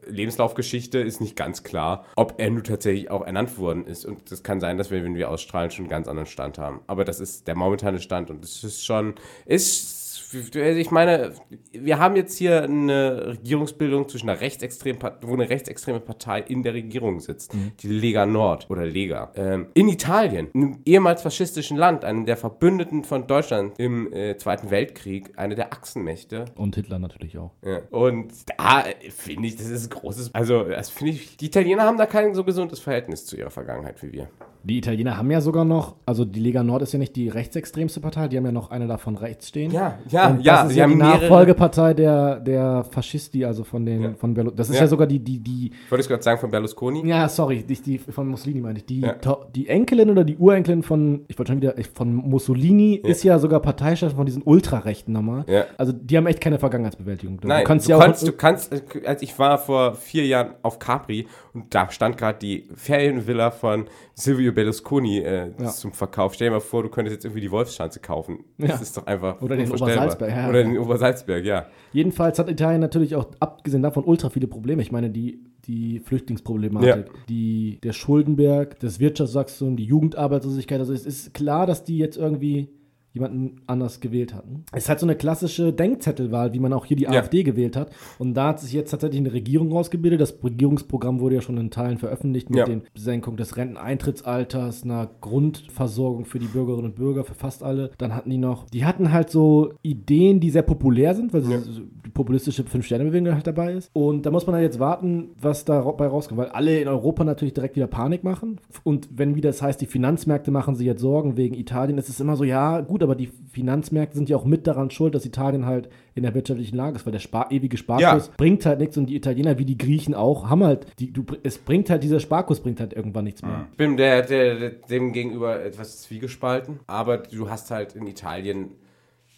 Lebenslaufgeschichte 0.09 0.99
ist 0.99 1.21
nicht 1.21 1.37
ganz 1.37 1.63
klar, 1.63 2.05
ob 2.17 2.35
er 2.39 2.51
nun 2.51 2.65
tatsächlich 2.65 3.11
auch 3.11 3.25
ernannt 3.25 3.59
worden 3.59 3.87
ist. 3.87 4.05
Und 4.05 4.31
es 4.31 4.43
kann 4.43 4.61
sein, 4.61 4.79
dass 4.79 4.91
wir, 4.91 5.05
wenn 5.05 5.15
wir 5.15 5.31
ausstrahlen, 5.31 5.71
schon 5.71 5.85
einen 5.85 5.91
ganz 5.91 6.09
anderen 6.09 6.27
Stand 6.27 6.59
haben. 6.59 6.81
Aber 6.87 7.05
das 7.05 7.21
ist 7.21 7.47
der 7.47 7.55
momentane 7.55 8.01
Stand 8.01 8.31
und 8.31 8.45
es 8.45 8.65
ist 8.65 8.85
schon, 8.85 9.15
ist 9.47 9.98
ich 10.33 10.91
meine, 10.91 11.33
wir 11.73 11.99
haben 11.99 12.17
jetzt 12.17 12.37
hier 12.37 12.63
eine 12.63 13.29
Regierungsbildung 13.29 14.09
zwischen 14.09 14.29
einer 14.29 14.41
rechtsextremen, 14.41 14.99
Part- 14.99 15.27
wo 15.27 15.35
eine 15.35 15.49
rechtsextreme 15.49 16.01
Partei 16.01 16.41
in 16.41 16.63
der 16.63 16.75
Regierung 16.75 17.21
sitzt, 17.21 17.53
die 17.81 17.89
Lega 17.89 18.27
Nord 18.27 18.69
oder 18.71 18.85
Lega. 18.85 19.33
Ähm, 19.37 19.69
in 19.75 19.89
Italien, 19.89 20.49
einem 20.55 20.79
ehemals 20.85 21.23
faschistischen 21.23 21.77
Land, 21.77 22.05
einem 22.05 22.27
der 22.27 22.37
Verbündeten 22.37 23.05
von 23.05 23.27
Deutschland 23.27 23.79
im 23.79 24.13
äh, 24.13 24.37
Zweiten 24.37 24.71
Weltkrieg, 24.71 25.33
eine 25.37 25.55
der 25.55 25.73
Achsenmächte. 25.73 26.47
Und 26.57 26.75
Hitler 26.75 26.99
natürlich 26.99 27.39
auch. 27.39 27.53
Ja. 27.65 27.81
Und 27.91 28.33
da 28.59 28.83
äh, 28.83 29.11
finde 29.11 29.49
ich, 29.49 29.57
das 29.57 29.69
ist 29.69 29.87
ein 29.87 29.91
großes, 29.91 30.35
also 30.35 30.65
das 30.65 30.91
finde 30.91 31.13
ich, 31.13 31.37
die 31.37 31.47
Italiener 31.47 31.85
haben 31.85 31.99
da 31.99 32.07
kein 32.07 32.35
so 32.35 32.45
gesundes 32.45 32.81
Verhältnis 32.81 33.25
zu 33.27 33.37
ihrer 33.37 33.51
Vergangenheit 33.51 34.03
wie 34.03 34.13
wir. 34.13 34.29
Die 34.65 34.79
Italiener 34.79 35.17
haben 35.17 35.31
ja 35.31 35.41
sogar 35.41 35.65
noch, 35.65 35.97
also 36.05 36.25
die 36.25 36.41
Lega 36.41 36.63
Nord 36.63 36.83
ist 36.83 36.93
ja 36.93 36.99
nicht 36.99 37.15
die 37.17 37.29
rechtsextremste 37.29 38.01
Partei, 38.01 38.29
die 38.29 38.37
haben 38.37 38.45
ja 38.45 38.53
noch 38.53 38.71
eine 38.71 38.87
davon 38.87 39.17
rechts 39.17 39.49
stehen. 39.49 39.71
Ja, 39.71 39.99
ja, 40.09 40.29
und 40.29 40.41
ja, 40.43 40.57
das 40.57 40.65
ist 40.67 40.73
sie 40.73 40.79
ja 40.79 40.85
haben 40.85 40.91
die 40.93 40.97
Nachfolgepartei 40.99 41.95
der, 41.95 42.41
der 42.41 42.85
Faschisti, 42.85 43.45
also 43.45 43.65
von 43.65 43.87
den, 43.87 44.03
Ja. 44.03 44.15
von 44.15 44.35
Berlu 44.35 44.51
Das 44.51 44.69
ist 44.69 44.77
ja. 44.77 44.83
Ja. 44.83 44.89
sogar 44.89 45.07
die, 45.07 45.21
die, 45.21 45.39
die, 45.39 45.71
Wolltest 45.89 46.09
du 46.11 46.13
gerade 46.15 46.23
sagen 46.25 46.41
von 46.41 46.51
Berlusconi? 46.51 47.07
ja, 47.09 47.29
sorry, 47.29 47.65
nicht 47.69 47.87
die 47.87 47.99
von 47.99 48.29
Mussolini 48.29 48.61
meine 48.61 48.79
ich. 48.79 48.87
Die, 48.87 49.01
Ja. 49.01 49.15
Die 49.55 49.69
Enkelin 49.69 50.11
oder 50.11 50.25
die 50.25 50.37
Urenkelin 50.37 50.83
von, 50.83 51.25
ich 51.29 51.39
wollte 51.39 51.53
schon 51.53 51.63
wieder, 51.63 51.75
von 51.95 52.15
Mussolini 52.15 52.95
ist 52.97 53.23
ja 53.25 53.39
sogar 53.39 53.61
Parteichef 53.61 54.15
von 54.15 54.27
diesen 54.27 54.43
Ultrarechten 54.43 55.13
nochmal. 55.13 55.45
Ja. 55.49 55.65
Also 55.77 55.93
die 55.93 56.17
haben 56.17 56.27
echt 56.27 56.41
keine 56.41 56.59
Vergangenheitsbewältigung. 56.59 57.39
Nein, 57.45 57.61
du 57.61 57.65
kannst 57.65 57.87
du, 57.87 57.91
ja 57.91 57.97
auch. 57.97 58.01
kannst, 58.01 58.27
du 58.27 58.33
kannst, 58.33 58.73
als 59.07 59.23
ich 59.23 59.39
war 59.39 59.59
vor 59.59 59.95
vier 59.95 60.27
Jahren 60.27 60.51
auf 60.63 60.79
Capri 60.79 61.27
und 61.55 61.75
da 61.75 61.91
stand 61.91 62.17
gerade 62.19 62.39
die 62.39 62.69
Ferienvilla 62.75 63.51
von 63.51 63.87
Silvio 64.15 64.48
Berlusconi 64.53 65.19
äh, 65.19 65.51
Ja. 65.59 65.69
zum 65.69 65.93
Verkauf. 65.93 66.35
Stell 66.35 66.49
dir 66.49 66.53
mal 66.55 66.61
vor, 66.61 66.83
du 66.83 66.89
könntest 66.89 67.15
jetzt 67.15 67.25
irgendwie 67.25 67.41
die 67.41 67.51
Wolfschanze 67.51 68.01
kaufen. 68.01 68.45
Ja. 68.59 68.69
Das 68.69 68.83
ist 68.83 68.97
doch 68.97 69.07
einfach 69.07 69.41
Oder 69.43 69.57
den. 69.57 69.69
Obersalzberg, 69.71 70.31
ja. 70.31 70.49
Oder 70.49 70.63
den 70.65 70.79
Obersalzberg, 70.79 71.45
ja. 71.45 71.67
Jedenfalls 71.93 72.39
hat 72.39 72.51
Italien 72.51 72.81
natürlich 72.81 73.15
auch, 73.15 73.27
abgesehen 73.41 73.83
davon, 73.83 74.05
ultra 74.05 74.31
viele 74.31 74.47
Probleme. 74.47 74.83
Ich 74.83 74.93
meine, 74.93 75.11
die, 75.11 75.41
die 75.67 76.01
Flüchtlingsproblematik, 76.01 77.07
die, 77.29 77.79
der 77.83 77.93
Schuldenberg, 77.93 78.79
das 78.81 79.01
Wirtschaftswachstum, 79.01 79.77
die 79.77 79.85
Jugendarbeitslosigkeit. 79.85 80.81
Also 80.81 80.93
es 80.93 81.07
ist 81.07 81.35
klar, 81.35 81.67
dass 81.67 81.85
die 81.85 81.99
jetzt 81.99 82.17
irgendwie 82.17 82.69
jemanden 83.13 83.63
anders 83.67 84.01
gewählt 84.01 84.35
hatten. 84.35 84.65
Es 84.73 84.85
ist 84.85 84.89
halt 84.89 85.01
so 85.01 85.07
eine 85.07 85.17
klassische 85.17 85.73
Denkzettelwahl, 85.73 86.53
wie 86.53 86.59
man 86.61 86.73
auch 86.73 86.85
hier 86.85 86.97
die 86.97 87.05
Ja. 87.05 87.11
AfD 87.11 87.43
gewählt 87.43 87.77
hat. 87.77 87.91
Und 88.19 88.35
da 88.35 88.49
hat 88.49 88.61
sich 88.61 88.73
jetzt 88.73 88.91
tatsächlich 88.91 89.21
eine 89.21 89.33
Regierung 89.33 89.73
rausgebildet. 89.73 90.21
Das 90.21 90.39
Regierungsprogramm 90.45 91.21
wurde 91.21 91.37
ja 91.37 91.41
schon 91.41 91.57
in 91.59 91.71
Teilen 91.71 91.99
veröffentlicht 91.99 92.51
mit 92.51 92.59
Ja. 92.59 92.67
der 92.67 92.83
Senkung 92.95 93.37
des 93.37 93.57
Renteneintrittsalters, 93.57 94.85
einer 94.85 95.09
Grundversorgung 95.21 96.25
für 96.25 96.39
die 96.39 96.47
Bürgerinnen 96.47 96.87
und 96.87 96.95
Bürger, 96.97 97.25
für 97.25 97.35
fast 97.35 97.63
alle. 97.63 97.91
Dann 97.99 98.15
hatten 98.15 98.31
die 98.31 98.39
noch, 98.39 98.67
die 98.71 98.85
hatten 98.85 99.13
halt 99.13 99.31
so 99.31 99.73
Ideen, 99.83 100.41
die 100.41 100.51
sehr 100.51 100.63
populär 100.63 101.15
sind, 101.15 101.33
weil 101.33 101.43
sie 101.43 101.53
Ja. 101.53 101.59
die 102.05 102.11
populistische 102.11 102.65
Fünf-Sterne-Bewegung 102.65 103.35
halt 103.35 103.47
dabei 103.47 103.73
ist. 103.75 103.91
Und 103.93 104.27
da 104.27 104.31
muss 104.31 104.47
man 104.47 104.55
halt 104.55 104.65
jetzt 104.65 104.79
warten, 104.79 105.31
was 105.41 105.65
dabei 105.65 106.07
rauskommt, 106.07 106.39
weil 106.41 106.49
alle 106.49 106.81
in 106.81 106.89
Europa 106.89 107.25
natürlich 107.25 107.55
direkt 107.55 107.77
wieder 107.77 107.87
Panik 107.87 108.25
machen. 108.25 108.61
Und 108.85 109.09
wenn 109.13 109.35
wieder 109.35 109.49
das 109.49 109.63
heißt, 109.63 109.81
die 109.81 109.87
Finanzmärkte 109.87 110.51
machen 110.51 110.75
sich 110.75 110.87
jetzt 110.87 111.01
Sorgen 111.01 111.37
wegen 111.37 111.55
Italien, 111.55 111.97
ist 111.99 112.09
es 112.09 112.21
immer 112.21 112.37
so, 112.37 112.45
ja, 112.45 112.81
gut, 112.81 112.98
aber 113.03 113.15
die 113.15 113.31
Finanzmärkte 113.53 114.17
sind 114.17 114.29
ja 114.29 114.37
auch 114.37 114.45
mit 114.45 114.67
daran 114.67 114.91
schuld, 114.91 115.15
dass 115.15 115.25
Italien 115.27 115.67
halt 115.67 115.89
in 116.15 116.23
der 116.23 116.35
wirtschaftlichen 116.35 116.77
Lage 116.77 116.97
ist, 116.97 117.07
weil 117.07 117.13
der 117.13 117.19
Spar 117.21 117.51
ewige 117.51 117.77
Sparkurs 117.77 118.27
Ja. 118.29 118.33
bringt 118.37 118.65
halt 118.67 118.81
nichts 118.81 118.97
und 118.97 119.07
die 119.07 119.17
Italiener 119.17 119.59
wie 119.59 119.65
die 119.65 119.79
Griechen 119.79 120.15
auch 120.15 120.49
haben 120.51 120.63
halt, 120.65 120.87
die, 120.99 121.13
du, 121.13 121.25
es 121.43 121.59
bringt 121.59 121.91
halt, 121.91 122.03
dieser 122.03 122.21
Sparkurs 122.21 122.61
bringt 122.61 122.81
halt 122.81 122.93
irgendwann 122.93 123.25
nichts 123.25 123.43
mehr. 123.43 123.67
Ich 123.71 123.77
bin 123.77 123.97
der, 123.97 124.23
der, 124.23 124.55
der, 124.59 124.71
dem 124.71 125.13
gegenüber 125.13 125.63
etwas 125.65 126.03
zwiegespalten, 126.03 126.81
aber 126.87 127.19
du 127.19 127.49
hast 127.51 127.71
halt 127.71 127.95
in 127.97 128.07
Italien 128.07 128.73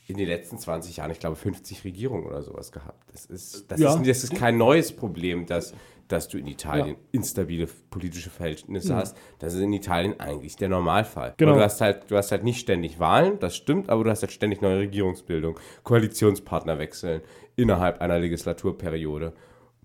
in 0.06 0.16
den 0.16 0.26
letzten 0.26 0.58
20 0.58 0.96
Jahren, 0.96 1.12
ich 1.12 1.20
glaube, 1.20 1.36
50 1.36 1.84
Regierungen 1.84 2.26
oder 2.26 2.42
sowas 2.42 2.72
gehabt. 2.72 3.10
Das 3.12 3.26
ist, 3.26 3.70
das 3.70 3.78
Ja. 3.78 3.94
ist, 3.94 4.08
das 4.08 4.24
ist 4.24 4.34
kein 4.34 4.56
neues 4.58 4.90
Problem, 4.90 5.46
dass, 5.46 5.72
dass 6.12 6.28
du 6.28 6.38
in 6.38 6.46
Italien 6.46 6.96
instabile 7.12 7.68
politische 7.90 8.30
Verhältnisse 8.30 8.94
hast. 8.94 9.16
Das 9.38 9.54
ist 9.54 9.60
in 9.60 9.72
Italien 9.72 10.18
eigentlich 10.18 10.56
der 10.56 10.68
Normalfall. 10.68 11.34
Genau. 11.36 11.52
Und 11.52 11.58
du 11.58 11.64
hast 11.64 11.80
halt, 11.80 12.10
du 12.10 12.16
hast 12.16 12.32
halt 12.32 12.42
nicht 12.42 12.60
ständig 12.60 12.98
Wahlen, 12.98 13.38
das 13.38 13.56
stimmt, 13.56 13.88
aber 13.88 14.04
du 14.04 14.10
hast 14.10 14.22
halt 14.22 14.32
ständig 14.32 14.60
neue 14.60 14.78
Regierungsbildung, 14.78 15.58
Koalitionspartner 15.84 16.78
wechseln 16.78 17.22
innerhalb 17.56 18.00
einer 18.00 18.18
Legislaturperiode 18.18 19.32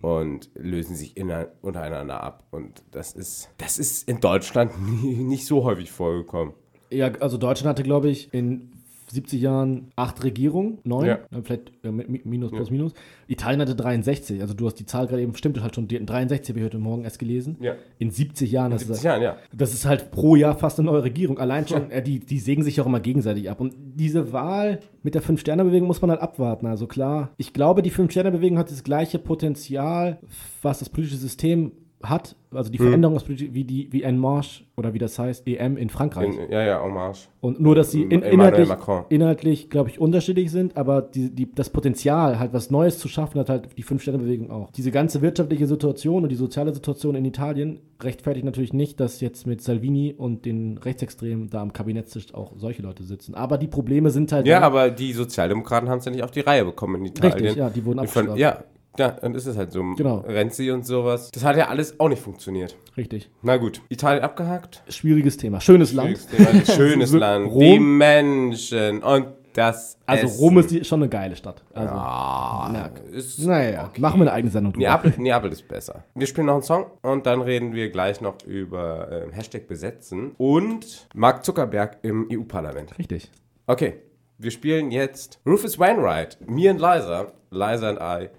und 0.01 0.49
lösen 0.55 0.95
sich 0.95 1.15
inner, 1.17 1.47
untereinander 1.61 2.21
ab. 2.21 2.45
Und 2.51 2.83
das 2.91 3.13
ist, 3.13 3.49
das 3.57 3.77
ist 3.77 4.07
in 4.09 4.19
Deutschland 4.19 4.71
nie, 5.03 5.15
nicht 5.15 5.45
so 5.45 5.63
häufig 5.63 5.91
vorgekommen. 5.91 6.53
Ja, 6.89 7.11
also 7.19 7.38
Deutschland 7.38 7.69
hatte, 7.69 7.83
glaube 7.83 8.09
ich, 8.09 8.33
in 8.33 8.71
70 9.11 9.41
Jahren 9.41 9.91
acht 9.95 10.23
Regierungen, 10.23 10.79
neun, 10.83 11.05
Ja. 11.05 11.13
äh, 11.15 11.41
vielleicht 11.43 11.71
äh, 11.83 11.91
minus, 11.91 12.51
plus, 12.51 12.71
minus. 12.71 12.93
Italien 13.27 13.61
hatte 13.61 13.75
63, 13.75 14.41
also 14.41 14.53
du 14.53 14.65
hast 14.65 14.75
die 14.75 14.85
Zahl 14.85 15.07
gerade 15.07 15.21
eben, 15.21 15.35
stimmt 15.35 15.61
halt 15.61 15.75
schon, 15.75 15.87
die 15.87 15.95
hatten 15.95 16.05
63 16.05 16.49
habe 16.49 16.59
ich 16.59 16.65
heute 16.65 16.77
Morgen 16.79 17.03
erst 17.03 17.19
gelesen. 17.19 17.57
Ja. 17.59 17.73
In 17.99 18.11
70 18.11 18.51
Jahren. 18.51 18.71
das 18.71 18.81
70 18.81 18.97
ist- 18.97 19.03
Jahren, 19.03 19.21
ja. 19.21 19.37
Das 19.53 19.73
ist 19.73 19.85
halt 19.85 20.11
pro 20.11 20.35
Jahr 20.35 20.57
fast 20.57 20.79
eine 20.79 20.87
neue 20.91 21.03
Regierung. 21.03 21.37
Allein 21.39 21.67
schon, 21.67 21.91
äh, 21.91 22.01
die, 22.01 22.19
die 22.19 22.39
sägen 22.39 22.63
sich 22.63 22.81
auch 22.81 22.85
immer 22.85 22.99
gegenseitig 22.99 23.49
ab. 23.49 23.59
Und 23.61 23.73
diese 23.95 24.33
Wahl 24.33 24.79
mit 25.03 25.13
der 25.15 25.21
Fünf-Sterne-Bewegung 25.21 25.87
muss 25.87 26.01
man 26.01 26.09
halt 26.11 26.21
abwarten. 26.21 26.65
Also 26.65 26.87
klar, 26.87 27.31
ich 27.37 27.53
glaube, 27.53 27.81
die 27.81 27.91
Fünf-Sterne-Bewegung 27.91 28.57
hat 28.57 28.71
das 28.71 28.83
gleiche 28.83 29.19
Potenzial, 29.19 30.19
was 30.61 30.79
das 30.79 30.89
politische 30.89 31.17
System 31.17 31.71
hat. 32.09 32.35
Also 32.51 32.67
Hm. 32.67 32.71
die 32.71 32.77
Veränderung 32.77 33.15
des 33.15 33.23
politischen- 33.23 33.53
wie, 33.53 33.63
die, 33.63 33.91
wie 33.91 34.05
ein 34.05 34.17
Marsch 34.17 34.65
oder 34.77 34.93
wie 34.93 34.99
das 34.99 35.19
heißt, 35.19 35.47
EM 35.47 35.77
in 35.77 35.89
Frankreich. 35.89 36.35
In, 36.37 36.51
ja, 36.51 36.63
ja, 36.63 36.81
Hommage. 36.81 37.27
Und 37.41 37.59
nur, 37.59 37.75
dass 37.75 37.91
sie 37.91 38.03
in, 38.03 38.21
inhaltlich, 38.21 38.69
inhaltlich 39.09 39.69
glaube 39.69 39.89
ich, 39.89 39.99
unterschiedlich 39.99 40.51
sind, 40.51 40.77
aber 40.77 41.01
die, 41.01 41.29
die, 41.33 41.51
das 41.53 41.69
Potenzial, 41.69 42.39
halt 42.39 42.53
was 42.53 42.71
Neues 42.71 42.97
zu 42.97 43.07
schaffen, 43.07 43.39
hat 43.39 43.49
halt 43.49 43.77
die 43.77 43.83
Fünf-Sterne-Bewegung 43.83 44.51
auch. 44.51 44.71
Diese 44.71 44.91
ganze 44.91 45.21
wirtschaftliche 45.21 45.67
Situation 45.67 46.23
und 46.23 46.29
die 46.29 46.35
soziale 46.35 46.73
Situation 46.73 47.15
in 47.15 47.25
Italien 47.25 47.81
rechtfertigt 48.01 48.45
natürlich 48.45 48.73
nicht, 48.73 48.99
dass 48.99 49.21
jetzt 49.21 49.47
mit 49.47 49.61
Salvini 49.61 50.13
und 50.17 50.45
den 50.45 50.77
Rechtsextremen 50.77 51.49
da 51.49 51.61
am 51.61 51.73
Kabinettstisch 51.73 52.33
auch 52.33 52.53
solche 52.57 52.81
Leute 52.81 53.03
sitzen. 53.03 53.35
Aber 53.35 53.57
die 53.57 53.67
Probleme 53.67 54.09
sind 54.11 54.31
halt. 54.31 54.47
Ja, 54.47 54.61
aber 54.61 54.89
die 54.91 55.13
Sozialdemokraten 55.13 55.89
haben 55.89 55.99
es 55.99 56.05
ja 56.05 56.11
nicht 56.11 56.23
auf 56.23 56.31
die 56.31 56.41
Reihe 56.41 56.65
bekommen 56.65 56.95
in 56.95 57.05
Italien. 57.07 57.33
Richtig, 57.33 57.55
ja, 57.55 57.69
die 57.69 57.85
wurden 57.85 57.99
abgestraft. 57.99 58.37
Ja, 58.37 58.63
ja, 58.97 59.12
dann 59.12 59.36
ist 59.36 59.45
es 59.45 59.58
halt 59.58 59.71
so. 59.71 59.81
Genau. 59.95 60.17
Renzi 60.19 60.71
und 60.71 60.86
sowas. 60.86 61.31
Das 61.31 61.43
hat 61.43 61.55
ja 61.58 61.67
alles 61.67 61.99
auch 61.99 62.10
nicht 62.10 62.21
funktioniert. 62.21 62.75
Richtig. 62.97 63.29
Na 63.41 63.58
gut, 63.58 63.81
Italien 63.89 64.23
abgehakt. 64.23 64.84
Schwieriges 64.89 65.38
Thema. 65.38 65.60
Schönes 65.62 65.93
Land. 65.93 66.17
Schönes 66.17 66.27
Thema. 66.27 66.65
Schönes 66.75 67.12
Land. 67.13 67.51
Rom- 67.51 67.60
Die 67.60 67.79
Menschen 67.79 69.03
und 69.03 69.27
das 69.53 69.97
Also 70.05 70.25
Essen. 70.25 70.39
Rom 70.39 70.58
ist 70.58 70.71
die, 70.71 70.84
schon 70.84 71.01
eine 71.01 71.08
geile 71.10 71.34
Stadt. 71.36 71.63
Also, 71.73 71.93
Ah, 71.93 72.69
na, 72.73 72.88
ist 73.12 73.39
naja, 73.39 73.89
machen 73.99 74.19
wir 74.19 74.23
eine 74.23 74.34
eigene 74.34 74.51
Sendung 74.51 74.73
drüber. 74.73 74.86
Neapel, 74.86 75.13
Neapel 75.17 75.51
ist 75.53 75.65
besser. 75.67 76.03
Wir 76.13 76.27
spielen 76.27 76.47
noch 76.47 76.55
einen 76.55 76.63
Song 76.63 76.88
und 77.01 77.25
dann 77.25 77.39
reden 77.41 77.73
wir 77.73 77.89
gleich 77.89 78.19
noch 78.19 78.36
über 78.45 79.10
ähm, 79.12 79.31
Hashtag 79.31 79.67
besetzen 79.67 80.31
und 80.38 81.08
Mark 81.13 81.45
Zuckerberg 81.45 81.99
im 82.01 82.27
EU-Parlament. 82.31 82.99
Richtig. 82.99 83.31
Okay, 83.65 83.93
wir 84.38 84.51
spielen 84.51 84.91
jetzt 84.91 85.39
Rufus 85.47 85.79
Wainwright, 85.79 86.38
Me 86.45 86.69
and 86.69 86.81
Liza, 86.81 87.27
Liza 87.49 87.89
and 87.89 87.99
I, 88.01 88.29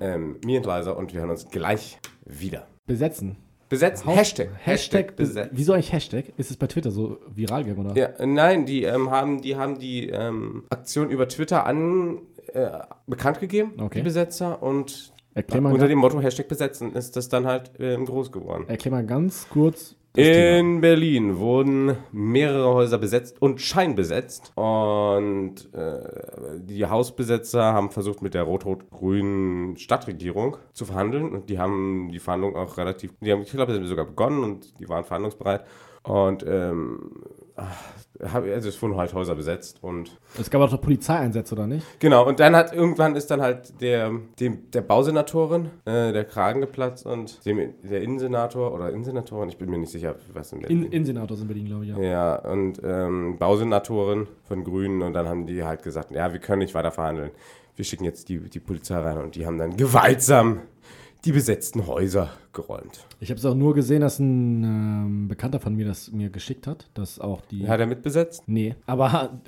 ähm, 0.00 0.36
Me 0.44 0.56
and 0.56 0.66
Liza 0.66 0.90
und 0.92 1.12
wir 1.12 1.20
hören 1.20 1.30
uns 1.30 1.48
gleich 1.48 1.98
wieder. 2.24 2.66
Besetzen. 2.86 3.36
Besetzen, 3.68 4.06
Haus- 4.06 4.16
Hashtag, 4.16 4.48
Hashtag. 4.64 5.16
besetzen. 5.16 5.50
Wieso 5.52 5.72
eigentlich 5.72 5.92
Hashtag? 5.92 6.26
Ist 6.36 6.52
es 6.52 6.56
bei 6.56 6.68
Twitter 6.68 6.92
so 6.92 7.18
viral 7.34 7.64
gegangen, 7.64 7.90
oder? 7.90 7.96
Ja, 8.00 8.06
äh, 8.18 8.24
nein, 8.26 8.64
die 8.64 8.84
ähm, 8.84 9.10
haben 9.10 9.42
die, 9.42 9.56
haben 9.56 9.78
die 9.80 10.08
ähm, 10.08 10.64
Aktion 10.70 11.10
über 11.10 11.26
Twitter 11.28 11.66
an, 11.66 12.18
äh, 12.52 12.70
bekannt 13.08 13.40
gegeben, 13.40 13.72
Okay. 13.80 13.98
die 13.98 14.02
Besetzer, 14.04 14.62
und 14.62 15.12
mal, 15.34 15.72
unter 15.72 15.88
dem 15.88 15.98
Motto 15.98 16.20
Hashtag 16.20 16.46
besetzen 16.46 16.94
ist 16.94 17.16
das 17.16 17.28
dann 17.28 17.44
halt 17.44 17.72
ähm, 17.80 18.06
groß 18.06 18.30
geworden. 18.30 18.66
erklär 18.68 18.92
mal 18.92 19.04
ganz 19.04 19.48
kurz 19.50 19.95
das 20.16 20.26
Thema. 20.26 20.58
In 20.58 20.80
Berlin 20.80 21.38
wurden 21.38 21.96
mehrere 22.12 22.74
Häuser 22.74 22.98
besetzt 22.98 23.40
und 23.40 23.60
scheinbesetzt. 23.60 24.52
Und 24.54 25.72
äh, 25.72 26.60
die 26.60 26.86
Hausbesetzer 26.86 27.62
haben 27.62 27.90
versucht, 27.90 28.22
mit 28.22 28.34
der 28.34 28.42
rot-rot-grünen 28.42 29.76
Stadtregierung 29.76 30.56
zu 30.72 30.84
verhandeln. 30.84 31.32
Und 31.32 31.50
die 31.50 31.58
haben 31.58 32.10
die 32.12 32.18
Verhandlungen 32.18 32.56
auch 32.56 32.76
relativ, 32.78 33.12
die 33.20 33.32
haben, 33.32 33.42
ich 33.42 33.50
glaube, 33.50 33.84
sogar 33.86 34.06
begonnen 34.06 34.42
und 34.42 34.80
die 34.80 34.88
waren 34.88 35.04
verhandlungsbereit. 35.04 35.64
Und 36.02 36.44
ähm, 36.46 37.10
also 38.18 38.68
es 38.68 38.80
wurden 38.80 38.96
halt 38.96 39.12
Häuser 39.14 39.34
besetzt 39.34 39.78
und 39.82 40.16
Es 40.38 40.50
gab 40.50 40.62
auch 40.62 40.70
noch 40.70 40.80
Polizeieinsätze, 40.80 41.54
oder 41.54 41.66
nicht? 41.66 41.84
Genau, 41.98 42.26
und 42.26 42.40
dann 42.40 42.56
hat 42.56 42.72
irgendwann 42.72 43.16
ist 43.16 43.30
dann 43.30 43.40
halt 43.42 43.80
der, 43.80 44.10
dem, 44.40 44.70
der 44.70 44.82
Bausenatorin 44.82 45.70
äh, 45.84 46.12
der 46.12 46.24
Kragen 46.24 46.60
geplatzt 46.60 47.06
und 47.06 47.44
dem, 47.44 47.74
der 47.82 48.02
Innensenator 48.02 48.72
oder 48.72 48.90
Innensenatorin, 48.90 49.48
ich 49.48 49.58
bin 49.58 49.70
mir 49.70 49.78
nicht 49.78 49.92
sicher, 49.92 50.14
was 50.32 50.52
in 50.52 50.60
In, 50.62 50.84
Innensenator 50.84 51.36
sind 51.36 51.46
Berlin, 51.48 51.66
glaube 51.66 51.84
ich, 51.84 51.90
ja. 51.90 51.98
Ja, 51.98 52.36
und 52.50 52.80
ähm, 52.84 53.36
Bausenatorin 53.38 54.26
von 54.44 54.64
Grünen 54.64 55.02
und 55.02 55.12
dann 55.12 55.28
haben 55.28 55.46
die 55.46 55.62
halt 55.64 55.82
gesagt, 55.82 56.10
ja, 56.12 56.32
wir 56.32 56.40
können 56.40 56.60
nicht 56.60 56.74
weiter 56.74 56.90
verhandeln. 56.92 57.30
Wir 57.74 57.84
schicken 57.84 58.04
jetzt 58.04 58.30
die, 58.30 58.38
die 58.38 58.60
Polizei 58.60 58.98
rein 58.98 59.18
und 59.18 59.34
die 59.34 59.44
haben 59.44 59.58
dann 59.58 59.76
gewaltsam 59.76 60.60
die 61.26 61.32
besetzten 61.32 61.86
Häuser 61.88 62.30
geräumt. 62.52 63.04
Ich 63.18 63.30
habe 63.30 63.38
es 63.38 63.44
auch 63.44 63.54
nur 63.54 63.74
gesehen, 63.74 64.00
dass 64.00 64.20
ein 64.20 64.62
ähm, 64.62 65.28
Bekannter 65.28 65.58
von 65.58 65.74
mir 65.74 65.84
das 65.84 66.12
mir 66.12 66.30
geschickt 66.30 66.68
hat, 66.68 66.88
dass 66.94 67.18
auch 67.18 67.40
die... 67.40 67.68
Hat 67.68 67.80
er 67.80 67.86
mitbesetzt? 67.86 68.44
Nee, 68.46 68.76
aber 68.86 69.40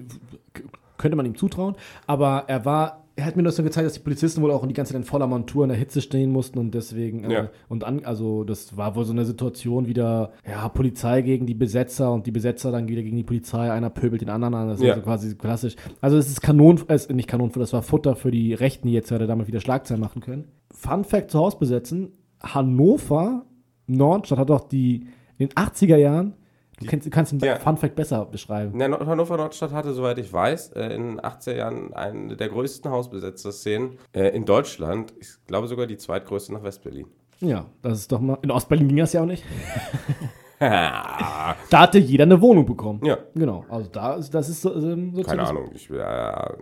könnte 0.99 1.17
man 1.17 1.25
ihm 1.27 1.35
zutrauen. 1.37 1.75
Aber 2.07 2.45
er 2.49 2.65
war, 2.65 3.05
er 3.17 3.25
hat 3.25 3.35
mir 3.37 3.43
nur 3.43 3.51
so 3.53 3.63
gezeigt, 3.65 3.87
dass 3.87 3.95
die 3.95 4.01
Polizisten 4.01 4.43
wohl 4.43 4.51
auch 4.53 4.65
die 4.67 4.75
ganze 4.75 4.93
Zeit 4.93 5.01
in 5.01 5.05
voller 5.07 5.27
Montur 5.27 5.65
in 5.65 5.71
der 5.71 5.79
Hitze 5.79 6.01
stehen 6.01 6.31
mussten 6.31 6.59
und 6.59 6.73
deswegen, 6.73 7.25
äh, 7.25 7.33
Ja. 7.33 7.49
und 7.69 7.83
an, 7.85 8.05
also 8.05 8.45
das 8.45 8.77
war 8.77 8.95
wohl 8.95 9.05
so 9.05 9.13
eine 9.13 9.25
Situation 9.25 9.87
wieder, 9.89 10.33
ja, 10.49 10.69
Polizei 10.69 11.23
gegen 11.23 11.47
die 11.47 11.55
Besetzer 11.55 12.13
und 12.13 12.27
die 12.27 12.31
Besetzer 12.31 12.71
dann 12.71 12.87
wieder 12.89 13.03
gegen 13.03 13.17
die 13.17 13.25
Polizei, 13.25 13.73
einer 13.73 13.91
pöbelt 13.91 14.21
den 14.23 14.31
anderen 14.31 14.55
an, 14.55 14.69
das 14.69 14.81
Ja. 14.81 14.91
ist 14.91 14.97
so 14.97 15.03
quasi 15.03 15.35
klassisch. 15.35 15.75
Also 16.01 16.17
es 16.17 16.29
ist 16.29 16.41
Kanon, 16.43 16.81
es 16.89 17.07
ist 17.07 17.11
nicht 17.15 17.29
Kanon, 17.29 17.51
das 17.55 17.73
war 17.73 17.83
Futter 17.83 18.15
für 18.15 18.31
die 18.31 18.55
Rechten, 18.55 18.87
die 18.89 18.95
jetzt 18.95 19.11
ja 19.11 19.19
damit 19.19 19.49
wieder 19.49 19.61
Schlagzeilen 19.61 20.01
machen 20.01 20.21
können. 20.23 20.45
Fun 20.71 21.03
Fact 21.05 21.31
zu 21.33 21.39
Haus 21.41 21.59
besetzen, 21.59 22.13
Hannover, 22.41 23.45
Nordstadt 23.87 24.39
hat 24.39 24.51
doch 24.51 24.69
die, 24.69 25.07
in 25.39 25.49
den 25.49 25.51
80er 25.51 25.97
Jahren, 25.97 26.35
du 26.81 26.87
kennst, 26.87 27.07
du 27.07 27.11
kannst 27.11 27.33
den 27.33 27.41
Ja. 27.41 27.57
Fun 27.57 27.77
Fact 27.77 27.95
besser 27.95 28.25
beschreiben. 28.25 28.79
Ja, 28.79 28.89
Hannover 29.07 29.37
Nordstadt 29.37 29.73
hatte, 29.73 29.93
soweit 29.93 30.19
ich 30.19 30.33
weiß, 30.33 30.73
äh, 30.73 30.95
in 30.95 31.03
den 31.17 31.21
80er 31.21 31.55
Jahren 31.55 31.95
eine 31.95 32.37
der 32.37 32.49
größten 32.49 32.91
Hausbesetzer-Szenen 32.91 33.99
äh, 34.13 34.29
in 34.29 34.45
Deutschland. 34.45 35.13
Ich 35.21 35.29
glaube 35.47 35.69
sogar 35.69 35.87
die 35.87 35.97
zweitgrößte 35.97 36.53
nach 36.53 36.63
Westberlin. 36.63 37.07
Ja, 37.41 37.67
das 37.83 38.01
ist 38.01 38.13
doch 38.13 38.21
mal. 38.21 38.39
In 38.43 38.51
Ostberlin 38.51 38.89
ging 38.89 38.97
das 38.97 39.13
ja 39.13 39.23
auch 39.23 39.27
nicht. 39.27 39.45
ja, 40.61 41.57
Da 41.71 41.81
hatte 41.81 41.99
jeder 41.99 42.25
eine 42.25 42.41
Wohnung 42.41 42.67
bekommen. 42.67 43.01
Ja. 43.05 43.19
Genau. 43.35 43.65
Also 43.69 43.89
da 43.93 44.15
ist, 44.15 44.33
das 44.35 44.49
ist. 44.49 44.65
Ähm, 44.65 45.15
so 45.15 45.23
keine 45.23 45.47
Ahnung. 45.47 45.71
Ich, 45.75 45.89
ja, 45.89 46.55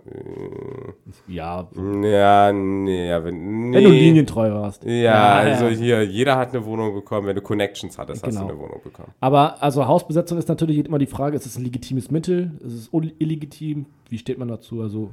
Ja, 1.27 1.67
äh, 1.75 2.11
ja, 2.11 2.53
nee, 2.53 3.09
ja, 3.09 3.23
wenn, 3.23 3.69
nee. 3.69 3.77
wenn 3.77 3.83
du 3.83 3.89
linientreu 3.89 4.51
warst. 4.51 4.83
Ja, 4.83 5.35
also 5.35 5.67
hier, 5.67 6.03
jeder 6.03 6.37
hat 6.37 6.49
eine 6.53 6.65
Wohnung 6.65 6.93
bekommen. 6.93 7.27
Wenn 7.27 7.35
du 7.35 7.41
Connections 7.41 7.97
hattest, 7.97 8.25
hast 8.25 8.35
Genau. 8.35 8.47
du 8.47 8.53
eine 8.53 8.59
Wohnung 8.61 8.81
bekommen. 8.83 9.11
Aber 9.19 9.61
also 9.61 9.87
Hausbesetzung 9.87 10.37
ist 10.37 10.47
natürlich 10.49 10.85
immer 10.85 10.99
die 10.99 11.05
Frage, 11.07 11.35
ist 11.35 11.45
es 11.45 11.57
ein 11.57 11.63
legitimes 11.63 12.11
Mittel? 12.11 12.51
Ist 12.59 12.73
es 12.73 12.89
illegitim? 13.19 13.85
Wie 14.09 14.17
steht 14.17 14.37
man 14.37 14.47
dazu? 14.47 14.81
Also 14.81 15.11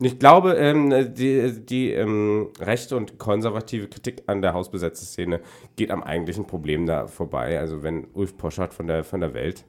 Ich 0.00 0.18
glaube, 0.20 0.52
ähm, 0.54 1.14
die, 1.14 1.64
die 1.64 1.90
ähm, 1.90 2.50
rechte 2.60 2.96
und 2.96 3.18
konservative 3.18 3.88
Kritik 3.88 4.22
an 4.26 4.42
der 4.42 4.54
Hausbesetzerszene 4.54 5.40
geht 5.74 5.90
am 5.90 6.04
eigentlichen 6.04 6.46
Problem 6.46 6.86
da 6.86 7.08
vorbei. 7.08 7.58
Also 7.58 7.82
wenn 7.82 8.06
Ulf 8.14 8.36
Poschardt 8.36 8.72
von 8.72 8.86
der, 8.86 9.02
von 9.02 9.20
der 9.20 9.34
Welt 9.34 9.64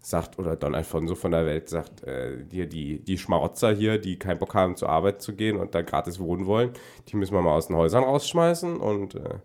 sagt 0.00 0.38
oder 0.38 0.56
Don 0.56 0.74
Alfonso 0.74 1.14
von 1.14 1.32
der 1.32 1.44
Welt 1.44 1.68
sagt, 1.68 2.02
äh, 2.04 2.44
die, 2.44 2.66
die, 2.66 2.98
die 3.00 3.18
Schmarotzer 3.18 3.72
hier, 3.72 3.98
die 3.98 4.18
keinen 4.18 4.38
Bock 4.38 4.54
haben 4.54 4.76
zur 4.76 4.88
Arbeit 4.88 5.20
zu 5.20 5.34
gehen 5.34 5.58
und 5.58 5.74
da 5.74 5.82
gratis 5.82 6.18
wohnen 6.18 6.46
wollen, 6.46 6.70
die 7.08 7.16
müssen 7.16 7.34
wir 7.34 7.42
mal 7.42 7.54
aus 7.54 7.66
den 7.66 7.76
Häusern 7.76 8.04
rausschmeißen 8.04 8.78
und 8.78 9.16
äh, 9.16 9.38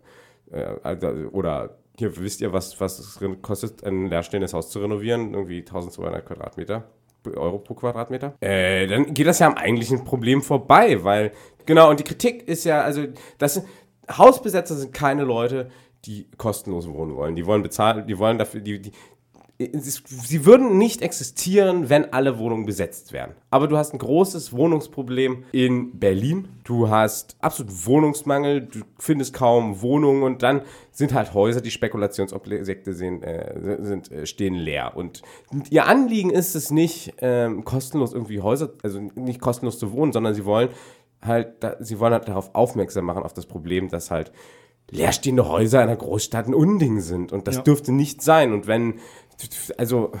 äh, 0.50 0.76
also, 0.82 1.08
oder 1.32 1.76
hier 1.98 2.16
wisst 2.16 2.40
ihr, 2.40 2.52
was, 2.52 2.80
was 2.80 2.98
es 2.98 3.20
kostet, 3.42 3.84
ein 3.84 4.06
leerstehendes 4.06 4.54
Haus 4.54 4.70
zu 4.70 4.80
renovieren? 4.80 5.34
Irgendwie 5.34 5.58
1200 5.58 6.24
Quadratmeter. 6.24 6.88
Euro 7.36 7.58
pro 7.58 7.74
Quadratmeter. 7.74 8.34
Äh, 8.40 8.86
dann 8.86 9.14
geht 9.14 9.26
das 9.26 9.38
ja 9.38 9.46
am 9.46 9.54
eigentlichen 9.54 10.04
Problem 10.04 10.42
vorbei, 10.42 11.02
weil, 11.04 11.32
genau, 11.66 11.90
und 11.90 12.00
die 12.00 12.04
Kritik 12.04 12.46
ist 12.48 12.64
ja, 12.64 12.82
also, 12.82 13.04
das 13.38 13.62
Hausbesetzer 14.10 14.74
sind 14.74 14.92
keine 14.92 15.24
Leute, 15.24 15.70
die 16.04 16.28
kostenlos 16.36 16.88
wohnen 16.88 17.14
wollen. 17.14 17.36
Die 17.36 17.46
wollen 17.46 17.62
bezahlen, 17.62 18.06
die 18.06 18.18
wollen 18.18 18.38
dafür, 18.38 18.60
die, 18.60 18.80
die 18.80 18.92
sie 19.72 20.46
würden 20.46 20.78
nicht 20.78 21.02
existieren, 21.02 21.90
wenn 21.90 22.12
alle 22.12 22.38
Wohnungen 22.38 22.64
besetzt 22.64 23.12
wären. 23.12 23.32
Aber 23.50 23.68
du 23.68 23.76
hast 23.76 23.92
ein 23.92 23.98
großes 23.98 24.54
Wohnungsproblem 24.54 25.44
in 25.52 25.98
Berlin. 25.98 26.48
Du 26.64 26.88
hast 26.88 27.36
absolut 27.40 27.86
Wohnungsmangel, 27.86 28.62
du 28.62 28.80
findest 28.98 29.34
kaum 29.34 29.82
Wohnungen 29.82 30.22
und 30.22 30.42
dann 30.42 30.62
sind 30.92 31.12
halt 31.12 31.34
Häuser, 31.34 31.60
die 31.60 31.70
Spekulationsobjekte 31.70 32.94
sind, 32.94 33.22
äh, 33.22 33.78
sind 33.82 34.10
äh, 34.10 34.24
stehen 34.24 34.54
leer. 34.54 34.92
Und 34.96 35.20
ihr 35.68 35.86
Anliegen 35.86 36.30
ist 36.30 36.54
es 36.54 36.70
nicht, 36.70 37.14
ähm, 37.18 37.64
kostenlos 37.64 38.14
irgendwie 38.14 38.40
Häuser, 38.40 38.72
also 38.82 39.00
nicht 39.14 39.40
kostenlos 39.40 39.78
zu 39.78 39.92
wohnen, 39.92 40.12
sondern 40.12 40.34
sie 40.34 40.46
wollen 40.46 40.70
halt, 41.20 41.62
da, 41.62 41.76
sie 41.80 41.98
wollen 41.98 42.14
halt 42.14 42.28
darauf 42.28 42.54
aufmerksam 42.54 43.04
machen, 43.04 43.24
auf 43.24 43.34
das 43.34 43.44
Problem, 43.44 43.88
dass 43.88 44.10
halt 44.10 44.32
leerstehende 44.90 45.48
Häuser 45.48 45.80
einer 45.80 45.96
Großstadt 45.96 46.46
ein 46.46 46.54
Unding 46.54 47.00
sind. 47.00 47.32
Und 47.32 47.46
das 47.46 47.56
Ja. 47.56 47.62
dürfte 47.62 47.92
nicht 47.92 48.22
sein. 48.22 48.52
Und 48.52 48.66
wenn, 48.66 48.94
also, 49.78 50.12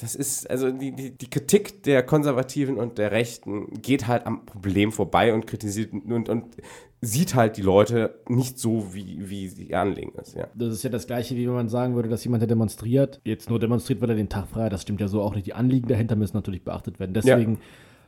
das 0.00 0.14
ist, 0.16 0.50
also 0.50 0.70
die, 0.70 0.92
die, 0.92 1.10
die 1.16 1.30
Kritik 1.30 1.82
der 1.84 2.02
Konservativen 2.02 2.76
und 2.76 2.98
der 2.98 3.12
Rechten 3.12 3.80
geht 3.82 4.08
halt 4.08 4.26
am 4.26 4.44
Problem 4.46 4.90
vorbei 4.92 5.32
und 5.32 5.46
kritisiert 5.46 5.92
und, 5.92 6.28
und 6.28 6.56
sieht 7.00 7.34
halt 7.34 7.56
die 7.56 7.62
Leute 7.62 8.20
nicht 8.28 8.58
so, 8.58 8.94
wie, 8.94 9.28
wie 9.28 9.48
sie 9.48 9.74
anlegen 9.74 10.12
ist, 10.20 10.36
ja. 10.36 10.46
Das 10.54 10.72
ist 10.72 10.84
ja 10.84 10.90
das 10.90 11.08
Gleiche, 11.08 11.36
wie 11.36 11.46
wenn 11.46 11.54
man 11.54 11.68
sagen 11.68 11.96
würde, 11.96 12.08
dass 12.08 12.22
jemand, 12.22 12.42
der 12.42 12.48
demonstriert, 12.48 13.20
jetzt 13.24 13.50
nur 13.50 13.58
demonstriert, 13.58 14.00
weil 14.00 14.10
er 14.10 14.16
den 14.16 14.28
Tag 14.28 14.46
frei 14.48 14.64
hat. 14.64 14.72
Das 14.72 14.82
stimmt 14.82 15.00
ja 15.00 15.08
so 15.08 15.20
auch 15.20 15.34
nicht. 15.34 15.46
Die 15.46 15.54
Anliegen 15.54 15.88
dahinter 15.88 16.14
müssen 16.14 16.36
natürlich 16.36 16.62
beachtet 16.64 17.00
werden. 17.00 17.12
Deswegen 17.12 17.58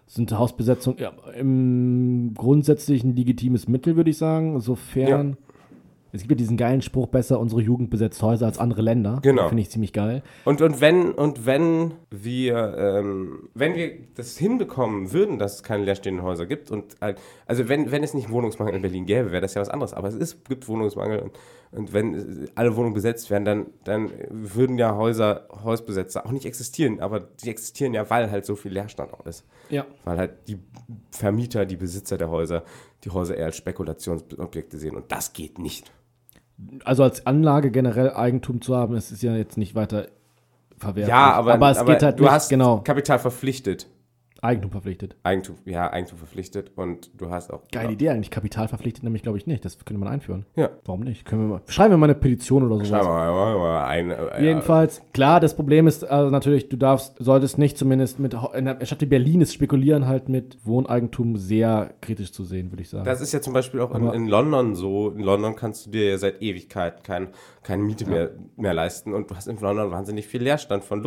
sind 0.07 0.31
Hausbesetzungen 0.33 0.99
ja, 0.99 1.13
im 1.37 2.35
grundsätzlich 2.37 3.03
ein 3.03 3.17
legitimes 3.17 3.67
Mittel, 3.69 3.97
würde 3.97 4.11
ich 4.11 4.19
sagen. 4.19 4.61
Sofern. 4.61 5.37
Es 6.15 6.21
gibt 6.21 6.31
ja 6.31 6.37
diesen 6.37 6.57
geilen 6.57 6.81
Spruch, 6.81 7.09
besser 7.09 7.41
unsere 7.41 7.61
Jugend 7.61 7.91
besetzt 7.91 8.23
Häuser 8.23 8.47
als 8.47 8.59
andere 8.59 8.83
Länder. 8.83 9.19
Genau. 9.23 9.49
Finde 9.49 9.63
ich 9.63 9.71
ziemlich 9.71 9.93
geil. 9.93 10.23
Und, 10.45 10.63
und 10.63 10.81
wenn, 10.81 11.11
und 11.11 11.45
wenn 11.45 11.95
wir, 12.09 12.77
ähm, 12.79 13.49
wenn 13.55 13.75
wir 13.75 13.99
das 14.15 14.39
hinbekommen 14.39 15.13
würden, 15.13 15.41
dass 15.41 15.57
es 15.57 15.63
keine 15.65 15.83
leerstehenden 15.85 16.25
Häuser 16.25 16.47
gibt 16.47 16.71
und 16.71 16.95
halt, 17.01 17.19
also 17.47 17.69
wenn, 17.69 17.91
wenn 17.91 18.05
es 18.05 18.15
nicht 18.15 18.31
Wohnungsmangel 18.31 18.77
in 18.77 18.83
Berlin 18.83 19.07
gäbe, 19.07 19.33
wäre 19.33 19.43
das 19.43 19.55
ja 19.55 19.61
was 19.61 19.69
anderes. 19.69 19.93
Aber 19.93 20.07
es 20.07 20.15
ist, 20.15 20.49
gibt 20.49 20.69
Wohnungsmangel 20.69 21.19
und, 21.19 21.33
und 21.73 21.93
wenn 21.93 22.49
alle 22.55 22.77
Wohnungen 22.77 22.95
besetzt 22.95 23.29
werden, 23.31 23.45
dann, 23.45 23.67
dann 23.83 24.13
würden 24.31 24.79
ja 24.79 24.95
Häuser, 24.95 25.49
Hausbesetzer 25.65 26.25
auch 26.25 26.31
nicht 26.31 26.47
existieren. 26.47 27.01
Aber 27.01 27.19
die 27.43 27.51
existieren 27.51 27.93
ja, 27.93 28.09
weil 28.09 28.31
halt 28.31 28.47
so 28.47 28.55
viel 28.55 28.73
Leerstand 28.73 29.13
auch 29.13 29.27
ist. 29.27 29.45
Ja. 29.69 29.85
Weil 30.05 30.19
halt 30.19 30.31
die 30.47 30.61
Vermieter, 31.11 31.67
die 31.67 31.77
Besitzer 31.77 32.19
der 32.19 32.31
Häuser, 32.31 32.63
die 33.03 33.11
Häuser 33.11 33.37
eher 33.37 33.47
als 33.47 33.57
Spekulationsobjekte 33.57 34.79
sehen. 34.79 34.95
Und 34.95 35.11
das 35.11 35.33
geht 35.33 35.59
nicht. 35.59 35.91
Also 36.85 37.03
als 37.03 37.27
Anlage 37.27 37.71
generell 37.71 38.13
Eigentum 38.13 38.61
zu 38.61 38.77
haben, 38.77 38.95
das 38.95 39.11
ist 39.11 39.23
ja 39.23 39.35
jetzt 39.35 39.59
nicht 39.59 39.75
weiter 39.75 40.07
verwerflich. 40.77 41.09
Ja, 41.09 41.33
aber, 41.33 41.55
aber 41.55 41.71
es 41.71 41.85
geht 41.85 42.03
halt 42.03 42.19
du 42.19 42.25
nicht, 42.25 42.33
hast 42.33 42.49
genau, 42.49 42.81
Kapital 42.81 43.19
verpflichtet. 43.19 43.89
Eigentum 44.45 44.71
verpflichtet. 44.71 45.17
Eigentum, 45.23 45.57
ja, 45.65 45.91
Eigentum 45.91 46.19
verpflichtet 46.19 46.73
und 46.77 47.11
du 47.19 47.31
hast 47.31 47.51
auch. 47.51 47.63
Geile 47.73 47.93
Idee 47.93 48.11
eigentlich. 48.11 48.31
Kapital 48.31 48.69
verpflichtet 48.69 49.03
nämlich, 49.03 49.23
glaube 49.23 49.39
ich, 49.39 49.47
nicht. 49.47 49.65
Das 49.65 49.79
könnte 49.85 49.99
man 49.99 50.09
einführen. 50.09 50.45
Ja. 50.55 50.71
Warum 50.85 51.01
nicht? 51.01 51.25
Können 51.25 51.49
wir 51.49 51.55
mal, 51.55 51.63
schreiben 51.67 51.93
wir 51.93 51.97
mal 51.97 52.07
eine 52.07 52.15
Petition 52.15 52.63
oder 52.63 52.75
sowas. 52.75 52.89
Schreiben 52.89 53.07
wir 53.07 53.59
mal, 53.59 53.87
ein. 53.87 54.11
Äh, 54.11 54.43
Jedenfalls, 54.43 55.01
klar, 55.15 55.41
das 55.41 55.57
Problem 55.57 55.87
ist 55.87 56.05
also 56.05 56.31
natürlich, 56.31 56.69
du 56.69 56.77
darfst, 56.77 57.17
solltest 57.19 57.57
nicht 57.57 57.79
zumindest 57.79 58.19
mit, 58.19 58.37
in 58.55 58.67
der 58.67 58.85
Stadt 58.85 59.01
wie 59.01 59.07
Berlin 59.07 59.41
ist 59.41 59.55
Spekulieren 59.55 60.07
halt 60.07 60.29
mit 60.29 60.59
Wohneigentum 60.65 61.37
sehr 61.37 61.95
kritisch 62.03 62.33
zu 62.33 62.45
sehen, 62.45 62.71
würde 62.71 62.83
ich 62.83 62.91
sagen. 62.91 63.05
Das 63.05 63.23
ist 63.23 63.33
ja 63.33 63.41
zum 63.41 63.55
Beispiel 63.55 63.81
auch 63.81 63.95
in, 63.95 64.07
in 64.13 64.29
London 64.29 64.75
so. 64.75 65.11
In 65.11 65.21
London 65.21 65.57
kannst 65.57 65.87
du 65.87 65.91
dir 65.91 66.11
ja 66.11 66.19
seit 66.19 66.43
Ewigkeit 66.43 67.03
kein, 67.03 67.29
keine 67.63 67.83
Miete 67.83 68.07
mehr, 68.07 68.33
mehr 68.57 68.75
leisten 68.75 69.15
und 69.15 69.31
du 69.31 69.37
hast 69.37 69.47
in 69.47 69.57
London 69.59 69.91
wahnsinnig 69.91 70.27
viel 70.27 70.43
Leerstand 70.43 70.85
von 70.85 71.03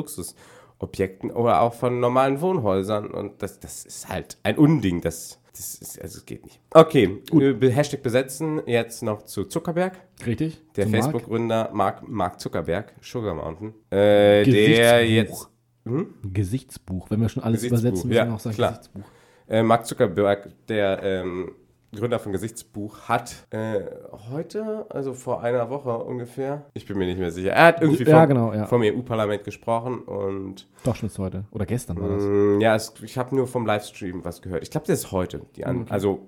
Luxusobjekten 0.80 1.32
oder 1.32 1.62
auch 1.62 1.74
von 1.74 2.00
normalen 2.00 2.42
Wohnhäusern 2.42 3.08
und 3.08 3.42
das, 3.42 3.60
das 3.60 3.86
ist 3.86 4.10
halt 4.10 4.38
ein 4.44 4.58
Unding. 4.58 5.02
Das, 5.02 5.40
das 5.52 5.76
ist, 5.76 6.02
also 6.02 6.20
es 6.20 6.26
geht 6.26 6.44
nicht. 6.44 6.60
Okay, 6.72 7.22
äh, 7.34 7.70
Hashtag 7.70 8.04
besetzen. 8.04 8.62
Jetzt 8.66 9.04
noch 9.04 9.24
zu 9.24 9.46
Zuckerberg. 9.46 10.00
Richtig? 10.26 10.62
Der? 10.76 10.88
Facebook-Gründer 10.88 11.72
Mark, 11.74 12.08
Mark 12.08 12.40
Zuckerberg, 12.40 12.94
Sugar 13.02 13.36
Mountain, 13.36 13.74
äh, 13.90 14.44
der 14.44 15.08
jetzt 15.08 15.50
hm? 15.86 16.14
Gesichtsbuch. 16.34 17.10
Wenn 17.10 17.22
wir 17.22 17.30
schon 17.30 17.44
alles 17.44 17.64
übersetzen, 17.64 18.08
müssen 18.10 18.18
ja, 18.18 18.28
wir 18.28 18.34
auch 18.34 18.40
sagen 18.40 18.56
klar. 18.56 18.72
Gesichtsbuch. 18.72 19.04
Äh, 19.48 19.64
Mark 19.64 19.86
Zuckerberg, 19.86 20.50
der 20.68 21.02
ähm, 21.04 21.52
Gründer 21.96 22.20
von 22.20 22.32
Gesichtsbuch, 22.34 23.08
hat 23.08 23.48
äh, 23.52 23.82
heute, 24.30 24.86
also 24.90 25.14
vor 25.14 25.42
einer 25.42 25.70
Woche 25.70 25.98
ungefähr, 25.98 26.66
ich 26.74 26.86
bin 26.86 26.98
mir 26.98 27.06
nicht 27.06 27.18
mehr 27.20 27.32
sicher, 27.32 27.52
er 27.52 27.66
hat 27.68 27.82
irgendwie 27.82 28.04
Ja, 28.04 28.20
vom, 28.20 28.28
genau, 28.28 28.54
ja. 28.54 28.66
vom 28.66 28.82
EU-Parlament 28.84 29.44
gesprochen 29.46 30.00
und 30.02 30.68
Doch, 30.84 30.96
schon 30.96 31.08
ist 31.08 31.18
heute. 31.18 31.46
Oder 31.52 31.66
gestern 31.66 32.00
war 32.02 32.10
das. 32.10 32.24
mh, 32.24 32.62
ja, 32.62 32.76
es, 32.76 32.94
ich 33.02 33.18
habe 33.18 33.34
nur 33.36 33.48
vom 33.48 33.66
Livestream 33.66 34.26
was 34.26 34.42
gehört. 34.42 34.64
Ich 34.64 34.72
glaube, 34.72 34.86
das 34.88 35.00
ist 35.00 35.12
heute, 35.12 35.42
die 35.56 35.66
an, 35.66 35.86
also 35.90 36.28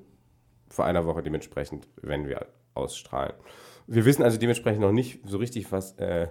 vor 0.69 0.85
einer 0.85 1.05
Woche 1.05 1.21
dementsprechend, 1.23 1.87
wenn 2.01 2.27
wir 2.27 2.45
ausstrahlen. 2.73 3.33
Wir 3.87 4.05
wissen 4.05 4.23
also 4.23 4.37
dementsprechend 4.37 4.81
noch 4.81 4.91
nicht 4.93 5.19
so 5.27 5.37
richtig, 5.39 5.71
was 5.71 5.93
äh, 5.97 6.27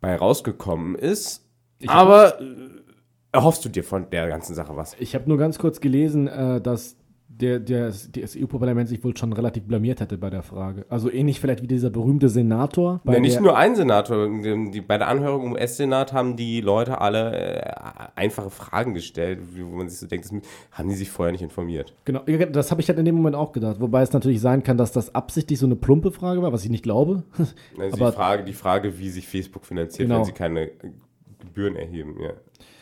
bei 0.00 0.14
rausgekommen 0.14 0.94
ist, 0.94 1.44
aber 1.86 2.40
äh, 2.40 2.44
erhoffst 3.32 3.64
du 3.64 3.68
dir 3.68 3.82
von 3.82 4.10
der 4.10 4.28
ganzen 4.28 4.54
Sache 4.54 4.76
was? 4.76 4.94
Ich 5.00 5.14
habe 5.14 5.28
nur 5.28 5.38
ganz 5.38 5.58
kurz 5.58 5.80
gelesen, 5.80 6.28
äh, 6.28 6.60
dass 6.60 6.96
der, 7.32 7.60
der, 7.60 7.86
das 7.86 8.36
EU-Parlament 8.36 8.88
sich 8.88 9.02
wohl 9.04 9.16
schon 9.16 9.32
relativ 9.32 9.62
blamiert 9.64 10.00
hätte 10.00 10.18
bei 10.18 10.30
der 10.30 10.42
Frage. 10.42 10.84
Also 10.88 11.10
ähnlich 11.10 11.40
vielleicht 11.40 11.62
wie 11.62 11.66
dieser 11.68 11.88
berühmte 11.88 12.28
Senator. 12.28 13.00
Ja, 13.04 13.20
nicht 13.20 13.36
der, 13.36 13.42
nur 13.42 13.56
ein 13.56 13.76
Senator. 13.76 14.28
Die, 14.28 14.80
bei 14.80 14.98
der 14.98 15.08
Anhörung 15.08 15.46
im 15.46 15.52
US-Senat 15.52 16.12
haben 16.12 16.36
die 16.36 16.60
Leute 16.60 17.00
alle 17.00 17.34
äh, 17.36 17.72
einfache 18.16 18.50
Fragen 18.50 18.94
gestellt, 18.94 19.38
wo 19.56 19.76
man 19.76 19.88
sich 19.88 19.98
so 20.00 20.06
denkt, 20.06 20.26
das 20.26 20.34
haben 20.72 20.88
die 20.88 20.94
sich 20.96 21.10
vorher 21.10 21.32
nicht 21.32 21.42
informiert. 21.42 21.94
Genau, 22.04 22.20
das 22.20 22.70
habe 22.70 22.80
ich 22.80 22.88
halt 22.88 22.98
in 22.98 23.04
dem 23.04 23.14
Moment 23.14 23.36
auch 23.36 23.52
gedacht. 23.52 23.80
Wobei 23.80 24.02
es 24.02 24.12
natürlich 24.12 24.40
sein 24.40 24.62
kann, 24.62 24.76
dass 24.76 24.92
das 24.92 25.14
absichtlich 25.14 25.58
so 25.58 25.66
eine 25.66 25.76
plumpe 25.76 26.10
Frage 26.10 26.42
war, 26.42 26.52
was 26.52 26.64
ich 26.64 26.70
nicht 26.70 26.82
glaube. 26.82 27.22
Also 27.78 27.96
Aber- 27.96 28.10
die, 28.10 28.16
Frage, 28.16 28.44
die 28.44 28.52
Frage, 28.52 28.98
wie 28.98 29.08
sich 29.08 29.26
Facebook 29.28 29.64
finanziert, 29.64 30.08
Genau. 30.08 30.18
wenn 30.20 30.24
sie 30.26 30.32
keine 30.32 30.70
Gebühren 31.38 31.76
erheben, 31.76 32.16
ja, 32.20 32.32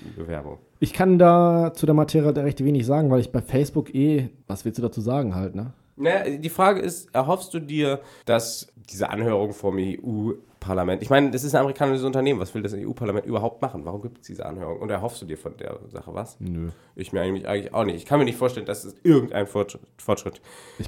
die 0.05 0.19
Bewerbung. 0.21 0.59
Ich 0.81 0.93
kann 0.93 1.19
da 1.19 1.73
zu 1.75 1.87
der 1.87 1.95
Materie 1.95 2.33
da 2.33 2.43
recht 2.43 2.65
wenig 2.65 2.87
sagen, 2.87 3.11
weil 3.11 3.21
ich 3.21 3.33
bei 3.33 3.43
Facebook 3.43 3.95
eh, 3.95 4.31
was 4.47 4.65
willst 4.65 4.79
du 4.79 4.83
dazu 4.83 5.01
sagen 5.01 5.35
halt, 5.35 5.55
ne? 5.55 5.73
Naja, 5.97 6.39
die 6.39 6.49
Frage 6.49 6.81
ist, 6.81 7.13
erhoffst 7.13 7.53
du 7.55 7.59
dir, 7.59 8.01
dass 8.25 8.69
diese 8.89 9.11
Anhörung 9.11 9.53
vom 9.53 9.79
EU-Parlament, 9.79 11.03
ich 11.03 11.11
meine, 11.11 11.33
das 11.33 11.43
ist 11.43 11.57
ein 11.57 11.61
amerikanisches 11.61 12.05
Unternehmen, 12.05 12.39
was 12.39 12.55
will 12.55 12.63
das 12.63 12.73
EU-Parlament 12.73 13.27
überhaupt 13.27 13.61
machen? 13.63 13.85
Warum 13.85 14.01
gibt 14.01 14.19
es 14.19 14.29
diese 14.29 14.47
Anhörung? 14.47 14.79
Und 14.79 14.91
erhoffst 14.91 15.21
du 15.21 15.27
dir 15.27 15.37
von 15.37 15.57
der 15.57 15.81
Sache 15.89 16.15
was? 16.15 16.39
Nö. 16.39 16.69
Ich 16.95 17.13
mir 17.13 17.23
eigentlich, 17.23 17.49
eigentlich 17.49 17.75
auch 17.75 17.85
nicht. 17.85 17.97
Ich 17.97 18.07
kann 18.07 18.21
mir 18.21 18.27
nicht 18.27 18.39
vorstellen, 18.39 18.65
dass 18.65 18.85
es 18.85 18.95
irgendeinen 19.03 19.49
Fortschritt, 19.49 19.83
Fortschritt 19.99 20.41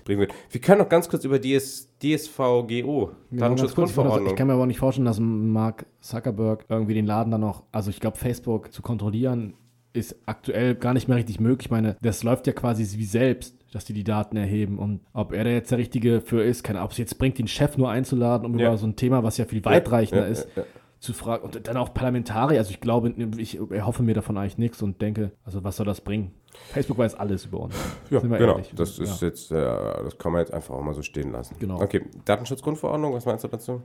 bringen 0.05 0.21
wird. 0.21 0.33
Wir 0.51 0.61
können 0.61 0.79
noch 0.79 0.89
ganz 0.89 1.09
kurz 1.09 1.25
über 1.25 1.41
DS, 1.41 1.89
DSVGO, 2.01 2.07
ganz 2.07 2.29
kurz, 2.31 3.13
ich, 3.33 3.39
Datenschutzgrundverordnung. 3.39 4.31
ich 4.31 4.37
kann 4.37 4.47
mir 4.47 4.53
aber 4.53 4.63
auch 4.63 4.67
nicht 4.67 4.79
vorstellen, 4.79 5.07
dass 5.07 5.19
Mark 5.19 5.87
Zuckerberg 6.01 6.67
irgendwie 6.69 6.95
den 6.95 7.07
Laden 7.07 7.33
dann 7.33 7.41
noch, 7.41 7.65
also 7.73 7.91
ich 7.91 7.99
glaube, 7.99 8.17
Facebook 8.17 8.73
zu 8.73 8.81
kontrollieren, 8.81 9.55
ist 9.93 10.17
aktuell 10.27 10.75
gar 10.75 10.95
nicht 10.95 11.09
mehr 11.09 11.17
richtig 11.17 11.41
möglich. 11.41 11.67
Ich 11.67 11.71
meine, 11.71 11.97
das 12.03 12.23
läuft 12.23 12.47
ja 12.47 12.53
quasi 12.53 12.85
wie 12.99 13.05
selbst, 13.05 13.57
dass 13.73 13.85
die 13.85 13.93
die 13.93 14.05
Daten 14.05 14.37
erheben. 14.37 14.79
Und 14.79 15.01
ob 15.13 15.33
er 15.33 15.45
da 15.45 15.51
jetzt 15.51 15.71
der 15.71 15.79
Richtige 15.79 16.21
für 16.21 16.43
ist, 16.43 16.63
keine 16.63 16.79
Ahnung, 16.79 16.87
ob 16.87 16.93
es 16.93 16.99
jetzt 16.99 17.19
bringt, 17.19 17.39
den 17.39 17.49
Chef 17.49 17.77
nur 17.77 17.91
einzuladen, 17.91 18.47
um 18.47 18.59
Ja. 18.59 18.69
über 18.69 18.79
so 18.79 18.87
ein 18.87 18.97
Thema, 18.97 19.23
was 19.23 19.37
ja 19.39 19.45
viel 19.45 19.65
weitreichender 19.65 20.25
ja, 20.27 20.31
ist, 20.31 20.49
ja, 20.57 20.63
ja. 20.63 20.69
zu 21.01 21.13
fragen. 21.13 21.45
Und 21.45 21.67
dann 21.67 21.77
auch 21.77 21.93
Parlamentarier. 21.95 22.59
Also 22.59 22.71
ich 22.71 22.81
glaube, 22.81 23.13
ich 23.39 23.59
erhoffe 23.71 24.03
mir 24.03 24.15
davon 24.15 24.37
eigentlich 24.39 24.59
nichts 24.59 24.81
und 24.83 25.01
denke, 25.03 25.33
also 25.45 25.65
was 25.65 25.77
soll 25.77 25.87
das 25.87 26.01
bringen? 26.01 26.33
Facebook 26.73 26.99
weiß 26.99 27.15
alles 27.15 27.47
über 27.47 27.61
uns. 27.61 27.75
Ja, 28.11 28.21
Sind 28.21 28.31
wir 28.31 28.39
genau. 28.39 28.53
ehrlich. 28.53 28.73
Das 28.75 28.99
ist 28.99 29.23
jetzt, 29.23 29.53
äh, 29.53 29.55
das 29.57 30.19
kann 30.19 30.33
man 30.33 30.41
jetzt 30.41 30.53
einfach 30.53 30.75
auch 30.75 30.83
mal 30.83 30.95
so 30.95 31.03
stehen 31.03 31.31
lassen. 31.31 31.55
Genau. 31.61 31.81
Okay, 31.81 32.03
Datenschutzgrundverordnung, 32.25 33.13
was 33.13 33.25
meinst 33.25 33.45
du 33.45 33.49
dazu? 33.49 33.83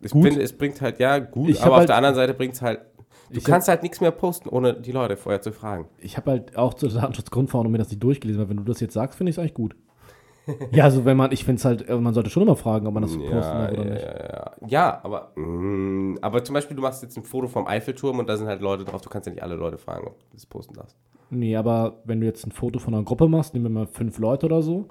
Ich 0.00 0.10
Gut. 0.10 0.24
finde, 0.24 0.42
es 0.42 0.52
bringt 0.52 0.80
halt, 0.82 0.98
ja, 0.98 1.18
gut, 1.20 1.48
Ich 1.48 1.62
aber 1.62 1.72
auf 1.72 1.78
halt- 1.78 1.88
der 1.88 1.96
anderen 1.96 2.14
Seite 2.16 2.34
bringt 2.34 2.54
es 2.54 2.60
halt, 2.62 2.80
du 3.30 3.38
Ich 3.38 3.44
kannst 3.44 3.68
halt 3.68 3.82
nichts 3.82 4.00
mehr 4.00 4.10
posten, 4.10 4.48
ohne 4.48 4.74
die 4.74 4.92
Leute 4.92 5.16
vorher 5.16 5.40
zu 5.40 5.52
fragen. 5.52 5.88
Ich 5.98 6.16
habe 6.16 6.30
halt 6.32 6.56
auch 6.56 6.74
zur 6.74 6.90
Datenschutzgrundverordnung 6.90 7.72
mir 7.72 7.78
das 7.78 7.88
nicht 7.88 8.02
durchgelesen, 8.02 8.42
weil 8.42 8.48
wenn 8.48 8.56
du 8.58 8.64
das 8.64 8.80
jetzt 8.80 8.94
sagst, 8.94 9.16
finde 9.16 9.30
ich 9.30 9.36
es 9.36 9.38
eigentlich 9.38 9.54
gut. 9.54 9.76
ja, 10.70 10.84
also 10.84 11.04
wenn 11.04 11.16
man, 11.16 11.32
ich 11.32 11.44
finde 11.44 11.58
es 11.58 11.64
halt, 11.64 11.88
äh, 11.88 11.96
man 11.96 12.14
sollte 12.14 12.30
schon 12.30 12.42
immer 12.42 12.56
fragen, 12.56 12.86
ob 12.86 12.94
man 12.94 13.02
das 13.02 13.12
posten 13.12 13.30
darf 13.32 13.72
oder 13.72 13.84
ja, 13.84 13.90
nicht. 13.92 14.04
ja, 14.04 14.18
ja. 14.18 14.52
ja, 14.68 15.00
aber, 15.02 15.32
mh, 15.34 16.18
aber 16.22 16.44
zum 16.44 16.54
Beispiel, 16.54 16.76
du 16.76 16.82
machst 16.82 17.02
jetzt 17.02 17.16
ein 17.16 17.24
Foto 17.24 17.48
vom 17.48 17.66
Eiffelturm 17.66 18.18
und 18.20 18.28
da 18.28 18.36
sind 18.36 18.46
halt 18.46 18.60
Leute 18.60 18.84
drauf, 18.84 19.00
du 19.00 19.08
kannst 19.08 19.26
ja 19.26 19.32
nicht 19.32 19.42
alle 19.42 19.56
Leute 19.56 19.78
fragen, 19.78 20.06
ob 20.06 20.18
du 20.20 20.24
das 20.32 20.46
posten 20.46 20.74
darfst. 20.74 20.96
Nee, 21.30 21.56
aber 21.56 22.00
wenn 22.04 22.20
du 22.20 22.26
jetzt 22.26 22.46
ein 22.46 22.52
Foto 22.52 22.78
von 22.78 22.94
einer 22.94 23.02
Gruppe 23.02 23.28
machst, 23.28 23.54
nehmen 23.54 23.66
wir 23.66 23.70
mal 23.70 23.86
fünf 23.86 24.18
Leute 24.18 24.46
oder 24.46 24.62
so, 24.62 24.86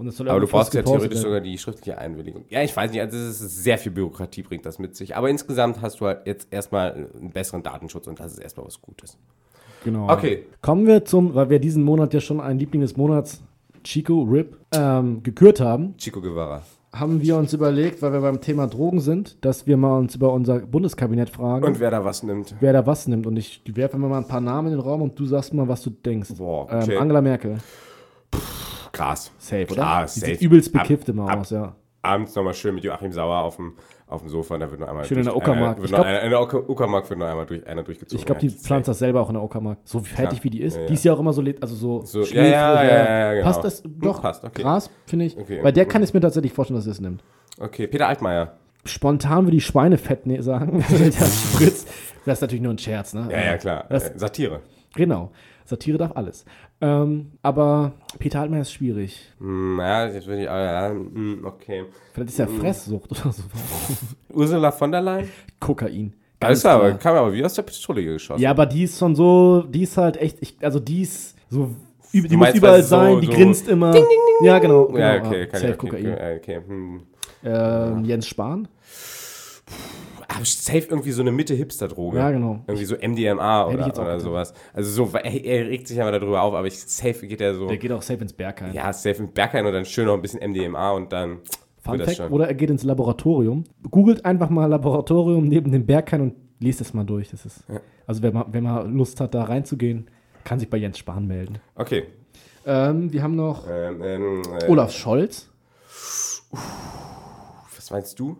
und 0.00 0.08
es 0.08 0.16
soll 0.16 0.28
Aber 0.28 0.40
du 0.40 0.46
brauchst 0.46 0.74
ja 0.74 0.82
theoretisch 0.82 1.10
werden. 1.10 1.22
sogar 1.22 1.40
die 1.40 1.56
schriftliche 1.58 1.98
Einwilligung. 1.98 2.44
Ja, 2.48 2.62
ich 2.62 2.76
weiß 2.76 2.90
nicht, 2.90 3.00
also 3.00 3.16
es 3.16 3.40
ist 3.40 3.62
sehr 3.62 3.78
viel 3.78 3.92
Bürokratie 3.92 4.42
bringt 4.42 4.66
das 4.66 4.78
mit 4.78 4.96
sich. 4.96 5.14
Aber 5.16 5.28
insgesamt 5.30 5.80
hast 5.82 6.00
du 6.00 6.06
halt 6.06 6.26
jetzt 6.26 6.48
erstmal 6.50 6.92
einen 6.94 7.30
besseren 7.30 7.62
Datenschutz 7.62 8.06
und 8.06 8.18
das 8.18 8.32
ist 8.32 8.38
erstmal 8.38 8.66
was 8.66 8.80
Gutes. 8.80 9.16
Genau. 9.84 10.10
Okay. 10.10 10.44
Kommen 10.62 10.86
wir 10.86 11.04
zum, 11.04 11.34
weil 11.34 11.48
wir 11.50 11.58
diesen 11.58 11.82
Monat 11.84 12.12
ja 12.14 12.20
schon 12.20 12.40
einen 12.40 12.58
Liebling 12.58 12.82
des 12.82 12.96
Monats, 12.96 13.42
Chico 13.84 14.22
Rip, 14.22 14.56
ähm, 14.74 15.22
gekürt 15.22 15.60
haben. 15.60 15.96
Chico 15.96 16.20
Guevara. 16.20 16.62
haben 16.92 17.22
wir 17.22 17.36
uns 17.36 17.52
überlegt, 17.54 18.02
weil 18.02 18.12
wir 18.12 18.20
beim 18.20 18.40
Thema 18.40 18.66
Drogen 18.66 19.00
sind, 19.00 19.42
dass 19.44 19.66
wir 19.66 19.76
mal 19.76 19.96
uns 19.98 20.16
über 20.16 20.32
unser 20.32 20.58
Bundeskabinett 20.58 21.30
fragen, 21.30 21.64
Und 21.64 21.78
wer 21.80 21.90
da 21.90 22.04
was 22.04 22.22
nimmt. 22.22 22.54
wer 22.60 22.72
da 22.72 22.84
was 22.86 23.06
nimmt. 23.06 23.26
Und 23.26 23.36
ich 23.36 23.62
werfe 23.74 23.96
mal 23.96 24.12
ein 24.18 24.26
paar 24.28 24.40
Namen 24.40 24.68
in 24.68 24.74
den 24.74 24.80
Raum 24.80 25.00
und 25.00 25.18
du 25.18 25.24
sagst 25.24 25.54
mal, 25.54 25.66
was 25.68 25.82
du 25.82 25.90
denkst. 25.90 26.30
Boah, 26.36 26.64
okay. 26.64 26.94
ähm, 26.96 27.00
Angela 27.02 27.20
Merkel. 27.22 27.58
Krass. 28.92 29.30
Safe, 29.38 29.66
Klar, 29.66 29.98
oder? 30.02 30.06
Die 30.12 30.20
safe. 30.20 30.32
sieht 30.34 30.42
übelst 30.42 30.74
Ab- 30.74 30.82
bekifft 30.82 31.08
immer 31.08 31.28
ab- 31.28 31.40
aus, 31.40 31.50
ja. 31.50 31.74
Abends 32.02 32.34
nochmal 32.34 32.54
schön 32.54 32.74
mit 32.74 32.82
Joachim 32.82 33.12
Sauer 33.12 33.42
auf 33.42 33.56
dem, 33.56 33.74
auf 34.06 34.22
dem 34.22 34.30
Sofa 34.30 34.54
und 34.54 34.60
da 34.60 34.70
wird 34.70 34.80
noch 34.80 34.88
einmal. 34.88 35.04
Schön 35.04 35.18
in 35.18 35.24
der 35.24 35.34
durch- 35.34 35.42
Uckermark. 35.42 35.72
einer- 35.76 35.78
Wird 35.82 35.88
glaub- 35.92 36.06
einer- 36.06 36.22
in 36.22 36.30
der 36.30 36.40
Ucker- 36.40 36.68
Uckermark 36.70 37.10
wird 37.10 37.18
noch 37.18 37.26
einmal 37.26 37.44
durch, 37.46 37.66
einer 37.66 37.82
durchgezogen. 37.82 38.18
Ich 38.18 38.24
glaube, 38.24 38.40
die 38.40 38.46
Ja, 38.48 38.54
pflanzt 38.56 38.88
das 38.88 38.98
selber 38.98 39.20
auch 39.20 39.28
in 39.28 39.34
der 39.34 39.42
Uckermark. 39.42 39.78
So 39.84 40.00
fertig 40.00 40.38
Ja. 40.38 40.44
wie 40.44 40.50
die 40.50 40.62
ist. 40.62 40.76
Ja. 40.78 40.86
Die 40.86 40.94
ist 40.94 41.04
ja 41.04 41.12
auch 41.12 41.20
immer 41.20 41.34
so, 41.34 41.42
also 41.60 41.74
so, 41.74 42.00
So, 42.06 42.20
ja, 42.20 42.26
schläfrig, 42.26 42.52
ja, 42.52 43.18
ja, 43.18 43.32
genau. 43.34 43.44
Passt 43.44 43.64
das 43.64 43.84
Hm, 43.84 44.00
doch? 44.00 44.22
passt, 44.22 44.44
okay. 44.44 44.62
Gras, 44.62 44.90
finde 45.06 45.26
ich. 45.26 45.36
Okay, 45.36 45.60
Bei 45.62 45.72
der 45.72 45.84
kann 45.84 46.02
ich 46.02 46.14
mir 46.14 46.20
tatsächlich 46.20 46.52
vorstellen, 46.54 46.78
dass 46.78 46.84
sie 46.84 46.90
es 46.90 47.00
nimmt. 47.00 47.22
Okay, 47.60 47.86
Peter 47.86 48.08
Altmaier. 48.08 48.54
Spontan 48.86 49.44
würde 49.44 49.58
ich 49.58 49.66
Schweinefett 49.66 50.24
ne 50.26 50.42
sagen. 50.42 50.82
der 50.88 51.12
spritzt. 51.12 51.86
Das 52.24 52.38
ist 52.38 52.40
natürlich 52.40 52.62
nur 52.62 52.72
ein 52.72 52.78
Scherz, 52.78 53.12
ne? 53.12 53.28
Ja, 53.30 53.40
ja, 53.44 53.58
klar. 53.58 53.84
Das, 53.90 54.08
Äh, 54.08 54.18
Satire. 54.18 54.60
genau. 54.94 55.32
Satire 55.70 55.96
darf 55.98 56.12
alles. 56.16 56.44
Ähm, 56.80 57.32
aber 57.42 57.92
Peter 58.18 58.40
Altmaier 58.40 58.62
ist 58.62 58.72
schwierig. 58.72 59.32
Hm, 59.38 59.78
ja, 59.78 60.06
jetzt 60.08 60.26
würde 60.26 60.42
ich. 60.42 60.50
ah, 60.50 60.88
Ja, 60.88 60.90
hm, 60.90 61.40
okay. 61.44 61.84
Vielleicht 62.12 62.30
ist 62.30 62.38
ja 62.38 62.46
Hm. 62.46 62.58
Fresssucht 62.60 63.10
oder 63.12 63.32
so. 63.32 63.42
Ursula 64.34 64.70
von 64.72 64.90
der 64.92 65.00
Leyen? 65.00 65.28
Kokain. 65.58 66.12
Ganz 66.40 66.58
ist 66.58 66.66
aber, 66.66 66.92
kam 66.94 67.16
aber 67.16 67.32
wie 67.32 67.44
aus 67.44 67.54
der 67.54 67.62
Pistole 67.62 68.02
geschossen. 68.02 68.40
Ja, 68.42 68.50
aber 68.50 68.66
die 68.66 68.84
ist 68.84 68.98
schon 68.98 69.14
so, 69.14 69.62
die 69.62 69.82
ist 69.82 69.96
halt 69.96 70.16
echt, 70.16 70.38
ich, 70.40 70.56
also 70.62 70.80
die 70.80 71.02
ist 71.02 71.36
so, 71.50 71.70
die 72.12 72.22
Du 72.22 72.28
muss 72.36 72.46
meinst, 72.46 72.56
überall 72.58 72.82
so- 72.82 72.88
sein, 72.88 73.20
die 73.20 73.26
so- 73.26 73.32
grinst 73.32 73.68
immer. 73.68 73.94
Ja, 74.42 74.58
genau. 74.58 74.86
genau 74.86 74.98
ja, 74.98 75.16
okay, 75.22 75.46
kann 75.46 75.60
Safe 75.60 75.72
ich, 75.74 75.82
okay, 75.82 76.12
okay, 76.12 76.36
okay. 76.38 76.60
Hm. 76.66 77.02
Ähm, 77.44 78.04
Jens 78.06 78.26
Spahn. 78.26 78.68
Aber 79.68 79.99
safe 80.44 80.86
irgendwie 80.88 81.12
so 81.12 81.22
eine 81.22 81.32
Mitte-Hipster-Droge. 81.32 82.18
Ja, 82.18 82.30
genau. 82.30 82.60
Irgendwie 82.66 82.84
so 82.84 82.96
MDMA 82.96 83.66
oder, 83.66 83.74
oder 83.74 83.86
gedacht. 83.90 84.20
sowas. 84.20 84.54
Also 84.72 84.90
so, 85.06 85.16
er, 85.16 85.24
er 85.44 85.68
regt 85.68 85.88
sich 85.88 85.96
ja 85.96 86.04
mal 86.04 86.12
darüber 86.12 86.42
auf, 86.42 86.54
aber 86.54 86.66
ich, 86.66 86.78
safe 86.80 87.26
geht 87.26 87.40
er 87.40 87.54
so. 87.54 87.66
Der 87.68 87.76
geht 87.78 87.92
auch 87.92 88.02
safe 88.02 88.20
ins 88.22 88.32
Bergheim. 88.32 88.72
Ja, 88.74 88.92
safe 88.92 89.22
mit 89.22 89.34
Berghain 89.34 89.66
und 89.66 89.72
dann 89.72 89.84
schön 89.84 90.06
noch 90.06 90.14
ein 90.14 90.22
bisschen 90.22 90.40
MDMA 90.50 90.92
und 90.92 91.12
dann 91.12 91.38
Fun 91.82 91.98
das 91.98 92.06
Fact, 92.08 92.16
schon. 92.18 92.32
oder 92.32 92.46
er 92.48 92.54
geht 92.54 92.70
ins 92.70 92.82
Laboratorium. 92.84 93.64
Googelt 93.90 94.24
einfach 94.24 94.50
mal 94.50 94.66
Laboratorium 94.66 95.48
neben 95.48 95.72
dem 95.72 95.86
Berghain 95.86 96.20
und 96.20 96.34
liest 96.58 96.80
es 96.80 96.92
mal 96.94 97.04
durch. 97.04 97.30
Das 97.30 97.46
ist, 97.46 97.64
Also 98.06 98.22
wenn 98.22 98.34
man, 98.34 98.44
wenn 98.52 98.64
man 98.64 98.94
Lust 98.94 99.20
hat, 99.20 99.34
da 99.34 99.44
reinzugehen, 99.44 100.08
kann 100.44 100.58
sich 100.58 100.68
bei 100.68 100.76
Jens 100.76 100.98
Spahn 100.98 101.26
melden. 101.26 101.58
Okay. 101.74 102.04
Ähm, 102.66 103.10
wir 103.12 103.22
haben 103.22 103.36
noch 103.36 103.66
Ähm, 103.66 104.02
ähm, 104.02 104.42
äh, 104.60 104.68
Olaf 104.68 104.92
Scholz. 104.92 105.48
Was 106.50 107.90
meinst 107.90 108.18
du? 108.18 108.36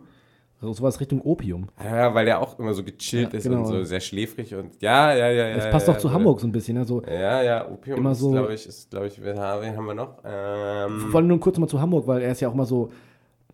Also 0.61 0.73
sowas 0.73 0.99
Richtung 0.99 1.21
Opium. 1.21 1.69
Ja, 1.83 2.13
weil 2.13 2.25
der 2.25 2.39
auch 2.39 2.59
immer 2.59 2.73
so 2.73 2.83
gechillt 2.83 3.33
Ja, 3.33 3.37
ist 3.39 3.43
genau. 3.45 3.59
und 3.61 3.65
so 3.65 3.83
sehr 3.83 3.99
schläfrig 3.99 4.53
und 4.53 4.79
ja, 4.81 5.13
ja, 5.15 5.29
ja. 5.31 5.55
Das 5.55 5.65
ja, 5.65 5.71
passt 5.71 5.87
ja, 5.87 5.93
auch 5.95 5.97
zu 5.97 6.07
ja, 6.07 6.13
Hamburg 6.13 6.39
so 6.39 6.45
ein 6.47 6.51
bisschen. 6.51 6.77
Also, 6.77 7.01
Ja, 7.03 7.41
ja, 7.41 7.67
Opium 7.67 7.97
Immer 7.97 8.13
so- 8.13 8.29
glaube 8.31 8.53
ich, 8.53 8.67
ist, 8.67 8.91
glaube 8.91 9.07
ich, 9.07 9.19
wen 9.23 9.39
haben 9.39 9.85
wir 9.87 9.93
noch? 9.95 10.19
Ähm, 10.23 11.07
Vor 11.09 11.19
allem 11.19 11.27
nur 11.27 11.39
kurz 11.39 11.57
mal 11.57 11.67
zu 11.67 11.81
Hamburg, 11.81 12.05
weil 12.05 12.21
er 12.21 12.31
ist 12.31 12.41
ja 12.41 12.47
auch 12.47 12.53
immer 12.53 12.65
so, 12.65 12.89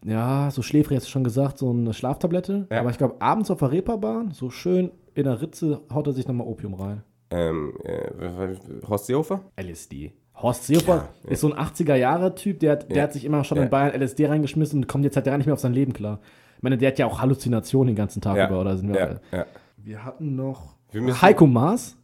ja, 0.03 0.51
so 0.51 0.61
schläfrig, 0.61 0.97
hast 0.97 1.07
du 1.07 1.11
schon 1.11 1.23
gesagt, 1.23 1.57
so 1.57 1.69
eine 1.69 1.93
Schlaftablette. 1.93 2.67
Aber 2.69 2.89
ich 2.89 2.97
glaube, 2.97 3.15
abends 3.21 3.49
auf 3.51 3.59
der 3.59 3.71
Reeperbahn, 3.71 4.31
so 4.31 4.49
schön 4.49 4.91
in 5.15 5.23
der 5.23 5.41
Ritze, 5.41 5.81
haut 5.93 6.07
er 6.07 6.13
sich 6.13 6.27
nochmal 6.27 6.47
Opium 6.47 6.73
rein. 6.73 7.03
ähm, 7.31 7.73
äh, 7.85 8.55
Horst 8.87 9.05
Seehofer? 9.07 9.41
LSD. 9.57 10.11
Horst 10.35 10.65
Seehofer 10.67 11.09
Ja, 11.23 11.29
ist 11.31 11.41
so 11.41 11.51
ein 11.51 11.57
80er-Jahre-Typ, 11.57 12.59
der, 12.59 12.73
hat- 12.73 12.89
der 12.89 12.97
Ja. 12.97 13.03
hat 13.03 13.13
sich 13.13 13.25
immer 13.25 13.43
schon 13.43 13.57
Ja. 13.57 13.63
in 13.63 13.69
Bayern 13.69 13.93
LSD 13.99 14.27
reingeschmissen 14.27 14.79
und 14.81 14.87
kommt 14.87 15.03
jetzt 15.03 15.15
halt 15.15 15.25
gar 15.25 15.37
nicht 15.37 15.45
mehr 15.47 15.53
auf 15.53 15.59
sein 15.59 15.73
Leben 15.73 15.93
klar. 15.93 16.19
Ich 16.57 16.63
meine, 16.63 16.77
der 16.77 16.89
hat 16.91 16.99
ja 16.99 17.05
auch 17.05 17.21
Halluzinationen 17.21 17.87
den 17.93 17.95
ganzen 17.95 18.21
Tag 18.21 18.35
Ja. 18.37 18.47
über, 18.47 18.59
oder 18.61 18.77
sind 18.77 18.89
wir 18.93 19.19
Ja, 19.31 19.37
ja. 19.39 19.45
Wir 19.77 20.03
hatten 20.03 20.35
noch 20.35 20.75
Wir 20.91 21.01
müssen- 21.01 21.21
Heiko 21.21 21.47
Maas. 21.47 21.95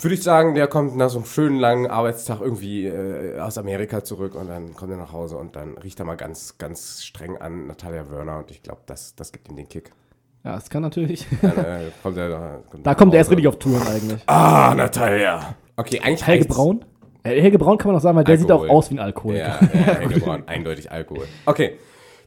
Würde 0.00 0.14
ich 0.14 0.22
sagen, 0.22 0.54
der 0.54 0.68
kommt 0.68 0.96
nach 0.96 1.08
so 1.10 1.18
einem 1.18 1.26
schönen 1.26 1.58
langen 1.58 1.88
Arbeitstag 1.88 2.40
irgendwie 2.40 2.86
äh, 2.86 3.40
aus 3.40 3.58
Amerika 3.58 4.04
zurück 4.04 4.36
und 4.36 4.48
dann 4.48 4.74
kommt 4.74 4.92
er 4.92 4.96
nach 4.96 5.12
Hause 5.12 5.36
und 5.36 5.56
dann 5.56 5.76
riecht 5.78 5.98
er 5.98 6.04
mal 6.04 6.16
ganz, 6.16 6.56
ganz 6.58 7.02
streng 7.02 7.36
an 7.36 7.66
Natalia 7.66 8.08
Wörner 8.08 8.38
und 8.38 8.50
ich 8.52 8.62
glaube, 8.62 8.82
das, 8.86 9.16
das 9.16 9.32
gibt 9.32 9.48
ihm 9.48 9.56
den 9.56 9.68
Kick. 9.68 9.90
Ja, 10.44 10.52
das 10.54 10.70
kann 10.70 10.82
natürlich. 10.82 11.26
Dann 11.42 11.56
äh, 11.58 11.80
kommt 12.02 12.16
er 12.16 12.28
da. 12.28 12.58
da 12.84 12.94
kommt 12.94 13.12
er 13.12 13.18
erst 13.18 13.30
richtig 13.30 13.48
auf 13.48 13.58
Touren 13.58 13.82
eigentlich. 13.88 14.22
Ah, 14.26 14.72
Natalia. 14.76 15.56
Okay, 15.76 16.00
eigentlich 16.00 16.24
Helge. 16.26 16.44
Braun? 16.44 16.84
Äh, 17.24 17.40
Helge 17.40 17.58
Braun 17.58 17.76
kann 17.76 17.88
man 17.88 17.96
auch 17.98 18.02
sagen, 18.02 18.16
weil 18.16 18.22
der 18.24 18.38
sieht 18.38 18.52
auch 18.52 18.60
Alkohol. 18.62 18.78
aus 18.78 18.90
wie 18.90 18.94
ein 18.94 19.00
Alkoholiker. 19.00 19.58
Ja, 19.74 19.80
ja 19.80 19.94
Helge 19.96 20.20
Braun, 20.20 20.44
eindeutig 20.46 20.92
Alkohol. 20.92 21.26
Okay, 21.44 21.72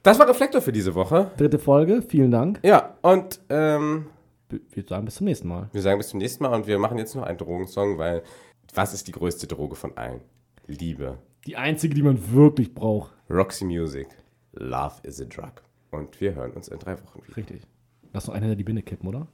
das 0.04 0.20
war 0.20 0.28
Reflektor 0.28 0.62
für 0.62 0.72
diese 0.72 0.95
Woche. 0.95 1.32
Dritte 1.38 1.60
Folge, 1.60 2.02
vielen 2.02 2.32
Dank. 2.32 2.60
Ja, 2.64 2.95
und 3.02 3.39
ähm, 3.49 4.08
würde 4.49 4.88
sagen, 4.88 5.06
bis 5.06 5.16
zum 5.16 5.26
nächsten 5.26 5.47
Mal. 5.47 5.70
wir 5.72 5.82
sagen 5.82 5.97
bis 5.97 6.10
zum 6.10 6.20
nächsten 6.20 6.43
Mal 6.43 6.54
und 6.54 6.68
wir 6.68 6.80
machen 6.80 6.97
jetzt 6.97 7.16
noch 7.16 7.24
einen 7.24 7.38
Drogensong, 7.38 7.97
weil 7.97 8.24
was 8.74 8.93
ist 8.93 9.08
die 9.08 9.12
größte 9.12 9.47
Droge 9.47 9.76
von 9.76 9.97
allen? 9.97 10.22
Liebe. 10.68 11.18
Die 11.45 11.58
einzige, 11.58 11.95
die 11.95 12.04
man 12.04 12.32
wirklich 12.32 12.74
braucht. 12.74 13.14
Roxy 13.30 13.66
Music. 13.66 14.08
Love 14.54 14.95
is 15.04 15.22
a 15.22 15.26
drug. 15.26 15.54
Und 15.91 16.20
wir 16.22 16.36
hören 16.36 16.52
uns 16.52 16.68
in 16.68 16.80
drei 16.80 16.93
Wochen 16.93 17.22
wieder. 17.24 17.38
Richtig. 17.38 17.62
Lass 18.14 18.28
noch 18.28 18.34
einer 18.34 18.56
die 18.56 18.64
Binde 18.64 18.82
kippen, 18.82 19.08
oder? 19.08 19.28